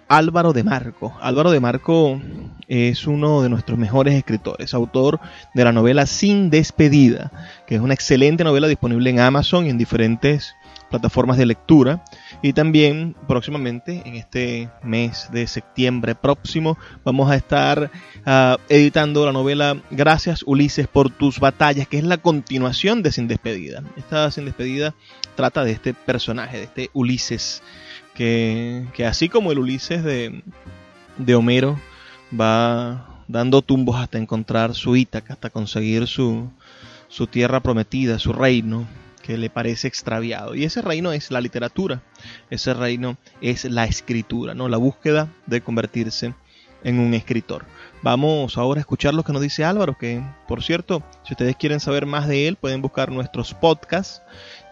Álvaro 0.09 0.53
de 0.53 0.63
Marco. 0.63 1.15
Álvaro 1.21 1.51
de 1.51 1.59
Marco 1.59 2.19
es 2.67 3.05
uno 3.05 3.43
de 3.43 3.49
nuestros 3.49 3.77
mejores 3.77 4.15
escritores, 4.15 4.73
autor 4.73 5.19
de 5.53 5.63
la 5.63 5.71
novela 5.71 6.07
Sin 6.07 6.49
despedida, 6.49 7.31
que 7.67 7.75
es 7.75 7.81
una 7.81 7.93
excelente 7.93 8.43
novela 8.43 8.67
disponible 8.67 9.11
en 9.11 9.19
Amazon 9.19 9.67
y 9.67 9.69
en 9.69 9.77
diferentes 9.77 10.55
plataformas 10.89 11.37
de 11.37 11.45
lectura. 11.45 12.03
Y 12.41 12.53
también 12.53 13.15
próximamente, 13.27 14.01
en 14.03 14.15
este 14.15 14.69
mes 14.81 15.29
de 15.31 15.45
septiembre 15.45 16.15
próximo, 16.15 16.79
vamos 17.05 17.29
a 17.29 17.35
estar 17.35 17.91
uh, 18.25 18.57
editando 18.67 19.27
la 19.27 19.31
novela 19.31 19.77
Gracias 19.91 20.43
Ulises 20.47 20.87
por 20.87 21.11
tus 21.11 21.39
batallas, 21.39 21.87
que 21.87 21.99
es 21.99 22.03
la 22.03 22.17
continuación 22.17 23.03
de 23.03 23.11
Sin 23.11 23.27
despedida. 23.27 23.83
Esta 23.95 24.31
Sin 24.31 24.45
despedida 24.45 24.95
trata 25.35 25.63
de 25.63 25.71
este 25.71 25.93
personaje, 25.93 26.57
de 26.57 26.63
este 26.63 26.89
Ulises, 26.93 27.61
que, 28.19 28.85
que 28.93 29.05
así 29.05 29.29
como 29.29 29.53
el 29.53 29.59
Ulises 29.59 30.03
de, 30.03 30.43
de 31.17 31.35
Homero, 31.35 31.79
va 32.37 33.23
dando 33.29 33.61
tumbos 33.61 33.95
hasta 33.95 34.17
encontrar 34.17 34.75
su 34.75 34.97
Ítaca, 34.97 35.31
hasta 35.31 35.49
conseguir 35.49 36.05
su, 36.05 36.51
su 37.07 37.27
tierra 37.27 37.61
prometida, 37.61 38.19
su 38.19 38.33
reino, 38.33 38.85
que 39.23 39.37
le 39.37 39.49
parece 39.49 39.87
extraviado. 39.87 40.53
Y 40.53 40.65
ese 40.65 40.81
reino 40.81 41.13
es 41.13 41.31
la 41.31 41.39
literatura, 41.39 42.01
ese 42.49 42.73
reino 42.73 43.15
es 43.39 43.63
la 43.63 43.85
escritura, 43.85 44.53
¿no? 44.53 44.67
la 44.67 44.75
búsqueda 44.75 45.29
de 45.45 45.61
convertirse 45.61 46.33
en 46.83 46.99
un 46.99 47.13
escritor. 47.13 47.65
Vamos 48.01 48.57
ahora 48.57 48.79
a 48.79 48.81
escuchar 48.81 49.13
lo 49.13 49.23
que 49.23 49.31
nos 49.31 49.41
dice 49.41 49.63
Álvaro, 49.63 49.97
que 49.97 50.21
por 50.45 50.61
cierto, 50.61 51.03
si 51.23 51.35
ustedes 51.35 51.55
quieren 51.55 51.79
saber 51.79 52.05
más 52.05 52.27
de 52.27 52.49
él, 52.49 52.57
pueden 52.57 52.81
buscar 52.81 53.11
nuestros 53.11 53.53
podcasts 53.53 54.21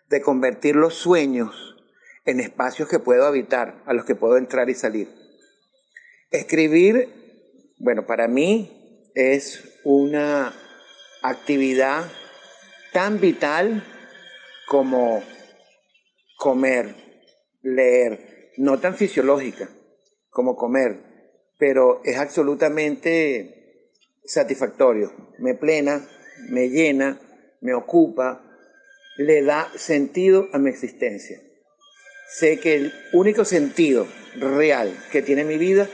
de 0.09 0.22
convertir 0.22 0.76
los 0.76 0.95
sueños 0.95 1.76
en 2.26 2.39
espacios 2.39 2.89
que 2.89 2.99
puedo 2.99 3.26
habitar, 3.26 3.82
a 3.86 3.93
los 3.93 4.05
que 4.05 4.16
puedo 4.16 4.38
entrar 4.38 4.70
y 4.70 4.76
salir. 4.76 5.09
Escribir, 6.32 7.22
bueno, 7.84 8.06
para 8.06 8.30
mí 8.30 9.12
es 9.14 9.62
una 9.84 10.54
actividad 11.22 12.10
tan 12.94 13.20
vital 13.20 13.84
como 14.66 15.22
comer, 16.38 16.96
leer, 17.62 18.52
no 18.56 18.80
tan 18.80 18.96
fisiológica 18.96 19.68
como 20.30 20.56
comer, 20.56 20.98
pero 21.60 22.02
es 22.06 22.18
absolutamente 22.18 23.90
satisfactorio, 24.24 25.12
me 25.40 25.54
plena, 25.54 26.08
me 26.48 26.70
llena, 26.70 27.20
me 27.60 27.74
ocupa, 27.74 28.42
le 29.18 29.44
da 29.44 29.70
sentido 29.76 30.48
a 30.54 30.58
mi 30.58 30.70
existencia. 30.70 31.42
Sé 32.30 32.62
que 32.62 32.76
el 32.76 32.94
único 33.12 33.44
sentido 33.44 34.08
real 34.38 34.98
que 35.12 35.22
tiene 35.22 35.44
mi 35.44 35.58
vida 35.58 35.90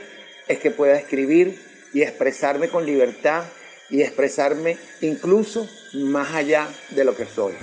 es 0.46 0.60
que 0.60 0.70
pueda 0.70 0.96
escribir 0.96 1.69
y 1.92 2.02
expresarme 2.02 2.68
con 2.68 2.86
libertad 2.86 3.44
y 3.90 4.02
expresarme 4.02 4.76
incluso 5.00 5.68
más 5.94 6.32
allá 6.34 6.68
de 6.90 7.04
lo 7.04 7.16
que 7.16 7.26
soy. 7.26 7.54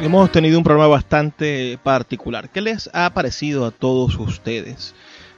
Hemos 0.00 0.30
tenido 0.30 0.58
un 0.58 0.64
programa 0.64 0.86
bastante 0.86 1.78
particular. 1.82 2.50
¿Qué 2.50 2.60
les 2.60 2.88
ha 2.92 3.12
parecido 3.12 3.66
a 3.66 3.72
todos 3.72 4.14
ustedes? 4.16 4.94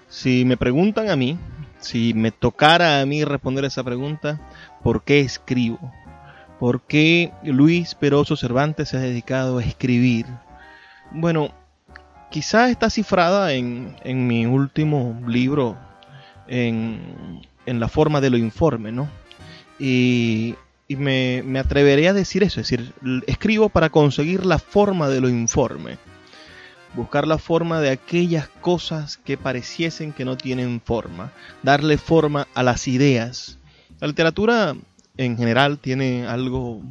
Si 0.09 0.45
me 0.45 0.59
preguntan 0.59 1.09
a 1.09 1.17
mí, 1.17 1.39
si 1.79 2.13
me 2.13 2.31
tocara 2.31 3.01
a 3.01 3.07
mí 3.07 3.25
responder 3.25 3.65
esa 3.65 3.83
pregunta, 3.83 4.39
¿por 4.83 5.03
qué 5.03 5.21
escribo? 5.21 5.79
¿Por 6.59 6.83
qué 6.83 7.33
Luis 7.43 7.95
Peroso 7.95 8.37
Cervantes 8.37 8.91
se 8.91 8.99
ha 8.99 9.01
dedicado 9.01 9.59
a 9.59 9.65
escribir? 9.65 10.27
Bueno, 11.11 11.55
quizás 12.31 12.71
está 12.71 12.91
cifrada 12.91 13.55
en, 13.55 13.97
en 14.05 14.27
mi 14.27 14.45
último 14.45 15.19
libro, 15.27 15.79
en, 16.51 17.41
la 17.67 17.89
forma 17.89 18.21
de 18.21 18.31
lo 18.31 18.37
informe, 18.37 18.93
¿no? 18.93 19.09
Y, 19.79 20.57
y 20.89 20.97
me, 20.97 21.43
me, 21.47 21.59
atrevería 21.59 22.11
a 22.11 22.15
decir 22.15 22.43
eso, 22.43 22.61
es 22.61 22.69
decir, 22.69 22.93
escribo 23.27 23.69
para 23.69 23.89
conseguir 23.89 24.45
la 24.45 24.59
forma 24.59 25.09
de 25.09 25.21
lo 25.21 25.29
informe, 25.29 25.97
buscar 26.95 27.27
la 27.27 27.39
forma 27.39 27.81
de 27.81 27.91
aquellas 27.91 28.49
cosas 28.61 29.17
que 29.17 29.39
pareciesen 29.39 30.13
que 30.13 30.25
no 30.25 30.37
tienen 30.37 30.81
forma, 30.81 31.33
darle 31.63 31.97
forma 31.97 32.49
a 32.55 32.63
las 32.63 32.89
ideas. 32.89 33.59
La 34.01 34.09
literatura 34.09 34.75
en 35.17 35.37
general 35.37 35.79
tiene 35.79 36.27
algo 36.27 36.83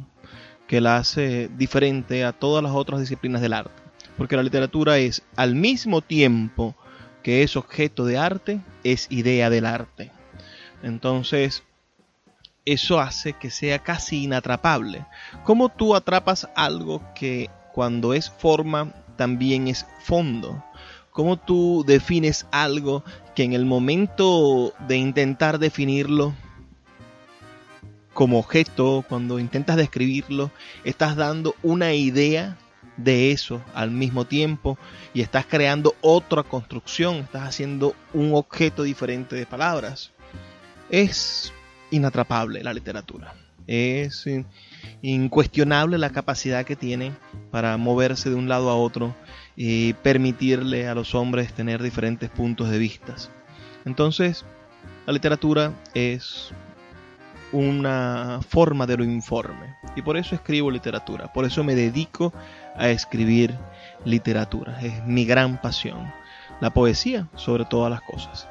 que 0.66 0.80
la 0.80 0.96
hace 0.96 1.50
diferente 1.58 2.24
a 2.24 2.32
todas 2.32 2.62
las 2.62 2.72
otras 2.72 3.00
disciplinas 3.00 3.42
del 3.42 3.52
arte. 3.54 3.82
Porque 4.16 4.36
la 4.36 4.42
literatura 4.42 4.98
es 4.98 5.22
al 5.34 5.54
mismo 5.54 6.00
tiempo 6.00 6.76
que 7.22 7.42
es 7.42 7.56
objeto 7.56 8.04
de 8.04 8.18
arte, 8.18 8.60
es 8.84 9.06
idea 9.10 9.50
del 9.50 9.66
arte. 9.66 10.10
Entonces, 10.82 11.62
eso 12.64 13.00
hace 13.00 13.32
que 13.34 13.50
sea 13.50 13.78
casi 13.80 14.24
inatrapable. 14.24 15.06
¿Cómo 15.44 15.68
tú 15.68 15.94
atrapas 15.94 16.48
algo 16.54 17.02
que 17.14 17.50
cuando 17.72 18.14
es 18.14 18.30
forma 18.30 18.92
también 19.16 19.68
es 19.68 19.86
fondo? 20.02 20.64
¿Cómo 21.10 21.36
tú 21.36 21.84
defines 21.86 22.46
algo 22.52 23.04
que 23.34 23.42
en 23.42 23.52
el 23.52 23.66
momento 23.66 24.72
de 24.86 24.96
intentar 24.96 25.58
definirlo 25.58 26.34
como 28.14 28.38
objeto, 28.38 29.04
cuando 29.08 29.38
intentas 29.38 29.76
describirlo, 29.76 30.50
estás 30.84 31.16
dando 31.16 31.54
una 31.62 31.94
idea 31.94 32.56
de 33.04 33.32
eso 33.32 33.62
al 33.74 33.90
mismo 33.90 34.24
tiempo 34.24 34.78
y 35.14 35.20
estás 35.20 35.46
creando 35.46 35.94
otra 36.00 36.42
construcción, 36.42 37.16
estás 37.16 37.42
haciendo 37.42 37.94
un 38.12 38.34
objeto 38.34 38.82
diferente 38.82 39.36
de 39.36 39.46
palabras. 39.46 40.12
Es 40.90 41.52
inatrapable 41.90 42.62
la 42.62 42.74
literatura. 42.74 43.34
Es 43.66 44.26
incuestionable 45.02 45.98
la 45.98 46.10
capacidad 46.10 46.64
que 46.64 46.76
tiene 46.76 47.12
para 47.50 47.76
moverse 47.76 48.28
de 48.30 48.36
un 48.36 48.48
lado 48.48 48.70
a 48.70 48.76
otro 48.76 49.14
y 49.56 49.92
permitirle 49.94 50.88
a 50.88 50.94
los 50.94 51.14
hombres 51.14 51.52
tener 51.52 51.82
diferentes 51.82 52.30
puntos 52.30 52.70
de 52.70 52.78
vista. 52.78 53.14
Entonces, 53.84 54.44
la 55.06 55.12
literatura 55.12 55.72
es 55.94 56.52
una 57.52 58.40
forma 58.48 58.86
de 58.86 58.96
lo 58.96 59.04
informe. 59.04 59.76
Y 59.96 60.02
por 60.02 60.16
eso 60.16 60.34
escribo 60.34 60.70
literatura, 60.70 61.32
por 61.32 61.44
eso 61.44 61.64
me 61.64 61.74
dedico 61.74 62.32
a 62.76 62.88
escribir 62.90 63.56
literatura. 64.04 64.80
Es 64.80 65.04
mi 65.06 65.24
gran 65.24 65.60
pasión. 65.60 66.12
La 66.60 66.70
poesía 66.70 67.28
sobre 67.36 67.64
todas 67.64 67.90
las 67.90 68.02
cosas. 68.02 68.48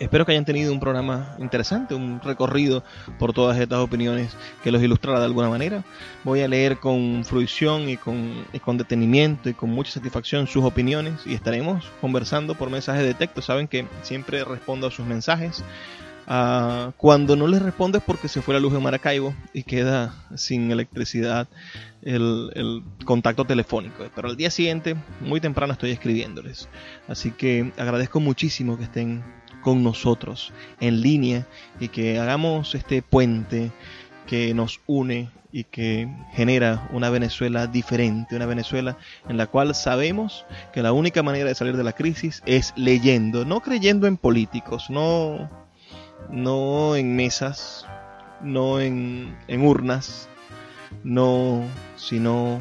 Espero 0.00 0.26
que 0.26 0.32
hayan 0.32 0.44
tenido 0.44 0.72
un 0.72 0.80
programa 0.80 1.36
interesante, 1.38 1.94
un 1.94 2.20
recorrido 2.20 2.82
por 3.16 3.32
todas 3.32 3.56
estas 3.58 3.78
opiniones 3.78 4.36
que 4.64 4.72
los 4.72 4.82
ilustrará 4.82 5.20
de 5.20 5.26
alguna 5.26 5.48
manera. 5.48 5.84
Voy 6.24 6.40
a 6.40 6.48
leer 6.48 6.78
con 6.78 7.24
fruición 7.24 7.88
y 7.88 7.96
con, 7.96 8.44
y 8.52 8.58
con 8.58 8.76
detenimiento 8.76 9.48
y 9.48 9.54
con 9.54 9.70
mucha 9.70 9.92
satisfacción 9.92 10.48
sus 10.48 10.64
opiniones 10.64 11.24
y 11.26 11.34
estaremos 11.34 11.86
conversando 12.00 12.56
por 12.56 12.70
mensajes 12.70 13.04
de 13.04 13.14
texto. 13.14 13.40
Saben 13.40 13.68
que 13.68 13.86
siempre 14.02 14.44
respondo 14.44 14.88
a 14.88 14.90
sus 14.90 15.06
mensajes. 15.06 15.62
Uh, 16.26 16.92
cuando 16.96 17.36
no 17.36 17.46
les 17.46 17.60
respondes 17.60 18.02
porque 18.02 18.28
se 18.28 18.40
fue 18.40 18.54
la 18.54 18.60
luz 18.60 18.72
en 18.72 18.82
Maracaibo 18.82 19.34
y 19.52 19.62
queda 19.62 20.14
sin 20.36 20.70
electricidad 20.70 21.48
el, 22.02 22.50
el, 22.54 22.82
contacto 23.04 23.44
telefónico. 23.44 24.04
Pero 24.14 24.28
al 24.28 24.36
día 24.36 24.50
siguiente, 24.50 24.96
muy 25.20 25.40
temprano, 25.40 25.74
estoy 25.74 25.90
escribiéndoles. 25.90 26.68
Así 27.08 27.30
que 27.30 27.72
agradezco 27.76 28.20
muchísimo 28.20 28.78
que 28.78 28.84
estén 28.84 29.22
con 29.60 29.82
nosotros 29.82 30.52
en 30.80 31.00
línea 31.00 31.46
y 31.80 31.88
que 31.88 32.18
hagamos 32.18 32.74
este 32.74 33.02
puente 33.02 33.72
que 34.26 34.54
nos 34.54 34.80
une 34.86 35.30
y 35.52 35.64
que 35.64 36.08
genera 36.32 36.88
una 36.92 37.10
Venezuela 37.10 37.66
diferente, 37.66 38.34
una 38.34 38.46
Venezuela 38.46 38.98
en 39.28 39.36
la 39.36 39.46
cual 39.46 39.74
sabemos 39.74 40.44
que 40.72 40.82
la 40.82 40.92
única 40.92 41.22
manera 41.22 41.48
de 41.48 41.54
salir 41.54 41.76
de 41.76 41.84
la 41.84 41.92
crisis 41.92 42.42
es 42.44 42.72
leyendo, 42.76 43.44
no 43.44 43.60
creyendo 43.60 44.06
en 44.06 44.16
políticos, 44.16 44.90
no 44.90 45.63
no 46.30 46.96
en 46.96 47.16
mesas, 47.16 47.86
no 48.42 48.80
en, 48.80 49.36
en 49.48 49.66
urnas, 49.66 50.28
no, 51.02 51.62
sino 51.96 52.60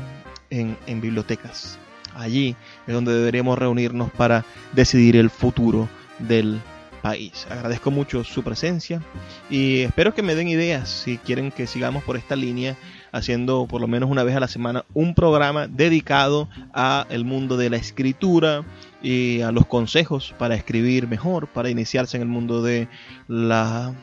en, 0.49 0.77
en 0.87 1.01
bibliotecas. 1.01 1.77
Allí 2.15 2.55
es 2.87 2.93
donde 2.93 3.13
deberíamos 3.13 3.57
reunirnos 3.57 4.11
para 4.11 4.45
decidir 4.73 5.15
el 5.15 5.29
futuro 5.29 5.89
del 6.19 6.59
país. 7.03 7.45
Agradezco 7.49 7.91
mucho 7.91 8.23
su 8.23 8.43
presencia 8.43 9.01
y 9.49 9.81
espero 9.81 10.13
que 10.15 10.23
me 10.23 10.35
den 10.35 10.47
ideas 10.47 10.89
si 10.89 11.17
quieren 11.17 11.51
que 11.51 11.67
sigamos 11.67 12.01
por 12.03 12.15
esta 12.15 12.35
línea 12.37 12.77
haciendo 13.11 13.67
por 13.67 13.81
lo 13.81 13.87
menos 13.87 14.09
una 14.09 14.23
vez 14.23 14.35
a 14.37 14.39
la 14.39 14.47
semana 14.47 14.85
un 14.93 15.13
programa 15.13 15.67
dedicado 15.67 16.47
a 16.73 17.05
el 17.09 17.25
mundo 17.25 17.57
de 17.57 17.69
la 17.69 17.75
escritura 17.75 18.63
y 19.03 19.41
a 19.41 19.51
los 19.51 19.67
consejos 19.67 20.33
para 20.39 20.55
escribir 20.55 21.07
mejor, 21.07 21.47
para 21.47 21.69
iniciarse 21.69 22.17
en 22.17 22.23
el 22.23 22.29
mundo 22.29 22.63
de 22.63 22.87
la 23.27 23.93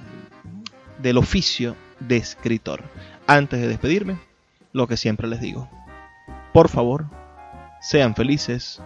del 0.99 1.17
oficio 1.17 1.75
de 1.99 2.19
escritor. 2.19 2.83
Antes 3.27 3.61
de 3.61 3.69
despedirme, 3.69 4.19
lo 4.73 4.87
que 4.87 4.97
siempre 4.97 5.27
les 5.27 5.41
digo. 5.41 5.69
Por 6.53 6.69
favor, 6.69 7.07
sean 7.81 8.15
felices, 8.15 8.83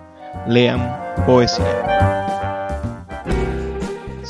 lean 0.47 0.97
poesía. 1.27 2.24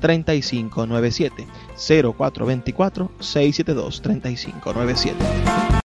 3597 0.00 1.46
0424 1.76 3.10
672 3.20 4.00
3597 4.00 5.70